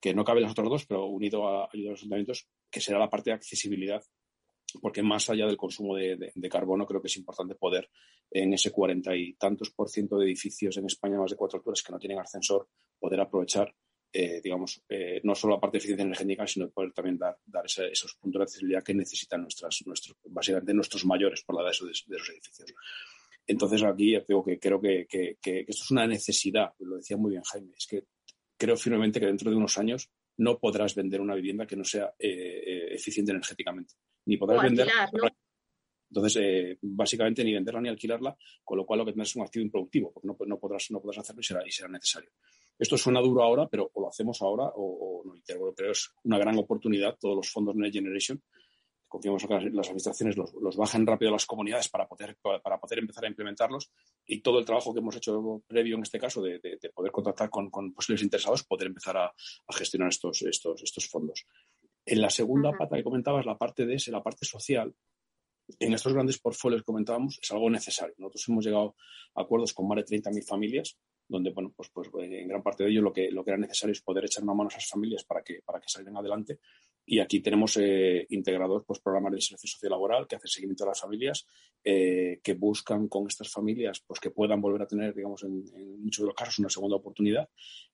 que 0.00 0.14
no 0.14 0.24
cabe 0.24 0.42
las 0.42 0.52
otras 0.52 0.68
dos, 0.68 0.86
pero 0.86 1.06
unido 1.06 1.48
a 1.48 1.68
ayuda 1.72 1.88
a 1.88 1.92
los 1.92 2.00
ayuntamientos, 2.00 2.46
que 2.70 2.80
será 2.80 2.98
la 2.98 3.08
parte 3.08 3.30
de 3.30 3.34
accesibilidad 3.34 4.04
porque 4.80 5.02
más 5.02 5.28
allá 5.30 5.46
del 5.46 5.56
consumo 5.56 5.96
de, 5.96 6.48
carbono, 6.50 6.86
creo 6.86 7.00
que 7.00 7.08
es 7.08 7.16
importante 7.16 7.54
poder, 7.54 7.88
en 8.30 8.52
ese 8.52 8.70
cuarenta 8.70 9.14
y 9.14 9.34
tantos 9.34 9.70
por 9.70 9.88
ciento 9.88 10.18
de 10.18 10.26
edificios 10.26 10.76
en 10.76 10.86
España, 10.86 11.18
más 11.18 11.30
de 11.30 11.36
cuatro 11.36 11.58
alturas 11.58 11.82
que 11.82 11.92
no 11.92 11.98
tienen 11.98 12.18
ascensor, 12.18 12.68
poder 12.98 13.20
aprovechar 13.20 13.74
eh, 14.16 14.40
digamos, 14.40 14.80
eh, 14.88 15.20
no 15.24 15.34
solo 15.34 15.54
la 15.54 15.60
parte 15.60 15.74
de 15.74 15.78
eficiencia 15.78 16.04
energética, 16.04 16.46
sino 16.46 16.70
poder 16.70 16.92
también 16.92 17.18
dar, 17.18 17.36
dar 17.44 17.64
esos 17.66 18.14
puntos 18.14 18.38
de 18.38 18.42
accesibilidad 18.44 18.84
que 18.84 18.94
necesitan 18.94 19.42
nuestras, 19.42 19.82
nuestros, 19.84 20.16
básicamente 20.26 20.72
nuestros 20.72 21.04
mayores 21.04 21.42
por 21.42 21.56
la 21.56 21.62
edad 21.62 21.72
de, 21.80 21.86
de 21.86 22.16
esos 22.16 22.28
edificios. 22.30 22.74
Entonces 23.44 23.82
aquí 23.82 24.16
digo 24.28 24.44
que 24.44 24.60
creo 24.60 24.80
que, 24.80 25.08
que, 25.08 25.36
esto 25.66 25.82
es 25.82 25.90
una 25.90 26.06
necesidad, 26.06 26.72
lo 26.78 26.96
decía 26.96 27.16
muy 27.16 27.32
bien 27.32 27.42
Jaime, 27.42 27.72
es 27.76 27.88
que 27.88 28.04
creo 28.56 28.76
firmemente 28.76 29.18
que 29.18 29.26
dentro 29.26 29.50
de 29.50 29.56
unos 29.56 29.76
años 29.78 30.08
no 30.36 30.60
podrás 30.60 30.94
vender 30.94 31.20
una 31.20 31.34
vivienda 31.34 31.66
que 31.66 31.74
no 31.74 31.82
sea 31.82 32.14
eh, 32.16 32.90
eficiente 32.92 33.32
energéticamente. 33.32 33.94
Ni 34.26 34.36
podrás 34.36 34.62
vender. 34.62 34.88
Entonces, 36.08 36.78
básicamente 36.82 37.42
ni 37.42 37.52
venderla 37.52 37.80
ni 37.80 37.88
alquilarla, 37.88 38.36
con 38.62 38.78
lo 38.78 38.86
cual 38.86 39.00
lo 39.00 39.04
que 39.06 39.10
tendrás 39.10 39.30
es 39.30 39.36
un 39.36 39.42
activo 39.42 39.64
improductivo, 39.64 40.12
porque 40.12 40.28
no, 40.28 40.36
no, 40.46 40.60
podrás, 40.60 40.88
no 40.92 41.00
podrás 41.00 41.18
hacerlo 41.18 41.40
y 41.40 41.44
será, 41.44 41.66
y 41.66 41.72
será 41.72 41.88
necesario. 41.88 42.30
Esto 42.78 42.98
suena 42.98 43.20
duro 43.20 43.42
ahora, 43.42 43.68
pero 43.68 43.90
o 43.92 44.00
lo 44.00 44.08
hacemos 44.08 44.42
ahora 44.42 44.70
o, 44.74 45.22
no. 45.24 45.34
Pero 45.76 45.92
es 45.92 46.10
una 46.24 46.38
gran 46.38 46.58
oportunidad. 46.58 47.16
Todos 47.18 47.36
los 47.36 47.50
fondos 47.50 47.76
Next 47.76 47.94
Generation, 47.94 48.42
confiamos 49.06 49.42
en 49.44 49.48
que 49.48 49.70
las 49.70 49.86
administraciones 49.86 50.36
los, 50.36 50.76
bajen 50.76 51.06
rápido 51.06 51.28
a 51.28 51.32
las 51.32 51.46
comunidades 51.46 51.88
para 51.88 52.08
poder, 52.08 52.36
para 52.42 52.78
poder 52.80 52.98
empezar 52.98 53.24
a 53.24 53.28
implementarlos 53.28 53.92
y 54.26 54.40
todo 54.40 54.58
el 54.58 54.64
trabajo 54.64 54.92
que 54.92 54.98
hemos 54.98 55.14
hecho 55.16 55.62
previo 55.66 55.96
en 55.96 56.02
este 56.02 56.18
caso 56.18 56.42
de, 56.42 56.60
poder 56.92 57.12
contactar 57.12 57.48
con, 57.48 57.70
posibles 57.70 58.22
interesados, 58.22 58.64
poder 58.64 58.88
empezar 58.88 59.16
a, 59.16 59.32
gestionar 59.70 60.08
estos, 60.08 60.42
estos, 60.42 60.82
estos 60.82 61.08
fondos. 61.08 61.46
En 62.04 62.20
la 62.20 62.28
segunda 62.28 62.72
pata 62.72 62.96
que 62.96 63.04
comentabas, 63.04 63.46
la 63.46 63.56
parte 63.56 63.86
de 63.86 63.94
ese, 63.94 64.10
la 64.10 64.22
parte 64.22 64.44
social, 64.44 64.92
en 65.78 65.94
estos 65.94 66.12
grandes 66.12 66.38
portfolios 66.38 66.82
que 66.82 66.86
comentábamos, 66.86 67.38
es 67.40 67.50
algo 67.52 67.70
necesario. 67.70 68.14
Nosotros 68.18 68.48
hemos 68.48 68.64
llegado 68.64 68.96
a 69.34 69.42
acuerdos 69.42 69.72
con 69.72 69.88
más 69.88 69.96
de 69.96 70.04
30.000 70.04 70.44
familias 70.44 70.98
donde, 71.26 71.50
bueno, 71.50 71.72
pues, 71.74 71.90
pues 71.90 72.08
eh, 72.20 72.40
en 72.40 72.48
gran 72.48 72.62
parte 72.62 72.84
de 72.84 72.90
ello 72.90 73.02
lo 73.02 73.12
que, 73.12 73.30
lo 73.30 73.44
que 73.44 73.50
era 73.50 73.58
necesario 73.58 73.92
es 73.92 74.02
poder 74.02 74.24
echar 74.24 74.44
una 74.44 74.54
mano 74.54 74.68
a 74.68 74.72
esas 74.72 74.88
familias 74.88 75.24
para 75.24 75.42
que, 75.42 75.60
para 75.64 75.80
que 75.80 75.88
salgan 75.88 76.16
adelante. 76.16 76.58
Y 77.06 77.18
aquí 77.18 77.40
tenemos 77.40 77.76
eh, 77.76 78.26
integrados 78.30 78.84
pues, 78.86 79.00
programas 79.00 79.32
de 79.32 79.38
inserción 79.38 79.68
sociolaboral 79.68 80.26
que 80.26 80.36
hacen 80.36 80.48
seguimiento 80.48 80.84
a 80.84 80.88
las 80.88 81.00
familias, 81.00 81.46
eh, 81.82 82.40
que 82.42 82.54
buscan 82.54 83.08
con 83.08 83.26
estas 83.26 83.50
familias 83.50 84.02
pues, 84.06 84.20
que 84.20 84.30
puedan 84.30 84.60
volver 84.60 84.82
a 84.82 84.86
tener, 84.86 85.14
digamos, 85.14 85.42
en, 85.44 85.64
muchos 86.02 86.22
de 86.22 86.26
los 86.28 86.34
casos, 86.34 86.58
una 86.58 86.70
segunda 86.70 86.96
oportunidad, 86.96 87.48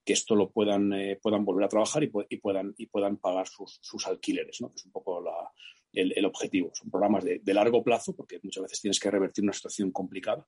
que 0.05 0.13
esto 0.13 0.37
lo 0.37 0.51
puedan, 0.51 0.93
puedan 1.21 1.45
volver 1.45 1.65
a 1.65 1.69
trabajar 1.69 2.05
y, 2.05 2.11
y, 2.29 2.37
puedan, 2.37 2.75
y 2.77 2.87
puedan 2.87 3.17
pagar 3.17 3.49
sus, 3.49 3.79
sus 3.83 4.07
alquileres, 4.07 4.61
¿no? 4.61 4.69
que 4.71 4.77
es 4.77 4.85
un 4.85 4.93
poco 4.93 5.21
la, 5.21 5.51
el, 5.93 6.13
el, 6.17 6.25
objetivo. 6.25 6.71
Son 6.73 6.89
programas 6.89 7.25
de, 7.25 7.41
de 7.41 7.55
largo 7.55 7.83
plazo, 7.83 8.15
porque 8.15 8.39
muchas 8.43 8.63
veces 8.63 8.81
tienes 8.81 9.01
que 9.01 9.11
revertir 9.11 9.43
una 9.43 9.53
situación 9.53 9.91
complicada 9.91 10.47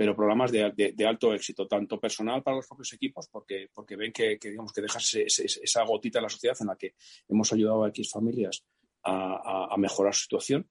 pero 0.00 0.16
programas 0.16 0.50
de, 0.50 1.06
alto 1.06 1.34
éxito, 1.34 1.68
tanto 1.68 2.00
personal 2.00 2.42
para 2.42 2.56
los 2.56 2.66
propios 2.66 2.90
equipos, 2.94 3.28
porque, 3.30 3.68
porque 3.70 3.96
ven 3.96 4.10
que, 4.12 4.38
digamos, 4.42 4.72
que 4.72 4.80
dejas 4.80 5.12
esa 5.12 5.84
gotita 5.84 6.20
en 6.20 6.22
la 6.22 6.30
sociedad 6.30 6.56
en 6.58 6.68
la 6.68 6.76
que 6.76 6.94
hemos 7.28 7.52
ayudado 7.52 7.84
a 7.84 7.88
X 7.90 8.10
familias 8.10 8.64
a, 9.02 9.68
a, 9.70 9.76
mejorar 9.76 10.14
su 10.14 10.22
situación, 10.22 10.66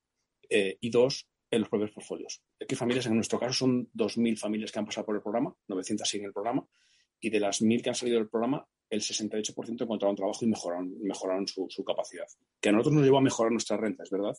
eh, 0.50 0.80
y 0.82 0.90
dos, 0.90 1.28
en 1.52 1.60
los 1.60 1.70
propios 1.70 1.92
portfolios. 1.92 2.42
X 2.60 2.76
familias, 2.76 3.06
en 3.06 3.14
nuestro 3.14 3.38
caso, 3.40 3.54
son 3.54 3.88
2.000 3.92 4.36
familias 4.36 4.72
que 4.72 4.80
han 4.80 4.86
pasado 4.88 5.06
por 5.06 5.16
el 5.16 5.22
programa, 5.22 5.54
900 5.68 6.10
siguen 6.10 6.26
el 6.26 6.34
programa, 6.34 6.66
y 7.20 7.30
de 7.30 7.40
las 7.40 7.62
1.000 7.62 7.84
que 7.84 7.90
han 7.90 7.96
salido 7.96 8.18
del 8.18 8.30
programa, 8.30 8.68
el 8.90 9.02
68% 9.02 9.84
encontraron 9.84 10.16
trabajo 10.16 10.44
y 10.44 10.48
mejoraron, 10.48 10.92
mejoraron 11.02 11.48
su, 11.48 11.84
capacidad. 11.86 12.26
Que 12.60 12.70
a 12.70 12.72
nosotros 12.72 12.96
nos 12.96 13.04
llevó 13.04 13.20
a 13.20 13.22
mejorar 13.22 13.52
nuestra 13.52 13.78
renta, 13.78 14.02
es 14.02 14.10
verdad. 14.10 14.36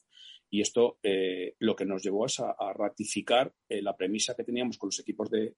Y 0.51 0.61
esto 0.61 0.99
eh, 1.03 1.55
lo 1.61 1.77
que 1.77 1.87
nos 1.87 2.03
llevó 2.03 2.27
es 2.27 2.41
a, 2.41 2.55
ratificar 2.75 3.55
eh, 3.69 3.81
la 3.81 3.97
premisa 3.97 4.35
que 4.35 4.45
teníamos 4.45 4.77
con 4.77 4.89
los 4.89 4.99
equipos 4.99 5.31
de, 5.31 5.55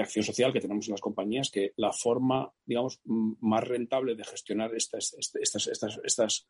acción 0.00 0.24
social 0.24 0.52
que 0.52 0.60
tenemos 0.60 0.86
en 0.86 0.92
las 0.92 1.00
compañías, 1.00 1.50
que 1.50 1.72
la 1.76 1.92
forma, 1.92 2.52
digamos, 2.64 3.00
más 3.04 3.64
rentable 3.64 4.14
de 4.14 4.22
gestionar 4.22 4.72
estas, 4.76 5.14
estas, 5.18 5.66
estas, 5.66 5.98
estas, 6.04 6.48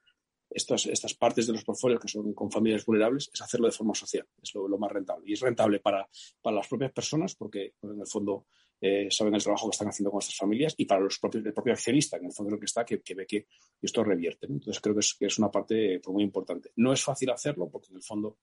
estas, 0.51 0.87
estas 0.87 1.15
partes 1.15 1.47
de 1.47 1.55
los 1.55 1.65
portfolios 1.65 2.01
que 2.01 2.09
son 2.09 2.35
con 2.35 2.51
familias 2.51 2.85
vulnerables 2.85 3.31
es 3.33 3.41
hacerlo 3.41 3.69
de 3.69 3.73
forma 3.73 3.95
social, 3.95 4.27
es 4.43 4.55
lo, 4.55 4.77
más 4.77 4.93
rentable. 4.93 5.25
Y 5.27 5.33
es 5.33 5.41
rentable 5.41 5.81
para, 5.81 6.07
para 6.43 6.57
las 6.57 6.69
propias 6.69 6.93
personas 6.93 7.35
porque, 7.35 7.75
en 7.81 8.01
el 8.01 8.07
fondo, 8.07 8.47
eh, 8.81 9.09
saben 9.11 9.35
el 9.35 9.43
trabajo 9.43 9.69
que 9.69 9.75
están 9.75 9.89
haciendo 9.89 10.11
con 10.11 10.21
estas 10.21 10.37
familias 10.37 10.75
y 10.77 10.85
para 10.85 11.01
los 11.01 11.19
propios, 11.19 11.45
el 11.45 11.55
propio 11.55 11.73
accionista, 11.73 12.17
en 12.17 12.27
el 12.27 12.33
fondo 12.33 12.53
lo 12.53 12.59
que 12.59 12.67
está, 12.67 12.85
que, 12.85 13.01
ve 13.15 13.27
que 13.27 13.47
esto 13.81 14.05
revierte. 14.05 14.47
Entonces 14.47 14.81
creo 14.81 14.95
que 14.95 15.01
es, 15.01 15.15
que 15.15 15.27
es 15.27 15.39
una 15.39 15.51
parte 15.51 16.01
pues, 16.01 16.13
muy 16.13 16.23
importante. 16.23 16.71
No 16.77 16.93
es 16.93 17.03
fácil 17.03 17.31
hacerlo 17.31 17.69
porque 17.71 17.89
en 17.91 17.97
el 17.97 18.03
fondo 18.03 18.39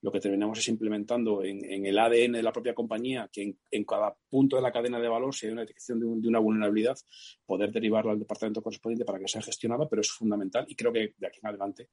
lo 0.00 0.12
que 0.12 0.20
terminamos 0.20 0.58
es 0.58 0.68
implementando 0.68 1.42
en, 1.42 1.84
el 1.84 1.98
ADN 1.98 2.32
de 2.32 2.42
la 2.42 2.52
propia 2.52 2.74
compañía 2.74 3.28
que 3.32 3.56
en, 3.70 3.84
cada 3.84 4.16
punto 4.28 4.56
de 4.56 4.62
la 4.62 4.70
cadena 4.70 5.00
de 5.00 5.08
valor, 5.08 5.34
si 5.34 5.46
hay 5.46 5.52
una 5.52 5.62
detección 5.62 5.98
de, 5.98 6.06
una 6.06 6.38
vulnerabilidad, 6.38 6.96
poder 7.44 7.72
derivarla 7.72 8.12
al 8.12 8.18
departamento 8.18 8.62
correspondiente 8.62 9.04
para 9.04 9.18
que 9.18 9.26
sea 9.26 9.42
gestionada, 9.42 9.88
pero 9.88 10.00
es 10.00 10.10
fundamental 10.10 10.66
y 10.68 10.76
creo 10.76 10.92
que 10.92 11.14
de 11.16 11.26
aquí 11.26 11.40
en 11.42 11.48
adelante 11.48 11.88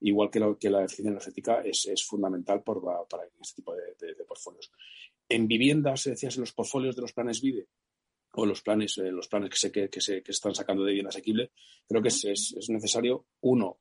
igual 0.00 0.30
que, 0.30 0.40
que 0.60 0.68
la 0.68 0.84
eficiencia 0.84 1.10
energética 1.10 1.62
es, 1.62 2.04
fundamental 2.04 2.62
para 2.62 3.24
este 3.40 3.56
tipo 3.56 3.74
de, 3.74 4.24
portfolios. 4.26 4.70
En 5.28 5.48
viviendas, 5.48 6.04
decías, 6.04 6.36
en 6.36 6.42
los 6.42 6.52
portfolios 6.52 6.94
de 6.94 7.02
los 7.02 7.12
planes 7.12 7.40
VIDE, 7.40 7.66
o 8.36 8.46
los 8.46 8.62
planes, 8.62 8.98
eh, 8.98 9.10
los 9.10 9.28
planes 9.28 9.50
que 9.50 9.56
se, 9.56 9.72
que, 9.72 10.00
se, 10.00 10.22
que 10.22 10.32
están 10.32 10.54
sacando 10.54 10.84
de 10.84 10.90
vivienda 10.90 11.08
asequible, 11.08 11.52
creo 11.88 12.02
que 12.02 12.08
es, 12.08 12.24
es, 12.24 12.68
necesario, 12.68 13.26
uno, 13.40 13.78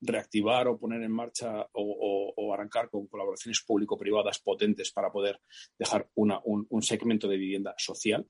reactivar 0.00 0.68
o 0.68 0.78
poner 0.78 1.02
en 1.02 1.10
marcha 1.10 1.66
o, 1.72 2.52
arrancar 2.52 2.90
con 2.90 3.06
colaboraciones 3.06 3.62
público-privadas 3.62 4.38
potentes 4.40 4.92
para 4.92 5.10
poder 5.10 5.40
dejar 5.78 6.08
una, 6.14 6.40
un, 6.44 6.66
un, 6.68 6.82
segmento 6.82 7.28
de 7.28 7.36
vivienda 7.38 7.74
social, 7.76 8.26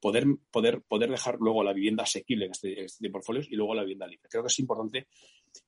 poder, 0.00 0.26
poder, 0.50 0.82
poder 0.82 1.10
dejar 1.10 1.36
luego 1.40 1.62
la 1.62 1.72
vivienda 1.72 2.02
asequible 2.02 2.46
en 2.46 2.50
este, 2.50 2.84
este 2.84 2.98
tipo 2.98 3.08
de 3.08 3.12
portfolios 3.12 3.46
y 3.50 3.56
luego 3.56 3.74
la 3.74 3.82
vivienda 3.82 4.06
libre. 4.06 4.28
Creo 4.28 4.42
que 4.42 4.48
es 4.48 4.58
importante 4.58 5.08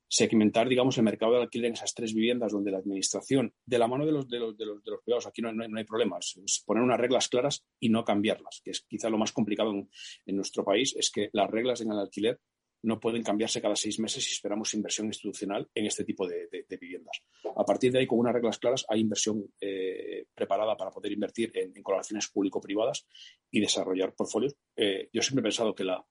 segmentar, 0.09 0.67
digamos, 0.67 0.97
el 0.97 1.03
mercado 1.03 1.33
del 1.33 1.43
alquiler 1.43 1.67
en 1.67 1.73
esas 1.73 1.93
tres 1.93 2.13
viviendas 2.13 2.51
donde 2.51 2.71
la 2.71 2.79
administración, 2.79 3.53
de 3.65 3.79
la 3.79 3.87
mano 3.87 4.05
de 4.05 4.11
los, 4.11 4.27
de 4.27 4.39
los, 4.39 4.57
de 4.57 4.65
los, 4.65 4.81
privados, 5.03 5.27
aquí 5.27 5.41
no, 5.41 5.49
hay, 5.49 5.83
problemas, 5.85 6.37
es 6.43 6.63
poner 6.65 6.83
unas 6.83 6.99
reglas 6.99 7.29
claras 7.29 7.63
y 7.79 7.89
no 7.89 8.03
cambiarlas, 8.03 8.61
que 8.63 8.71
es 8.71 8.81
quizá 8.81 9.09
lo 9.09 9.17
más 9.17 9.31
complicado 9.31 9.71
en, 9.71 9.89
en 10.25 10.35
nuestro 10.35 10.65
país, 10.65 10.95
es 10.97 11.11
que 11.11 11.29
las 11.31 11.49
reglas 11.49 11.81
en 11.81 11.91
el 11.91 11.99
alquiler 11.99 12.39
no 12.81 12.99
pueden 12.99 13.23
cambiarse 13.23 13.61
cada 13.61 13.75
seis 13.75 13.99
meses 13.99 14.23
si 14.23 14.31
esperamos 14.31 14.73
inversión 14.73 15.07
institucional 15.07 15.69
en 15.73 15.85
este 15.85 16.05
tipo 16.05 16.27
de, 16.27 16.47
viviendas. 16.79 17.21
A 17.55 17.65
partir 17.65 17.91
de 17.91 17.99
ahí, 17.99 18.07
con 18.07 18.19
unas 18.19 18.33
reglas 18.33 18.57
claras, 18.57 18.85
hay 18.87 19.01
inversión 19.01 19.45
eh, 19.59 20.25
preparada 20.33 20.77
para 20.77 20.91
poder 20.91 21.11
invertir 21.11 21.51
en, 21.55 21.73
colaboraciones 21.83 22.29
público-privadas 22.29 23.05
y 23.51 23.59
desarrollar 23.59 24.13
portfolios. 24.13 24.55
Eh, 24.75 25.09
yo 25.11 25.21
siempre 25.21 25.41
he 25.41 25.43
pensado 25.43 25.75
que 25.75 25.83
la, 25.83 26.05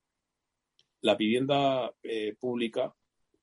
la 1.00 1.14
vivienda 1.14 1.92
eh, 2.02 2.36
pública, 2.38 2.94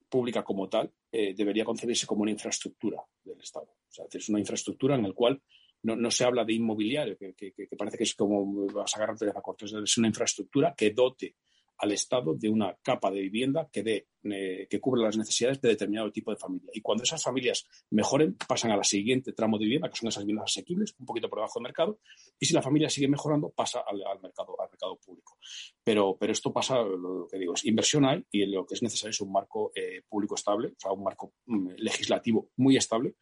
pública 0.09 0.43
como 0.43 0.69
tal 0.69 0.91
debería 1.11 1.63
concebirse 1.63 2.05
como 2.05 2.23
una 2.23 2.31
infraestructura 2.31 3.01
del 3.23 3.39
Estado. 3.39 3.67
O 3.67 3.91
sea, 3.91 4.05
es 4.11 4.29
una 4.29 4.39
infraestructura 4.39 4.95
en 4.95 5.03
la 5.03 5.13
cual 5.13 5.41
no, 5.85 6.11
se 6.11 6.23
habla 6.23 6.43
de 6.43 6.53
inmobiliario, 6.53 7.17
que, 7.17 7.53
parece 7.77 7.97
que 7.97 8.03
es 8.03 8.15
como 8.15 8.65
vas 8.67 8.93
a 8.93 8.97
agarrarte 8.97 9.25
de 9.25 9.33
la 9.33 9.41
corte. 9.41 9.65
Es 9.65 9.97
una 9.97 10.07
infraestructura 10.07 10.73
que 10.75 10.91
dote 10.91 11.35
al 11.77 11.91
Estado 11.91 12.35
de 12.35 12.49
una 12.49 12.75
capa 12.81 13.11
de 13.11 13.21
vivienda 13.21 13.69
que, 13.71 13.83
dé, 13.83 14.07
eh, 14.23 14.67
que 14.69 14.79
cubra 14.79 15.01
las 15.01 15.17
necesidades 15.17 15.61
de 15.61 15.69
determinado 15.69 16.11
tipo 16.11 16.31
de 16.31 16.37
familia. 16.37 16.69
Y 16.73 16.81
cuando 16.81 17.03
esas 17.03 17.23
familias 17.23 17.67
mejoren, 17.91 18.35
pasan 18.47 18.71
a 18.71 18.77
la 18.77 18.83
siguiente 18.83 19.33
tramo 19.33 19.57
de 19.57 19.65
vivienda, 19.65 19.89
que 19.89 19.97
son 19.97 20.09
esas 20.09 20.23
viviendas 20.23 20.51
asequibles, 20.51 20.95
un 20.99 21.05
poquito 21.05 21.29
por 21.29 21.39
debajo 21.39 21.59
del 21.59 21.63
mercado. 21.63 21.99
Y 22.39 22.45
si 22.45 22.53
la 22.53 22.61
familia 22.61 22.89
sigue 22.89 23.07
mejorando, 23.07 23.49
pasa 23.49 23.83
al, 23.87 23.97
mercado, 24.21 24.59
al 24.59 24.69
mercado 24.69 24.97
público. 24.97 25.37
Pero, 25.83 26.17
pero 26.19 26.31
esto 26.31 26.51
pasa, 26.51 26.81
lo 26.81 27.27
que 27.29 27.37
digo, 27.37 27.53
es 27.53 27.65
inversión 27.65 28.05
hay 28.05 28.25
y 28.31 28.45
lo 28.45 28.65
que 28.65 28.75
es 28.75 28.83
necesario 28.83 29.11
es 29.11 29.21
un 29.21 29.31
marco 29.31 29.71
eh, 29.75 30.01
público 30.07 30.35
estable, 30.35 30.69
o 30.69 30.79
sea, 30.79 30.91
un 30.91 31.03
marco 31.03 31.33
mm, 31.45 31.71
legislativo 31.77 32.49
muy 32.57 32.77
estable 32.77 33.15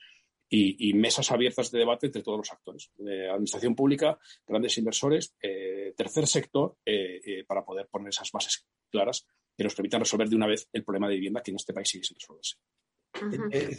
y, 0.56 0.94
mesas 0.94 1.32
abiertas 1.32 1.72
de 1.72 1.80
debate 1.80 2.06
entre 2.08 2.22
todos 2.22 2.38
los 2.38 2.52
actores, 2.52 2.92
administración 3.00 3.76
pública, 3.76 4.20
grandes 4.48 4.78
inversores, 4.78 5.34
eh, 5.42 5.94
tercer 5.98 6.28
sector, 6.28 6.78
eh, 6.86 7.20
eh, 7.26 7.44
para 7.46 7.66
poder 7.66 7.88
poner 7.88 8.10
esas 8.10 8.32
bases 8.32 8.66
claras 8.92 9.26
que 9.58 9.64
nos 9.64 9.74
permitan 9.74 10.02
resolver 10.02 10.30
de 10.30 10.36
una 10.36 10.48
vez 10.48 10.68
el 10.72 10.84
problema 10.84 11.10
de 11.10 11.16
vivienda 11.16 11.42
que 11.42 11.52
en 11.52 11.58
este 11.58 11.74
país 11.74 11.90
sigue 11.90 12.04
sin 12.04 12.18
resolverse. 12.18 12.58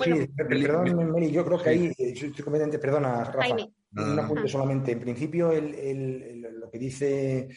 sí, 0.05 0.33
perdón, 0.37 1.13
Meli, 1.13 1.31
yo 1.31 1.45
creo 1.45 1.63
que 1.63 1.69
ahí, 1.69 1.93
estoy 1.97 2.31
completamente, 2.31 2.79
perdona, 2.79 3.25
Rafa, 3.25 3.57
un 3.97 4.19
apunte 4.19 4.49
solamente. 4.49 4.93
En 4.93 5.01
principio, 5.01 5.53
lo 5.53 6.71
que 6.71 6.79
dice 6.79 7.49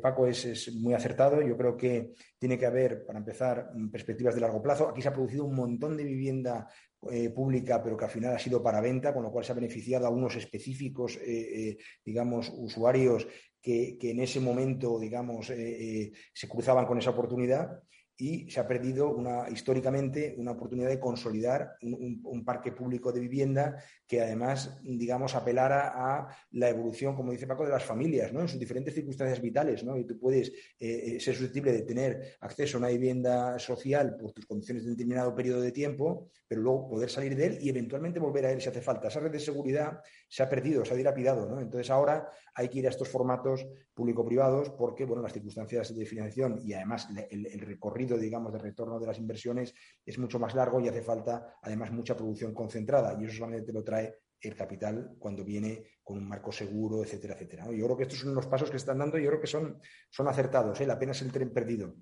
Paco 0.00 0.26
es, 0.26 0.44
es, 0.46 0.74
muy 0.74 0.94
acertado. 0.94 1.42
Yo 1.42 1.56
creo 1.56 1.76
que 1.76 2.12
tiene 2.38 2.58
que 2.58 2.66
haber, 2.66 3.04
para 3.04 3.18
empezar, 3.18 3.70
perspectivas 3.90 4.34
de 4.34 4.40
largo 4.42 4.62
plazo. 4.62 4.88
Aquí 4.88 5.00
se 5.00 5.08
ha 5.08 5.14
producido 5.14 5.44
un 5.44 5.54
montón 5.54 5.96
de 5.96 6.04
vivienda 6.04 6.68
eh, 7.10 7.30
pública, 7.30 7.82
pero 7.82 7.96
que 7.96 8.04
al 8.04 8.10
final 8.10 8.34
ha 8.34 8.38
sido 8.38 8.62
para 8.62 8.80
venta, 8.80 9.12
con 9.14 9.22
lo 9.22 9.30
cual 9.30 9.44
se 9.44 9.52
ha 9.52 9.54
beneficiado 9.54 10.06
a 10.06 10.10
unos 10.10 10.36
específicos, 10.36 11.16
eh, 11.16 11.22
eh, 11.26 11.78
digamos, 12.04 12.52
usuarios 12.56 13.26
que, 13.60 13.96
que, 13.98 14.10
en 14.10 14.20
ese 14.20 14.40
momento, 14.40 14.98
digamos, 14.98 15.46
se 15.46 16.48
cruzaban 16.48 16.86
con 16.86 16.98
esa 16.98 17.10
oportunidad 17.10 17.82
y 18.18 18.50
se 18.50 18.60
ha 18.60 18.66
perdido 18.66 19.10
una, 19.10 19.48
históricamente 19.50 20.34
una 20.38 20.52
oportunidad 20.52 20.88
de 20.88 20.98
consolidar 20.98 21.76
un, 21.82 22.44
parque 22.44 22.72
público 22.72 23.12
de 23.12 23.20
vivienda 23.20 23.76
que 24.06 24.20
además, 24.20 24.78
digamos, 24.82 25.34
apelara 25.34 25.92
a 25.96 26.28
la 26.52 26.68
evolución, 26.68 27.16
como 27.16 27.32
dice 27.32 27.46
Paco, 27.46 27.64
de 27.64 27.72
las 27.72 27.84
familias, 27.84 28.32
¿no? 28.32 28.40
En 28.40 28.48
sus 28.48 28.60
diferentes 28.60 28.94
circunstancias 28.94 29.40
vitales, 29.42 29.82
¿no? 29.82 29.98
Y 29.98 30.04
tú 30.04 30.18
puedes 30.18 30.48
eh, 30.78 31.16
eh, 31.16 31.20
ser 31.20 31.34
susceptible 31.34 31.72
de 31.72 31.82
tener 31.82 32.36
acceso 32.40 32.76
a 32.76 32.80
una 32.80 32.88
vivienda 32.88 33.58
social 33.58 34.16
por 34.16 34.32
tus 34.32 34.46
condiciones 34.46 34.84
de 34.84 34.90
determinado 34.90 35.34
periodo 35.34 35.60
de 35.60 35.72
tiempo, 35.72 36.28
pero 36.46 36.60
luego 36.62 36.88
poder 36.88 37.10
salir 37.10 37.34
de 37.34 37.46
él 37.46 37.58
y 37.60 37.68
eventualmente 37.68 38.20
volver 38.20 38.46
a 38.46 38.52
él 38.52 38.60
si 38.60 38.68
hace 38.68 38.80
falta. 38.80 39.08
Esa 39.08 39.20
red 39.20 39.32
de 39.32 39.40
seguridad 39.40 40.00
se 40.28 40.42
ha 40.42 40.48
perdido, 40.48 40.84
se 40.84 40.94
ha 40.94 40.96
dilapidado, 40.96 41.48
¿no? 41.48 41.60
Entonces 41.60 41.90
ahora 41.90 42.30
hay 42.54 42.68
que 42.68 42.78
ir 42.78 42.86
a 42.86 42.90
estos 42.90 43.08
formatos 43.08 43.66
público-privados 43.92 44.70
porque, 44.70 45.04
bueno, 45.04 45.22
las 45.22 45.32
circunstancias 45.32 45.94
de 45.94 46.06
financiación 46.06 46.60
y 46.64 46.74
además 46.74 47.08
el 47.30 47.60
recorrido 47.60 48.05
digamos, 48.14 48.52
de 48.52 48.58
retorno 48.58 49.00
de 49.00 49.06
las 49.06 49.18
inversiones 49.18 49.74
es 50.04 50.18
mucho 50.18 50.38
más 50.38 50.54
largo 50.54 50.80
y 50.80 50.88
hace 50.88 51.02
falta, 51.02 51.56
además, 51.62 51.90
mucha 51.90 52.16
producción 52.16 52.54
concentrada. 52.54 53.16
Y 53.20 53.24
eso 53.24 53.38
solamente 53.38 53.72
lo 53.72 53.82
trae 53.82 54.14
el 54.40 54.54
capital 54.54 55.16
cuando 55.18 55.44
viene 55.44 55.84
con 56.02 56.18
un 56.18 56.28
marco 56.28 56.52
seguro, 56.52 57.02
etcétera, 57.02 57.34
etcétera. 57.34 57.64
Yo 57.72 57.84
creo 57.84 57.96
que 57.96 58.02
estos 58.04 58.20
son 58.20 58.34
los 58.34 58.46
pasos 58.46 58.70
que 58.70 58.76
están 58.76 58.98
dando 58.98 59.18
y 59.18 59.24
yo 59.24 59.30
creo 59.30 59.40
que 59.40 59.46
son, 59.46 59.80
son 60.10 60.28
acertados. 60.28 60.80
¿eh? 60.80 60.86
La 60.86 60.98
pena 60.98 61.12
es 61.12 61.22
el 61.22 61.32
tren 61.32 61.52
perdido. 61.52 61.96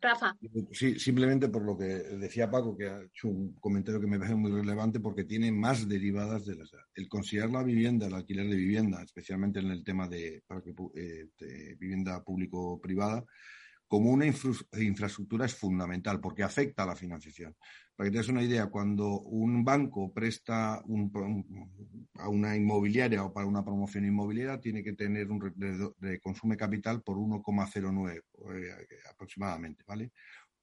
Rafa. 0.00 0.36
Sí, 0.72 0.98
simplemente 0.98 1.48
por 1.48 1.62
lo 1.62 1.78
que 1.78 1.84
decía 1.84 2.50
Paco, 2.50 2.76
que 2.76 2.88
ha 2.88 3.02
hecho 3.02 3.28
un 3.28 3.54
comentario 3.54 4.00
que 4.00 4.08
me 4.08 4.18
parece 4.18 4.34
muy 4.34 4.50
relevante 4.50 4.98
porque 4.98 5.24
tiene 5.24 5.52
más 5.52 5.88
derivadas 5.88 6.44
de 6.44 6.56
las. 6.56 6.72
El 6.94 7.08
considerar 7.08 7.50
la 7.50 7.62
vivienda, 7.62 8.08
el 8.08 8.14
alquiler 8.14 8.48
de 8.48 8.56
vivienda, 8.56 9.00
especialmente 9.02 9.60
en 9.60 9.70
el 9.70 9.84
tema 9.84 10.08
de, 10.08 10.42
eh, 10.96 11.28
de 11.38 11.76
vivienda 11.78 12.24
público-privada, 12.24 13.24
como 13.88 14.10
una 14.10 14.26
infraestructura 14.26 15.46
es 15.46 15.54
fundamental 15.54 16.20
porque 16.20 16.42
afecta 16.42 16.82
a 16.82 16.86
la 16.86 16.96
financiación. 16.96 17.54
Para 17.94 18.08
que 18.08 18.12
te 18.12 18.18
des 18.18 18.28
una 18.28 18.42
idea, 18.42 18.66
cuando 18.66 19.20
un 19.20 19.64
banco 19.64 20.12
presta 20.12 20.74
a 20.74 22.28
una 22.28 22.56
inmobiliaria 22.56 23.22
o 23.22 23.32
para 23.32 23.46
una 23.46 23.64
promoción 23.64 24.04
inmobiliaria, 24.04 24.60
tiene 24.60 24.82
que 24.82 24.94
tener 24.94 25.30
un 25.30 25.52
de, 25.54 25.90
de 25.98 26.20
capital 26.56 27.02
por 27.02 27.18
1,09 27.18 28.16
eh, 28.16 28.70
aproximadamente, 29.10 29.84
¿vale? 29.86 30.12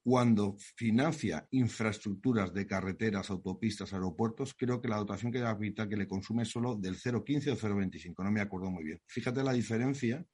Cuando 0.04 0.56
financia 0.76 1.46
infraestructuras 1.52 2.52
de 2.52 2.66
carreteras, 2.66 3.30
autopistas, 3.30 3.92
aeropuertos, 3.92 4.52
creo 4.54 4.80
que 4.80 4.88
la 4.88 4.96
dotación 4.96 5.30
que 5.30 5.40
capital 5.40 5.88
que 5.88 5.96
le 5.96 6.08
consume 6.08 6.42
es 6.42 6.50
solo 6.50 6.74
del 6.74 6.96
0,15 6.96 7.52
o 7.52 7.56
0,25, 7.56 8.24
no 8.24 8.32
me 8.32 8.40
acuerdo 8.40 8.70
muy 8.70 8.82
bien. 8.84 9.00
Fíjate 9.06 9.44
la 9.44 9.52
diferencia 9.52 10.24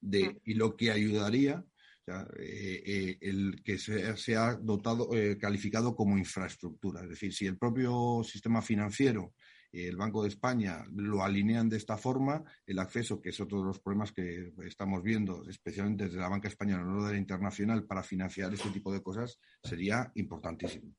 de 0.00 0.40
y 0.44 0.54
lo 0.54 0.76
que 0.76 0.92
ayudaría 0.92 1.64
eh, 2.08 2.82
eh, 2.86 3.18
el 3.20 3.62
que 3.64 3.78
se, 3.78 4.36
ha 4.36 4.54
dotado, 4.54 5.08
eh, 5.12 5.36
calificado 5.38 5.96
como 5.96 6.16
infraestructura. 6.16 7.02
Es 7.02 7.10
decir, 7.10 7.32
si 7.32 7.46
el 7.46 7.58
propio 7.58 8.22
sistema 8.22 8.62
financiero, 8.62 9.34
el 9.72 9.96
Banco 9.96 10.22
de 10.22 10.28
España, 10.28 10.84
lo 10.94 11.22
alinean 11.22 11.68
de 11.68 11.76
esta 11.76 11.98
forma, 11.98 12.42
el 12.64 12.78
acceso, 12.78 13.20
que 13.20 13.30
es 13.30 13.40
otro 13.40 13.58
de 13.58 13.64
los 13.64 13.80
problemas 13.80 14.12
que 14.12 14.52
estamos 14.64 15.02
viendo, 15.02 15.42
especialmente 15.48 16.04
desde 16.04 16.20
la 16.20 16.28
banca 16.28 16.48
española, 16.48 16.84
no 16.84 17.04
de 17.04 17.12
la 17.12 17.18
internacional, 17.18 17.84
para 17.84 18.02
financiar 18.02 18.54
este 18.54 18.70
tipo 18.70 18.92
de 18.92 19.02
cosas, 19.02 19.38
sería 19.62 20.10
importantísimo. 20.14 20.94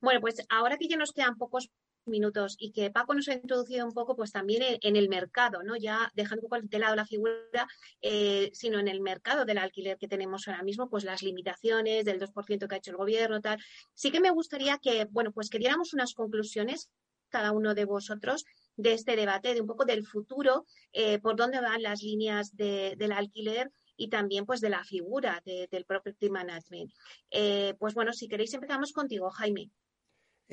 Bueno, 0.00 0.20
pues 0.20 0.36
ahora 0.48 0.78
que 0.78 0.88
ya 0.88 0.96
nos 0.96 1.12
quedan 1.12 1.36
pocos 1.36 1.70
minutos 2.06 2.56
y 2.58 2.72
que 2.72 2.90
Paco 2.90 3.14
nos 3.14 3.28
ha 3.28 3.34
introducido 3.34 3.86
un 3.86 3.92
poco 3.92 4.16
pues 4.16 4.32
también 4.32 4.78
en, 4.80 4.96
el 4.96 5.08
mercado, 5.08 5.62
¿no? 5.62 5.76
Ya 5.76 6.10
dejando 6.14 6.42
un 6.42 6.48
poco 6.48 6.62
de 6.62 6.78
lado 6.78 6.96
la 6.96 7.06
figura, 7.06 7.66
eh, 8.00 8.50
sino 8.52 8.78
en 8.78 8.88
el 8.88 9.00
mercado 9.00 9.44
del 9.44 9.58
alquiler 9.58 9.98
que 9.98 10.08
tenemos 10.08 10.48
ahora 10.48 10.62
mismo, 10.62 10.88
pues 10.88 11.04
las 11.04 11.22
limitaciones 11.22 12.04
del 12.04 12.20
2% 12.20 12.68
que 12.68 12.74
ha 12.74 12.78
hecho 12.78 12.90
el 12.90 12.96
gobierno, 12.96 13.40
tal. 13.40 13.58
Sí 13.94 14.10
que 14.10 14.20
me 14.20 14.30
gustaría 14.30 14.78
que, 14.78 15.06
bueno, 15.10 15.32
pues 15.32 15.48
que 15.50 15.58
diéramos 15.58 15.94
unas 15.94 16.14
conclusiones 16.14 16.90
cada 17.28 17.52
uno 17.52 17.74
de 17.74 17.86
vosotros 17.86 18.44
de 18.76 18.92
este 18.92 19.16
debate, 19.16 19.54
de 19.54 19.60
un 19.60 19.66
poco 19.66 19.84
del 19.84 20.06
futuro, 20.06 20.66
eh, 20.92 21.18
por 21.18 21.34
dónde 21.36 21.60
van 21.60 21.82
las 21.82 22.02
líneas 22.02 22.54
del 22.54 23.12
alquiler 23.12 23.72
y 23.96 24.08
también 24.08 24.46
pues 24.46 24.60
de 24.60 24.70
la 24.70 24.84
figura 24.84 25.42
del 25.44 25.84
property 25.84 26.30
management. 26.30 26.92
Eh, 27.30 27.74
pues 27.78 27.94
bueno, 27.94 28.12
si 28.12 28.28
queréis 28.28 28.54
empezamos 28.54 28.92
contigo, 28.92 29.30
Jaime. 29.30 29.70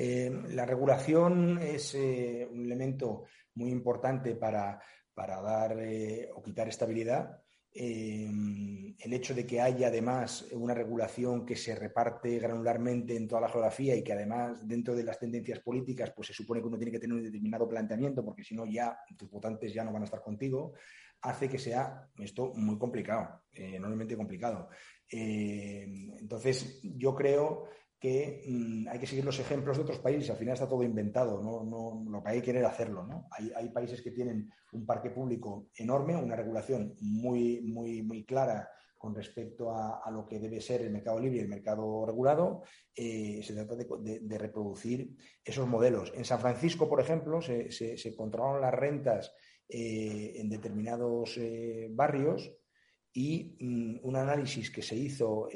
Eh, 0.01 0.31
la 0.51 0.65
regulación 0.65 1.59
es 1.61 1.93
eh, 1.93 2.47
un 2.49 2.63
elemento 2.63 3.25
muy 3.55 3.69
importante 3.69 4.33
para, 4.33 4.79
dar 5.13 5.77
eh, 5.77 6.29
o 6.33 6.41
quitar 6.41 6.69
estabilidad. 6.69 7.43
el 7.73 9.13
hecho 9.13 9.33
de 9.33 9.45
que 9.45 9.59
haya 9.59 9.87
además 9.87 10.47
una 10.53 10.73
regulación 10.73 11.45
que 11.45 11.57
se 11.57 11.75
reparte 11.75 12.39
granularmente 12.39 13.13
en 13.17 13.27
toda 13.27 13.41
la 13.41 13.49
geografía 13.49 13.93
y 13.93 14.01
que 14.01 14.13
además 14.13 14.65
dentro 14.65 14.95
de 14.95 15.03
las 15.03 15.19
tendencias 15.19 15.59
políticas 15.59 16.13
pues 16.15 16.29
se 16.29 16.33
supone 16.33 16.61
que 16.61 16.67
uno 16.67 16.77
tiene 16.77 16.93
que 16.93 16.99
tener 16.99 17.17
un 17.17 17.23
determinado 17.23 17.67
planteamiento 17.67 18.23
porque 18.23 18.45
si 18.45 18.55
no 18.55 18.65
ya 18.65 18.97
tus 19.17 19.29
votantes 19.29 19.73
ya 19.73 19.83
no 19.83 19.91
van 19.91 20.03
a 20.03 20.05
estar 20.05 20.21
contigo, 20.21 20.75
hace 21.23 21.49
que 21.49 21.59
sea 21.59 22.09
esto 22.19 22.53
muy 22.55 22.77
complicado, 22.77 23.41
enormemente 23.51 24.15
complicado. 24.15 24.69
entonces 25.11 26.79
yo 26.83 27.13
creo 27.13 27.67
que 27.99 28.43
mm, 28.47 28.87
hay 28.87 28.99
que 28.99 29.07
seguir 29.07 29.25
los 29.25 29.39
ejemplos 29.39 29.77
de 29.77 29.83
otros 29.83 29.99
países. 29.99 30.29
Al 30.29 30.37
final 30.37 30.53
está 30.53 30.67
todo 30.67 30.83
inventado, 30.83 31.41
no, 31.41 31.63
no 31.63 32.09
lo 32.09 32.23
que 32.23 32.29
hay 32.29 32.39
que 32.39 32.45
querer 32.45 32.65
hacerlo. 32.65 33.05
¿no? 33.05 33.27
Hay, 33.31 33.51
hay, 33.55 33.69
países 33.69 34.01
que 34.01 34.11
tienen 34.11 34.49
un 34.71 34.85
parque 34.85 35.09
público 35.09 35.69
enorme, 35.75 36.15
una 36.15 36.35
regulación 36.35 36.95
muy, 37.01 37.61
muy, 37.61 38.01
muy 38.01 38.23
clara 38.23 38.69
con 38.99 39.15
respecto 39.15 39.73
a, 39.73 40.11
lo 40.11 40.27
que 40.27 40.39
debe 40.39 40.59
ser 40.59 40.81
el 40.81 40.91
mercado 40.91 41.21
libre 41.21 41.37
y 41.37 41.41
el 41.41 41.47
mercado 41.47 42.05
regulado, 42.05 42.63
eh, 42.93 43.39
se 43.41 43.53
trata 43.53 43.75
de, 43.77 44.37
reproducir 44.37 45.15
esos 45.43 45.65
modelos. 45.69 46.11
En 46.15 46.25
San 46.25 46.41
Francisco, 46.41 46.89
por 46.89 46.99
ejemplo, 46.99 47.41
se, 47.41 47.71
se, 47.71 48.15
controlaron 48.15 48.59
las 48.59 48.73
rentas 48.73 49.33
eh, 49.69 50.33
en 50.35 50.49
determinados 50.49 51.37
eh, 51.37 51.87
barrios 51.89 52.53
y 53.13 53.55
mm, 53.57 53.99
un 54.03 54.15
análisis 54.17 54.69
que 54.69 54.81
se 54.81 54.97
hizo 54.97 55.47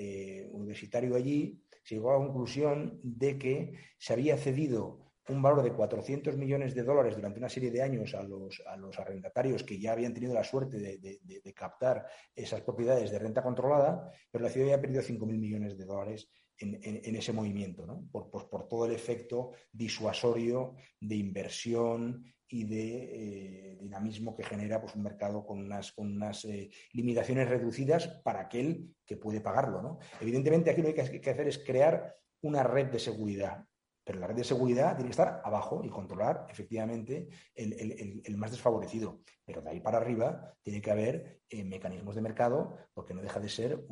universitario 0.52 1.16
allí 1.16 1.62
se 1.84 1.96
llegó 1.96 2.12
a 2.12 2.20
la 2.20 2.26
conclusión 2.26 3.00
de 3.04 3.38
que 3.38 3.74
se 3.98 4.14
había 4.14 4.38
cedido 4.38 5.04
un 5.30 5.42
valor 5.42 5.64
de 5.64 5.72
400 5.72 6.38
millones 6.38 6.76
de 6.76 6.84
dólares 6.84 7.16
durante 7.16 7.40
una 7.40 7.50
serie 7.50 7.72
de 7.72 7.82
años 7.82 8.14
a 8.14 8.24
los, 8.24 8.62
a 8.66 8.76
los 8.76 9.00
arrendatarios 9.00 9.64
que 9.64 9.80
ya 9.80 9.94
habían 9.94 10.14
tenido 10.14 10.34
la 10.34 10.44
suerte 10.44 10.78
de, 10.78 11.54
captar 11.54 12.06
esas 12.36 12.62
propiedades 12.62 13.12
de 13.12 13.20
renta 13.20 13.42
controlada, 13.42 14.12
pero 14.32 14.44
la 14.44 14.50
ciudad 14.50 14.68
había 14.70 14.82
perdido 14.82 15.02
5.000 15.02 15.38
millones 15.38 15.78
de 15.78 15.86
dólares 15.86 16.30
en, 16.58 17.16
ese 17.16 17.34
movimiento, 17.34 17.86
¿no? 17.86 18.08
por, 18.12 18.30
por, 18.30 18.68
todo 18.68 18.86
el 18.86 18.94
efecto 18.94 19.52
disuasorio 19.72 20.76
de 21.00 21.16
inversión 21.16 22.26
y 22.54 22.66
de 22.66 23.74
eh, 23.74 23.78
dinamismo 23.82 24.36
que 24.36 24.44
genera 24.44 24.80
pues, 24.80 24.96
un 24.96 25.02
mercado 25.02 25.44
con 25.44 25.58
unas, 25.60 25.92
con 25.92 26.12
unas 26.12 26.46
eh, 26.46 26.70
limitaciones 26.92 27.50
reducidas 27.50 28.08
para 28.24 28.42
aquel 28.42 28.94
que 29.04 29.18
puede 29.18 29.42
pagarlo. 29.42 29.82
¿no? 29.82 29.98
Evidentemente, 30.22 30.70
aquí 30.70 30.84
lo 30.84 30.94
que 30.94 31.02
hay 31.02 31.20
que 31.20 31.30
hacer 31.32 31.48
es 31.48 31.58
crear 31.58 32.16
una 32.42 32.62
red 32.62 32.92
de 32.92 33.00
seguridad 33.00 33.66
pero 34.04 34.20
la 34.20 34.28
red 34.28 34.36
de 34.36 34.44
seguridad 34.44 34.96
tiene 34.96 35.08
que 35.08 35.12
estar 35.12 35.42
abajo 35.44 35.82
y 35.84 35.90
controlar 35.90 36.46
efectivamente 36.50 37.30
el, 37.56 38.38
más 38.38 38.52
desfavorecido. 38.52 39.22
Pero 39.46 39.62
de 39.62 39.70
ahí 39.70 39.80
para 39.80 39.98
arriba 39.98 40.56
tiene 40.62 40.82
que 40.82 40.92
haber 40.92 41.42
eh, 41.50 41.64
mecanismos 41.64 42.16
de 42.16 42.22
mercado 42.22 42.78
porque 42.94 43.14
no 43.14 43.22
deja 43.22 43.40
de 43.40 43.50
ser 43.50 43.86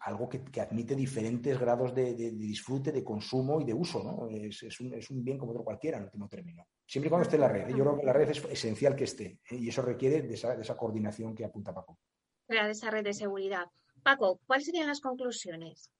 algo 0.00 0.28
que, 0.28 0.60
admite 0.60 0.94
diferentes 0.94 1.58
grados 1.58 1.94
de, 1.94 2.14
disfrute, 2.14 2.90
de 2.90 3.04
consumo 3.04 3.60
y 3.60 3.64
de 3.64 3.74
uso. 3.74 4.02
¿no? 4.02 4.28
Es, 4.28 4.80
un, 4.80 5.24
bien 5.24 5.38
como 5.38 5.52
otro 5.52 5.64
cualquiera 5.64 5.98
en 5.98 6.04
último 6.04 6.28
término. 6.28 6.66
Siempre 6.86 7.08
y 7.08 7.10
cuando 7.10 7.24
esté 7.24 7.38
la 7.38 7.48
red. 7.48 7.68
¿eh? 7.68 7.74
Yo 7.76 7.84
creo 7.84 7.96
que 7.98 8.06
la 8.06 8.12
red 8.12 8.30
es 8.30 8.44
esencial 8.44 8.96
que 8.96 9.04
esté 9.04 9.38
¿eh? 9.50 9.56
y 9.56 9.68
eso 9.68 9.82
requiere 9.82 10.22
de 10.22 10.34
esa, 10.34 10.56
de 10.56 10.62
esa 10.62 10.76
coordinación 10.76 11.34
que 11.34 11.44
apunta 11.44 11.72
Paco. 11.72 11.98
Crear 12.46 12.68
esa 12.68 12.90
red 12.90 13.04
de 13.04 13.14
seguridad. 13.14 13.66
Paco, 14.02 14.40
¿cuáles 14.46 14.66
serían 14.66 14.88
las 14.88 15.00
conclusiones? 15.00 15.90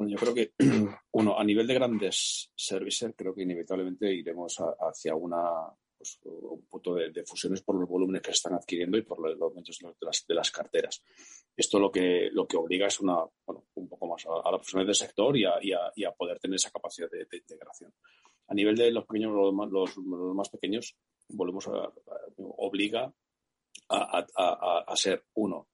Bueno, 0.00 0.16
yo 0.16 0.18
creo 0.18 0.34
que, 0.34 0.54
uno, 1.12 1.38
a 1.38 1.44
nivel 1.44 1.66
de 1.66 1.74
grandes 1.74 2.50
services, 2.56 3.12
creo 3.14 3.34
que 3.34 3.42
inevitablemente 3.42 4.10
iremos 4.10 4.56
hacia 4.56 5.14
una, 5.14 5.42
pues, 5.94 6.18
un 6.24 6.64
punto 6.70 6.94
de, 6.94 7.22
fusiones 7.26 7.60
por 7.60 7.78
los 7.78 7.86
volúmenes 7.86 8.22
que 8.22 8.30
se 8.30 8.36
están 8.36 8.54
adquiriendo 8.54 8.96
y 8.96 9.02
por 9.02 9.20
los 9.20 9.38
aumentos 9.38 9.78
de 9.78 9.92
las, 10.00 10.26
de 10.26 10.34
las 10.34 10.50
carteras. 10.50 11.02
Esto 11.54 11.78
lo 11.78 11.92
que, 11.92 12.30
lo 12.32 12.46
que 12.46 12.56
obliga 12.56 12.86
es 12.86 12.98
una, 13.00 13.18
bueno, 13.44 13.66
un 13.74 13.88
poco 13.90 14.06
más 14.06 14.24
a, 14.24 14.50
la 14.50 14.56
personas 14.56 14.86
del 14.86 14.94
sector 14.94 15.36
y 15.36 15.44
a, 15.44 15.58
y, 15.60 15.74
a, 16.02 16.12
poder 16.12 16.38
tener 16.38 16.54
esa 16.54 16.70
capacidad 16.70 17.10
de, 17.10 17.26
integración. 17.36 17.92
A 18.48 18.54
nivel 18.54 18.76
de 18.76 18.90
los 18.92 19.04
pequeños, 19.04 19.32
los, 19.70 19.98
más 20.34 20.48
pequeños, 20.48 20.96
volvemos 21.28 21.68
a, 21.68 21.92
obliga 22.38 23.12
a, 23.90 24.96
ser, 24.96 25.26
uno, 25.34 25.68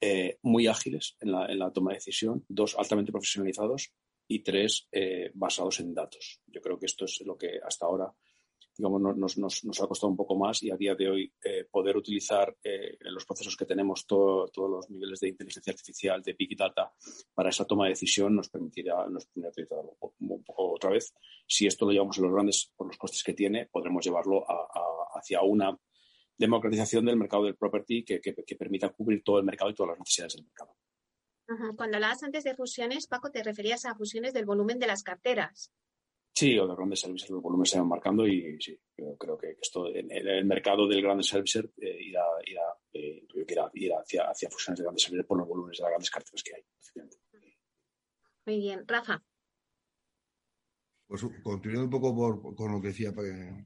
eh, 0.00 0.38
muy 0.42 0.66
ágiles 0.66 1.16
en 1.20 1.32
la, 1.32 1.46
en 1.46 1.58
la, 1.58 1.72
toma 1.72 1.90
de 1.90 1.96
decisión, 1.96 2.44
dos, 2.48 2.76
altamente 2.78 3.12
profesionalizados 3.12 3.92
y 4.28 4.40
tres, 4.40 4.88
eh, 4.92 5.30
basados 5.34 5.80
en 5.80 5.94
datos. 5.94 6.40
Yo 6.46 6.60
creo 6.60 6.78
que 6.78 6.86
esto 6.86 7.04
es 7.04 7.22
lo 7.24 7.36
que 7.36 7.60
hasta 7.64 7.86
ahora 7.86 8.12
digamos, 8.78 9.00
nos, 9.00 9.38
nos, 9.38 9.64
nos, 9.64 9.80
ha 9.80 9.86
costado 9.86 10.10
un 10.10 10.16
poco 10.16 10.36
más 10.36 10.62
y 10.62 10.70
a 10.70 10.76
día 10.76 10.94
de 10.94 11.08
hoy 11.08 11.32
eh, 11.42 11.64
poder 11.70 11.96
utilizar 11.96 12.54
en 12.62 13.14
los 13.14 13.24
procesos 13.24 13.56
que 13.56 13.64
tenemos 13.64 14.06
todos 14.06 14.50
los 14.54 14.90
niveles 14.90 15.20
de 15.20 15.28
inteligencia 15.28 15.72
artificial, 15.72 16.22
de 16.22 16.34
Big 16.34 16.56
Data, 16.56 16.92
para 17.32 17.48
esa 17.48 17.64
toma 17.64 17.84
de 17.84 17.90
decisión 17.90 18.36
nos 18.36 18.50
permitirá, 18.50 19.06
nos 19.08 19.26
permitirá 19.26 19.76
un 20.18 20.44
otra 20.46 20.90
vez. 20.90 21.14
Si 21.46 21.66
esto 21.66 21.86
lo 21.86 21.92
llevamos 21.92 22.18
a 22.18 22.22
los 22.22 22.32
grandes 22.32 22.72
por 22.76 22.86
los 22.86 22.98
costes 22.98 23.22
que 23.22 23.32
tiene, 23.32 23.66
podremos 23.66 24.04
llevarlo 24.04 24.44
hacia 25.14 25.42
una 25.42 25.76
democratización 26.38 27.04
del 27.04 27.16
mercado 27.16 27.44
del 27.44 27.56
property 27.56 28.04
que, 28.04 28.20
permita 28.58 28.90
cubrir 28.90 29.22
todo 29.22 29.38
el 29.38 29.44
mercado 29.44 29.70
y 29.70 29.74
todas 29.74 29.90
las 29.90 29.98
necesidades 30.00 30.36
del 30.36 30.44
mercado. 30.44 30.76
Cuando 31.76 31.96
hablabas 31.96 32.22
antes 32.22 32.44
de 32.44 32.54
fusiones, 32.54 33.06
Paco, 33.06 33.30
te 33.30 33.42
referías 33.42 33.84
a 33.84 33.94
fusiones 33.94 34.32
del 34.32 34.44
volumen 34.44 34.78
de 34.78 34.88
las 34.88 35.02
carteras. 35.02 35.72
Sí, 36.34 36.58
o 36.58 36.66
de 36.66 36.74
grandes 36.74 37.00
servicios, 37.00 37.30
los 37.30 37.42
volúmenes 37.42 37.70
se 37.70 37.78
van 37.78 37.88
marcando 37.88 38.26
y 38.26 38.60
sí, 38.60 38.78
creo, 38.94 39.38
que 39.38 39.56
esto 39.60 39.88
en, 39.88 40.10
el 40.10 40.44
mercado 40.44 40.86
del 40.86 41.00
grandes 41.00 41.28
servicios 41.28 41.64
eh, 41.80 41.96
irá, 41.98 42.24
eh, 42.92 43.26
irá, 43.46 43.70
hacia, 43.98 44.24
hacia, 44.24 44.50
fusiones 44.50 44.78
de 44.78 44.84
grandes 44.84 45.02
servicios 45.02 45.26
por 45.26 45.38
los 45.38 45.48
volúmenes 45.48 45.78
de 45.78 45.82
las 45.84 45.90
grandes 45.90 46.10
carteras 46.10 46.42
que 46.42 46.54
hay. 46.54 46.62
Muy 48.44 48.58
bien. 48.58 48.86
Rafa. 48.86 49.22
Pues 51.08 51.22
continuando 51.44 51.84
un 51.84 52.02
poco 52.02 52.56
con 52.56 52.72
lo 52.72 52.80
que 52.80 52.88
decía, 52.88 53.12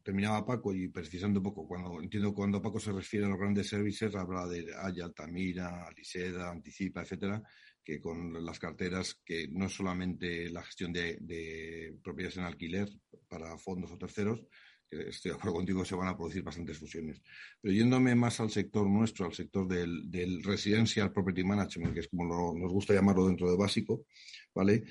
terminaba 0.02 0.44
Paco 0.44 0.74
y 0.74 0.88
precisando 0.88 1.40
un 1.40 1.44
poco, 1.44 1.66
cuando 1.66 1.98
entiendo 2.02 2.34
cuando 2.34 2.60
Paco 2.60 2.78
se 2.78 2.92
refiere 2.92 3.24
a 3.24 3.30
los 3.30 3.38
grandes 3.38 3.66
servicios, 3.66 4.14
habla 4.14 4.46
de 4.46 4.66
Haya, 4.76 5.06
Altamira, 5.06 5.86
Aliseda, 5.86 6.50
Anticipa, 6.50 7.00
etcétera, 7.00 7.42
que 7.82 7.98
con 7.98 8.44
las 8.44 8.58
carteras, 8.58 9.22
que 9.24 9.48
no 9.48 9.66
es 9.66 9.72
solamente 9.72 10.50
la 10.50 10.62
gestión 10.62 10.92
de, 10.92 11.96
propiedades 12.04 12.36
en 12.36 12.44
alquiler 12.44 12.90
para 13.26 13.56
fondos 13.56 13.90
o 13.90 13.96
terceros, 13.96 14.44
que 14.90 15.08
estoy 15.08 15.30
de 15.30 15.38
acuerdo 15.38 15.54
contigo, 15.54 15.82
se 15.82 15.94
van 15.94 16.08
a 16.08 16.16
producir 16.16 16.42
bastantes 16.42 16.76
fusiones. 16.76 17.22
Pero 17.58 17.72
yéndome 17.72 18.14
más 18.14 18.38
al 18.40 18.50
sector 18.50 18.86
nuestro, 18.86 19.24
al 19.24 19.32
sector 19.32 19.66
del, 19.66 20.10
del 20.10 20.42
Residential 20.42 21.10
Property 21.10 21.42
Management, 21.42 21.94
que 21.94 22.00
es 22.00 22.08
como 22.08 22.54
nos 22.54 22.70
gusta 22.70 22.92
llamarlo 22.92 23.28
dentro 23.28 23.50
de 23.50 23.56
básico, 23.56 24.04
¿vale? 24.54 24.84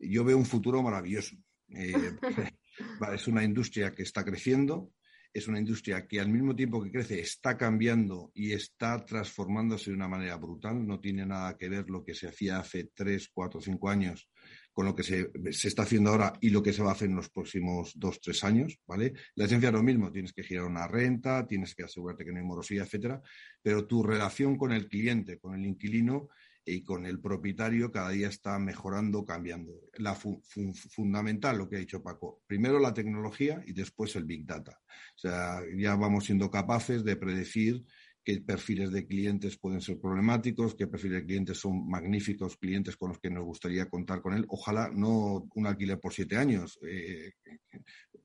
Yo 0.00 0.24
veo 0.24 0.36
un 0.36 0.46
futuro 0.46 0.82
maravilloso 0.82 1.36
eh, 1.76 1.94
es 3.14 3.28
una 3.28 3.44
industria 3.44 3.94
que 3.94 4.02
está 4.02 4.24
creciendo, 4.24 4.92
es 5.32 5.48
una 5.48 5.58
industria 5.58 6.06
que 6.06 6.20
al 6.20 6.28
mismo 6.28 6.54
tiempo 6.54 6.82
que 6.82 6.90
crece 6.90 7.20
está 7.20 7.56
cambiando 7.56 8.30
y 8.34 8.52
está 8.52 9.04
transformándose 9.04 9.90
de 9.90 9.96
una 9.96 10.08
manera 10.08 10.36
brutal. 10.36 10.86
No 10.86 11.00
tiene 11.00 11.24
nada 11.24 11.56
que 11.56 11.70
ver 11.70 11.88
lo 11.88 12.04
que 12.04 12.14
se 12.14 12.28
hacía 12.28 12.58
hace 12.58 12.90
tres, 12.94 13.30
cuatro, 13.32 13.60
cinco 13.60 13.88
años 13.88 14.28
con 14.72 14.86
lo 14.86 14.94
que 14.94 15.02
se, 15.02 15.30
está 15.44 15.82
haciendo 15.82 16.10
ahora 16.10 16.32
y 16.40 16.50
lo 16.50 16.62
que 16.62 16.72
se 16.72 16.82
va 16.82 16.90
a 16.90 16.92
hacer 16.92 17.08
en 17.08 17.16
los 17.16 17.28
próximos 17.28 17.92
dos, 17.94 18.20
tres 18.20 18.42
años, 18.42 18.78
¿vale? 18.86 19.12
La 19.34 19.44
esencia 19.44 19.68
es 19.68 19.74
lo 19.74 19.82
mismo, 19.82 20.10
tienes 20.10 20.32
que 20.32 20.42
girar 20.42 20.64
una 20.64 20.88
renta, 20.88 21.46
tienes 21.46 21.74
que 21.74 21.84
asegurarte 21.84 22.24
que 22.24 22.32
no 22.32 22.38
hay 22.38 22.44
morosidad, 22.44 22.86
etcétera, 22.86 23.20
pero 23.60 23.86
tu 23.86 24.02
relación 24.02 24.56
con 24.56 24.72
el 24.72 24.88
cliente, 24.88 25.38
con 25.38 25.54
el 25.54 25.66
inquilino, 25.66 26.28
y 26.64 26.82
con 26.84 27.06
el 27.06 27.20
propietario 27.20 27.90
cada 27.90 28.10
día 28.10 28.28
está 28.28 28.58
mejorando, 28.58 29.24
cambiando. 29.24 29.72
La 29.94 30.14
fundamental, 30.14 31.58
lo 31.58 31.68
que 31.68 31.76
ha 31.76 31.80
dicho 31.80 32.02
Paco, 32.02 32.42
primero 32.46 32.78
la 32.78 32.94
tecnología 32.94 33.62
y 33.66 33.72
después 33.72 34.14
el 34.16 34.24
Big 34.24 34.46
Data. 34.46 34.80
O 35.16 35.18
sea, 35.18 35.60
ya 35.76 35.96
vamos 35.96 36.26
siendo 36.26 36.50
capaces 36.50 37.04
de 37.04 37.16
predecir 37.16 37.84
qué 38.24 38.40
perfiles 38.40 38.92
de 38.92 39.06
clientes 39.06 39.58
pueden 39.58 39.80
ser 39.80 39.98
problemáticos, 39.98 40.76
qué 40.76 40.86
perfiles 40.86 41.20
de 41.20 41.26
clientes 41.26 41.58
son 41.58 41.88
magníficos 41.88 42.56
clientes 42.56 42.96
con 42.96 43.10
los 43.10 43.18
que 43.18 43.30
nos 43.30 43.44
gustaría 43.44 43.88
contar 43.88 44.22
con 44.22 44.34
él. 44.34 44.44
Ojalá 44.48 44.90
no 44.94 45.48
un 45.54 45.66
alquiler 45.66 45.98
por 45.98 46.12
siete 46.12 46.36
años, 46.36 46.78
eh, 46.82 47.32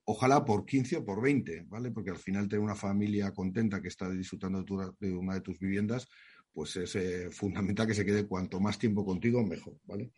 ojalá 0.06 0.46
por 0.46 0.66
15 0.66 0.98
o 0.98 1.06
por 1.06 1.22
20, 1.22 1.66
¿vale? 1.68 1.92
Porque 1.92 2.12
al 2.12 2.18
final 2.18 2.48
tener 2.48 2.64
una 2.64 2.76
familia 2.76 3.32
contenta 3.32 3.82
que 3.82 3.88
está 3.88 4.10
disfrutando 4.10 4.64
de 5.00 5.14
una 5.14 5.34
de 5.34 5.42
tus 5.42 5.58
viviendas, 5.60 6.08
pues 6.54 6.76
es 6.78 6.96
eh, 6.96 7.30
fundamental 7.32 7.88
que 7.88 7.94
se 7.94 8.06
quede 8.06 8.28
cuanto 8.28 8.60
más 8.60 8.78
tiempo 8.78 9.06
contigo, 9.06 9.46
mejor, 9.46 9.78
¿vale? 9.86 10.12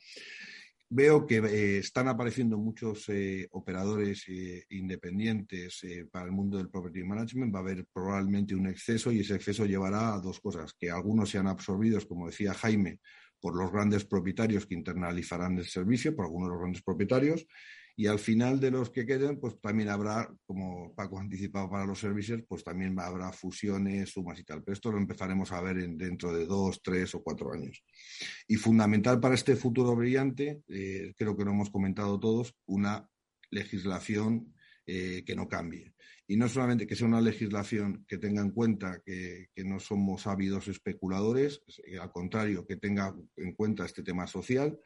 Veo 0.91 1.27
que 1.27 1.37
eh, 1.37 1.77
están 1.77 2.07
apareciendo 2.07 2.57
muchos 2.57 3.07
eh, 3.09 3.47
operadores 3.51 4.25
independientes 4.69 5.81
para 6.11 6.25
el 6.25 6.31
mundo 6.31 6.57
del 6.57 6.69
property 6.69 7.03
management. 7.03 7.53
Va 7.53 7.59
a 7.59 7.61
haber 7.61 7.85
probablemente 7.93 8.55
un 8.55 8.65
exceso 8.65 9.11
y 9.11 9.19
ese 9.19 9.35
exceso 9.35 9.65
llevará 9.65 10.15
a 10.15 10.19
dos 10.19 10.39
cosas, 10.39 10.73
que 10.73 10.89
algunos 10.89 11.29
sean 11.29 11.47
absorbidos, 11.47 12.07
como 12.07 12.27
decía 12.27 12.55
Jaime, 12.55 12.99
por 13.39 13.55
los 13.55 13.71
grandes 13.71 14.05
propietarios 14.05 14.65
que 14.65 14.73
internalizarán 14.73 15.57
el 15.59 15.65
servicio, 15.65 16.15
por 16.15 16.25
algunos 16.25 16.47
de 16.47 16.53
los 16.53 16.61
grandes 16.61 16.81
propietarios, 16.81 17.45
y 17.99 18.07
al 18.07 18.17
final 18.17 18.61
de 18.61 18.71
los 18.71 18.91
que 18.91 19.05
queden, 19.05 19.41
pues 19.41 19.59
también 19.59 19.89
habrá, 19.89 20.33
como 20.45 20.95
Paco 20.95 21.17
ha 21.17 21.21
anticipado 21.21 21.69
para 21.69 21.85
los 21.85 21.99
servicios, 21.99 22.41
pues 22.47 22.63
también 22.63 22.97
habrá 22.97 23.29
fusiones, 23.33 24.11
sumas 24.11 24.39
y 24.39 24.45
tal. 24.45 24.63
Pero 24.63 24.71
esto 24.71 24.89
lo 24.89 24.99
empezaremos 24.99 25.51
a 25.51 25.59
ver 25.59 25.79
en, 25.79 25.97
dentro 25.97 26.31
de 26.31 26.45
dos, 26.45 26.81
tres 26.81 27.13
o 27.15 27.21
cuatro 27.21 27.51
años. 27.51 27.83
Y 28.47 28.55
fundamental 28.55 29.19
para 29.19 29.35
este 29.35 29.57
futuro 29.57 29.97
brillante, 29.97 30.61
eh, 30.69 31.13
creo 31.17 31.35
que 31.35 31.43
lo 31.43 31.51
hemos 31.51 31.71
comentado 31.71 32.17
todos, 32.17 32.55
una 32.67 33.05
legislación 33.51 34.55
eh, 34.85 35.25
que 35.25 35.35
no 35.35 35.49
cambie. 35.49 35.93
Y 36.25 36.37
no 36.37 36.47
solamente 36.47 36.87
que 36.87 36.95
sea 36.95 37.07
una 37.07 37.19
legislación 37.19 38.05
que 38.07 38.17
tenga 38.17 38.41
en 38.41 38.51
cuenta 38.51 39.01
que, 39.05 39.47
que 39.53 39.65
no 39.65 39.77
somos 39.77 40.25
ávidos 40.25 40.69
especuladores, 40.69 41.63
eh, 41.85 41.97
al 41.97 42.13
contrario, 42.13 42.65
que 42.65 42.77
tenga 42.77 43.13
en 43.35 43.55
cuenta 43.55 43.83
este 43.83 44.03
tema 44.03 44.25
social 44.25 44.79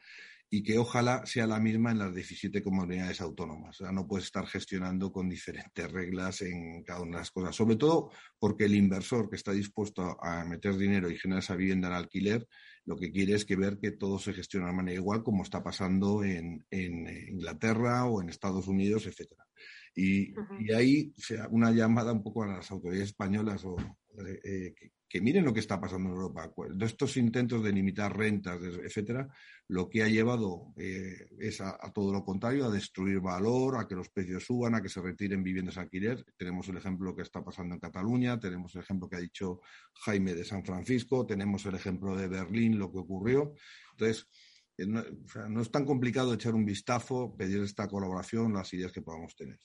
y 0.50 0.62
que 0.62 0.78
ojalá 0.78 1.26
sea 1.26 1.46
la 1.46 1.58
misma 1.58 1.90
en 1.90 1.98
las 1.98 2.14
17 2.14 2.62
comunidades 2.62 3.20
autónomas. 3.20 3.80
O 3.80 3.84
sea, 3.84 3.92
no 3.92 4.06
puedes 4.06 4.26
estar 4.26 4.46
gestionando 4.46 5.10
con 5.10 5.28
diferentes 5.28 5.90
reglas 5.90 6.42
en 6.42 6.84
cada 6.84 7.00
una 7.00 7.16
de 7.16 7.22
las 7.22 7.30
cosas, 7.30 7.56
sobre 7.56 7.76
todo 7.76 8.10
porque 8.38 8.66
el 8.66 8.74
inversor 8.74 9.28
que 9.28 9.36
está 9.36 9.52
dispuesto 9.52 10.16
a 10.22 10.44
meter 10.44 10.76
dinero 10.76 11.10
y 11.10 11.18
generar 11.18 11.42
esa 11.42 11.56
vivienda 11.56 11.88
en 11.88 11.94
alquiler, 11.94 12.46
lo 12.84 12.96
que 12.96 13.10
quiere 13.10 13.34
es 13.34 13.44
que 13.44 13.56
ver 13.56 13.78
que 13.78 13.92
todo 13.92 14.18
se 14.18 14.32
gestiona 14.32 14.66
de 14.66 14.74
manera 14.74 14.98
igual 14.98 15.22
como 15.22 15.42
está 15.42 15.62
pasando 15.62 16.22
en, 16.22 16.66
Inglaterra 16.70 18.04
o 18.04 18.20
en 18.20 18.28
Estados 18.28 18.68
Unidos, 18.68 19.06
etcétera. 19.06 19.44
Y, 19.94 20.34
y 20.58 20.72
ahí 20.72 21.12
sea, 21.16 21.48
una 21.48 21.70
llamada 21.70 22.12
un 22.12 22.22
poco 22.22 22.42
a 22.42 22.48
las 22.48 22.70
autoridades 22.70 23.10
españolas 23.10 23.64
o, 23.64 23.76
eh, 24.18 24.74
que 25.14 25.20
miren 25.20 25.44
lo 25.44 25.54
que 25.54 25.60
está 25.60 25.80
pasando 25.80 26.08
en 26.08 26.16
Europa. 26.16 26.52
De 26.74 26.86
estos 26.86 27.16
intentos 27.16 27.62
de 27.62 27.70
limitar 27.70 28.16
rentas, 28.16 28.60
etcétera, 28.60 29.28
lo 29.68 29.88
que 29.88 30.02
ha 30.02 30.08
llevado 30.08 30.72
eh, 30.76 31.28
es 31.38 31.60
a, 31.60 31.78
todo 31.94 32.12
lo 32.12 32.24
contrario, 32.24 32.64
a 32.64 32.70
destruir 32.72 33.20
valor, 33.20 33.78
a 33.78 33.86
que 33.86 33.94
los 33.94 34.08
precios 34.08 34.44
suban, 34.44 34.74
a 34.74 34.82
que 34.82 34.88
se 34.88 35.00
retiren 35.00 35.44
viviendas 35.44 35.78
alquiler. 35.78 36.24
Tenemos 36.36 36.68
el 36.68 36.78
ejemplo 36.78 37.14
que 37.14 37.22
está 37.22 37.44
pasando 37.44 37.74
en 37.74 37.80
Cataluña, 37.80 38.40
tenemos 38.40 38.74
el 38.74 38.80
ejemplo 38.80 39.08
que 39.08 39.14
ha 39.14 39.20
dicho 39.20 39.60
Jaime 40.04 40.34
de 40.34 40.44
San 40.44 40.64
Francisco, 40.64 41.24
tenemos 41.24 41.64
el 41.66 41.76
ejemplo 41.76 42.16
de 42.16 42.26
Berlín, 42.26 42.76
lo 42.76 42.90
que 42.90 42.98
ocurrió. 42.98 43.54
Entonces, 43.92 44.28
eh, 44.76 44.84
no, 44.84 45.04
no 45.48 45.60
es 45.60 45.70
tan 45.70 45.84
complicado 45.84 46.34
echar 46.34 46.56
un 46.56 46.64
vistazo, 46.64 47.36
pedir 47.38 47.62
esta 47.62 47.86
colaboración, 47.86 48.52
las 48.52 48.74
ideas 48.74 48.90
que 48.90 49.02
podamos 49.02 49.36
tener. 49.36 49.60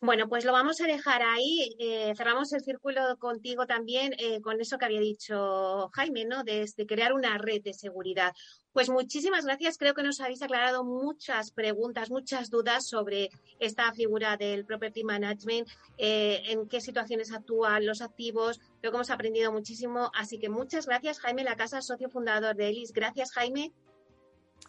Bueno, 0.00 0.28
pues 0.28 0.44
lo 0.44 0.52
vamos 0.52 0.80
a 0.82 0.86
dejar 0.86 1.22
ahí. 1.22 1.74
Eh, 1.78 2.12
cerramos 2.14 2.52
el 2.52 2.60
círculo 2.60 3.16
contigo 3.18 3.66
también 3.66 4.12
eh, 4.18 4.42
con 4.42 4.60
eso 4.60 4.76
que 4.76 4.84
había 4.84 5.00
dicho 5.00 5.88
Jaime, 5.94 6.26
¿no? 6.26 6.44
De, 6.44 6.66
crear 6.86 7.14
una 7.14 7.38
red 7.38 7.62
de 7.62 7.72
seguridad. 7.72 8.34
Pues 8.74 8.90
muchísimas 8.90 9.46
gracias. 9.46 9.78
Creo 9.78 9.94
que 9.94 10.02
nos 10.02 10.20
habéis 10.20 10.42
aclarado 10.42 10.84
muchas 10.84 11.50
preguntas, 11.50 12.10
muchas 12.10 12.50
dudas 12.50 12.86
sobre 12.86 13.30
esta 13.58 13.90
figura 13.94 14.36
del 14.36 14.66
property 14.66 15.02
management, 15.02 15.66
eh, 15.96 16.42
en 16.48 16.68
qué 16.68 16.82
situaciones 16.82 17.32
actúan 17.32 17.86
los 17.86 18.02
activos. 18.02 18.60
Creo 18.80 18.92
que 18.92 18.96
hemos 18.98 19.10
aprendido 19.10 19.50
muchísimo. 19.50 20.10
Así 20.14 20.38
que 20.38 20.50
muchas 20.50 20.84
gracias, 20.86 21.20
Jaime 21.20 21.42
La 21.42 21.56
Casa, 21.56 21.80
socio 21.80 22.10
fundador 22.10 22.54
de 22.54 22.68
ELIS. 22.68 22.92
Gracias, 22.92 23.32
Jaime. 23.32 23.72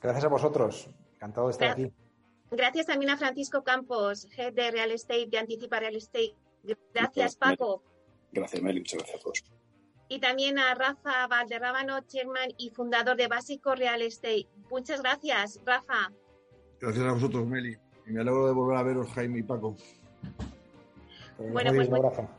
Gracias 0.01 0.23
a 0.23 0.29
vosotros. 0.29 0.89
Encantado 1.15 1.47
de 1.47 1.51
estar 1.51 1.71
aquí. 1.71 1.91
Gracias 2.51 2.85
también 2.85 3.11
a 3.11 3.17
Francisco 3.17 3.63
Campos, 3.63 4.27
Head 4.35 4.53
de 4.53 4.71
Real 4.71 4.91
Estate, 4.91 5.27
de 5.27 5.37
Anticipa 5.37 5.79
Real 5.79 5.95
Estate. 5.95 6.33
Gracias, 6.93 7.35
Paco. 7.35 7.83
Gracias, 8.31 8.61
Meli. 8.61 8.79
Muchas 8.79 8.99
gracias 8.99 9.19
a 9.19 9.23
todos. 9.23 9.43
Y 10.09 10.19
también 10.19 10.57
a 10.57 10.73
Rafa 10.73 11.27
Valderrábano, 11.27 11.99
chairman 12.07 12.49
y 12.57 12.69
fundador 12.69 13.17
de 13.17 13.27
Básico 13.27 13.75
Real 13.75 14.01
Estate. 14.01 14.47
Muchas 14.69 15.01
gracias, 15.01 15.59
Rafa. 15.65 16.11
Gracias 16.79 17.05
a 17.05 17.11
vosotros, 17.11 17.45
Meli. 17.45 17.77
Y 18.05 18.11
me 18.11 18.21
alegro 18.21 18.47
de 18.47 18.53
volver 18.53 18.77
a 18.77 18.83
veros, 18.83 19.07
Jaime 19.09 19.39
y 19.39 19.43
Paco. 19.43 19.75
Bueno, 21.37 21.73
pues, 21.73 21.89
Rafa. 21.89 22.36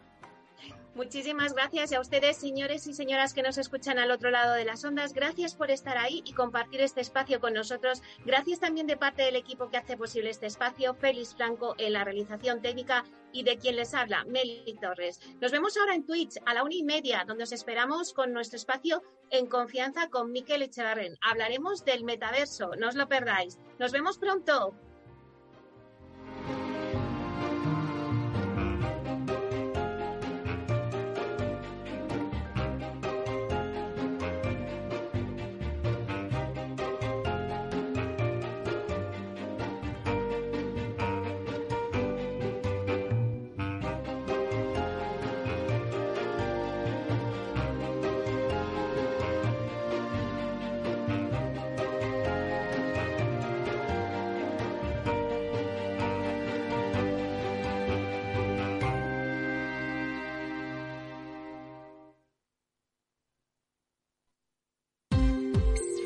Muchísimas 0.99 1.53
gracias 1.55 1.93
a 1.93 2.01
ustedes, 2.01 2.39
señores 2.39 2.89
y 2.89 2.93
señoras 2.93 3.33
que 3.33 3.45
nos 3.45 3.57
escuchan 3.57 4.01
al 4.01 4.11
otro 4.11 4.33
lado 4.33 4.55
de 4.55 4.65
las 4.65 4.85
ondas. 4.85 5.13
Gracias 5.13 5.55
por 5.55 5.71
estar 5.71 5.97
ahí 5.97 6.23
y 6.25 6.33
compartir 6.33 6.81
este 6.81 7.01
espacio 7.01 7.39
con 7.39 7.55
nosotros. 7.55 8.03
Gracias 8.27 8.59
también 8.59 8.89
de 8.89 8.97
parte 8.97 9.23
del 9.23 9.37
equipo 9.37 9.71
que 9.71 9.77
hace 9.77 9.97
posible 9.97 10.31
este 10.31 10.47
espacio, 10.47 10.97
Félix 10.97 11.37
Franco 11.37 11.77
en 11.79 11.93
la 11.93 12.03
realización 12.03 12.61
técnica 12.63 13.05
y 13.33 13.45
de 13.45 13.59
quien 13.59 13.77
les 13.77 13.95
habla, 13.95 14.25
Meli 14.25 14.77
Torres. 14.83 15.21
Nos 15.41 15.53
vemos 15.53 15.77
ahora 15.77 15.95
en 15.95 16.05
Twitch 16.05 16.41
a 16.45 16.53
la 16.53 16.65
una 16.65 16.75
y 16.75 16.83
media, 16.83 17.25
donde 17.25 17.45
os 17.45 17.53
esperamos 17.53 18.13
con 18.13 18.33
nuestro 18.33 18.57
espacio 18.57 19.01
en 19.31 19.47
confianza 19.47 20.09
con 20.09 20.33
Miquel 20.33 20.63
Echevarren. 20.63 21.17
Hablaremos 21.21 21.85
del 21.85 22.03
metaverso, 22.03 22.73
no 22.77 22.89
os 22.89 22.97
lo 22.97 23.07
perdáis. 23.07 23.57
Nos 23.79 23.93
vemos 23.93 24.19
pronto. 24.19 24.75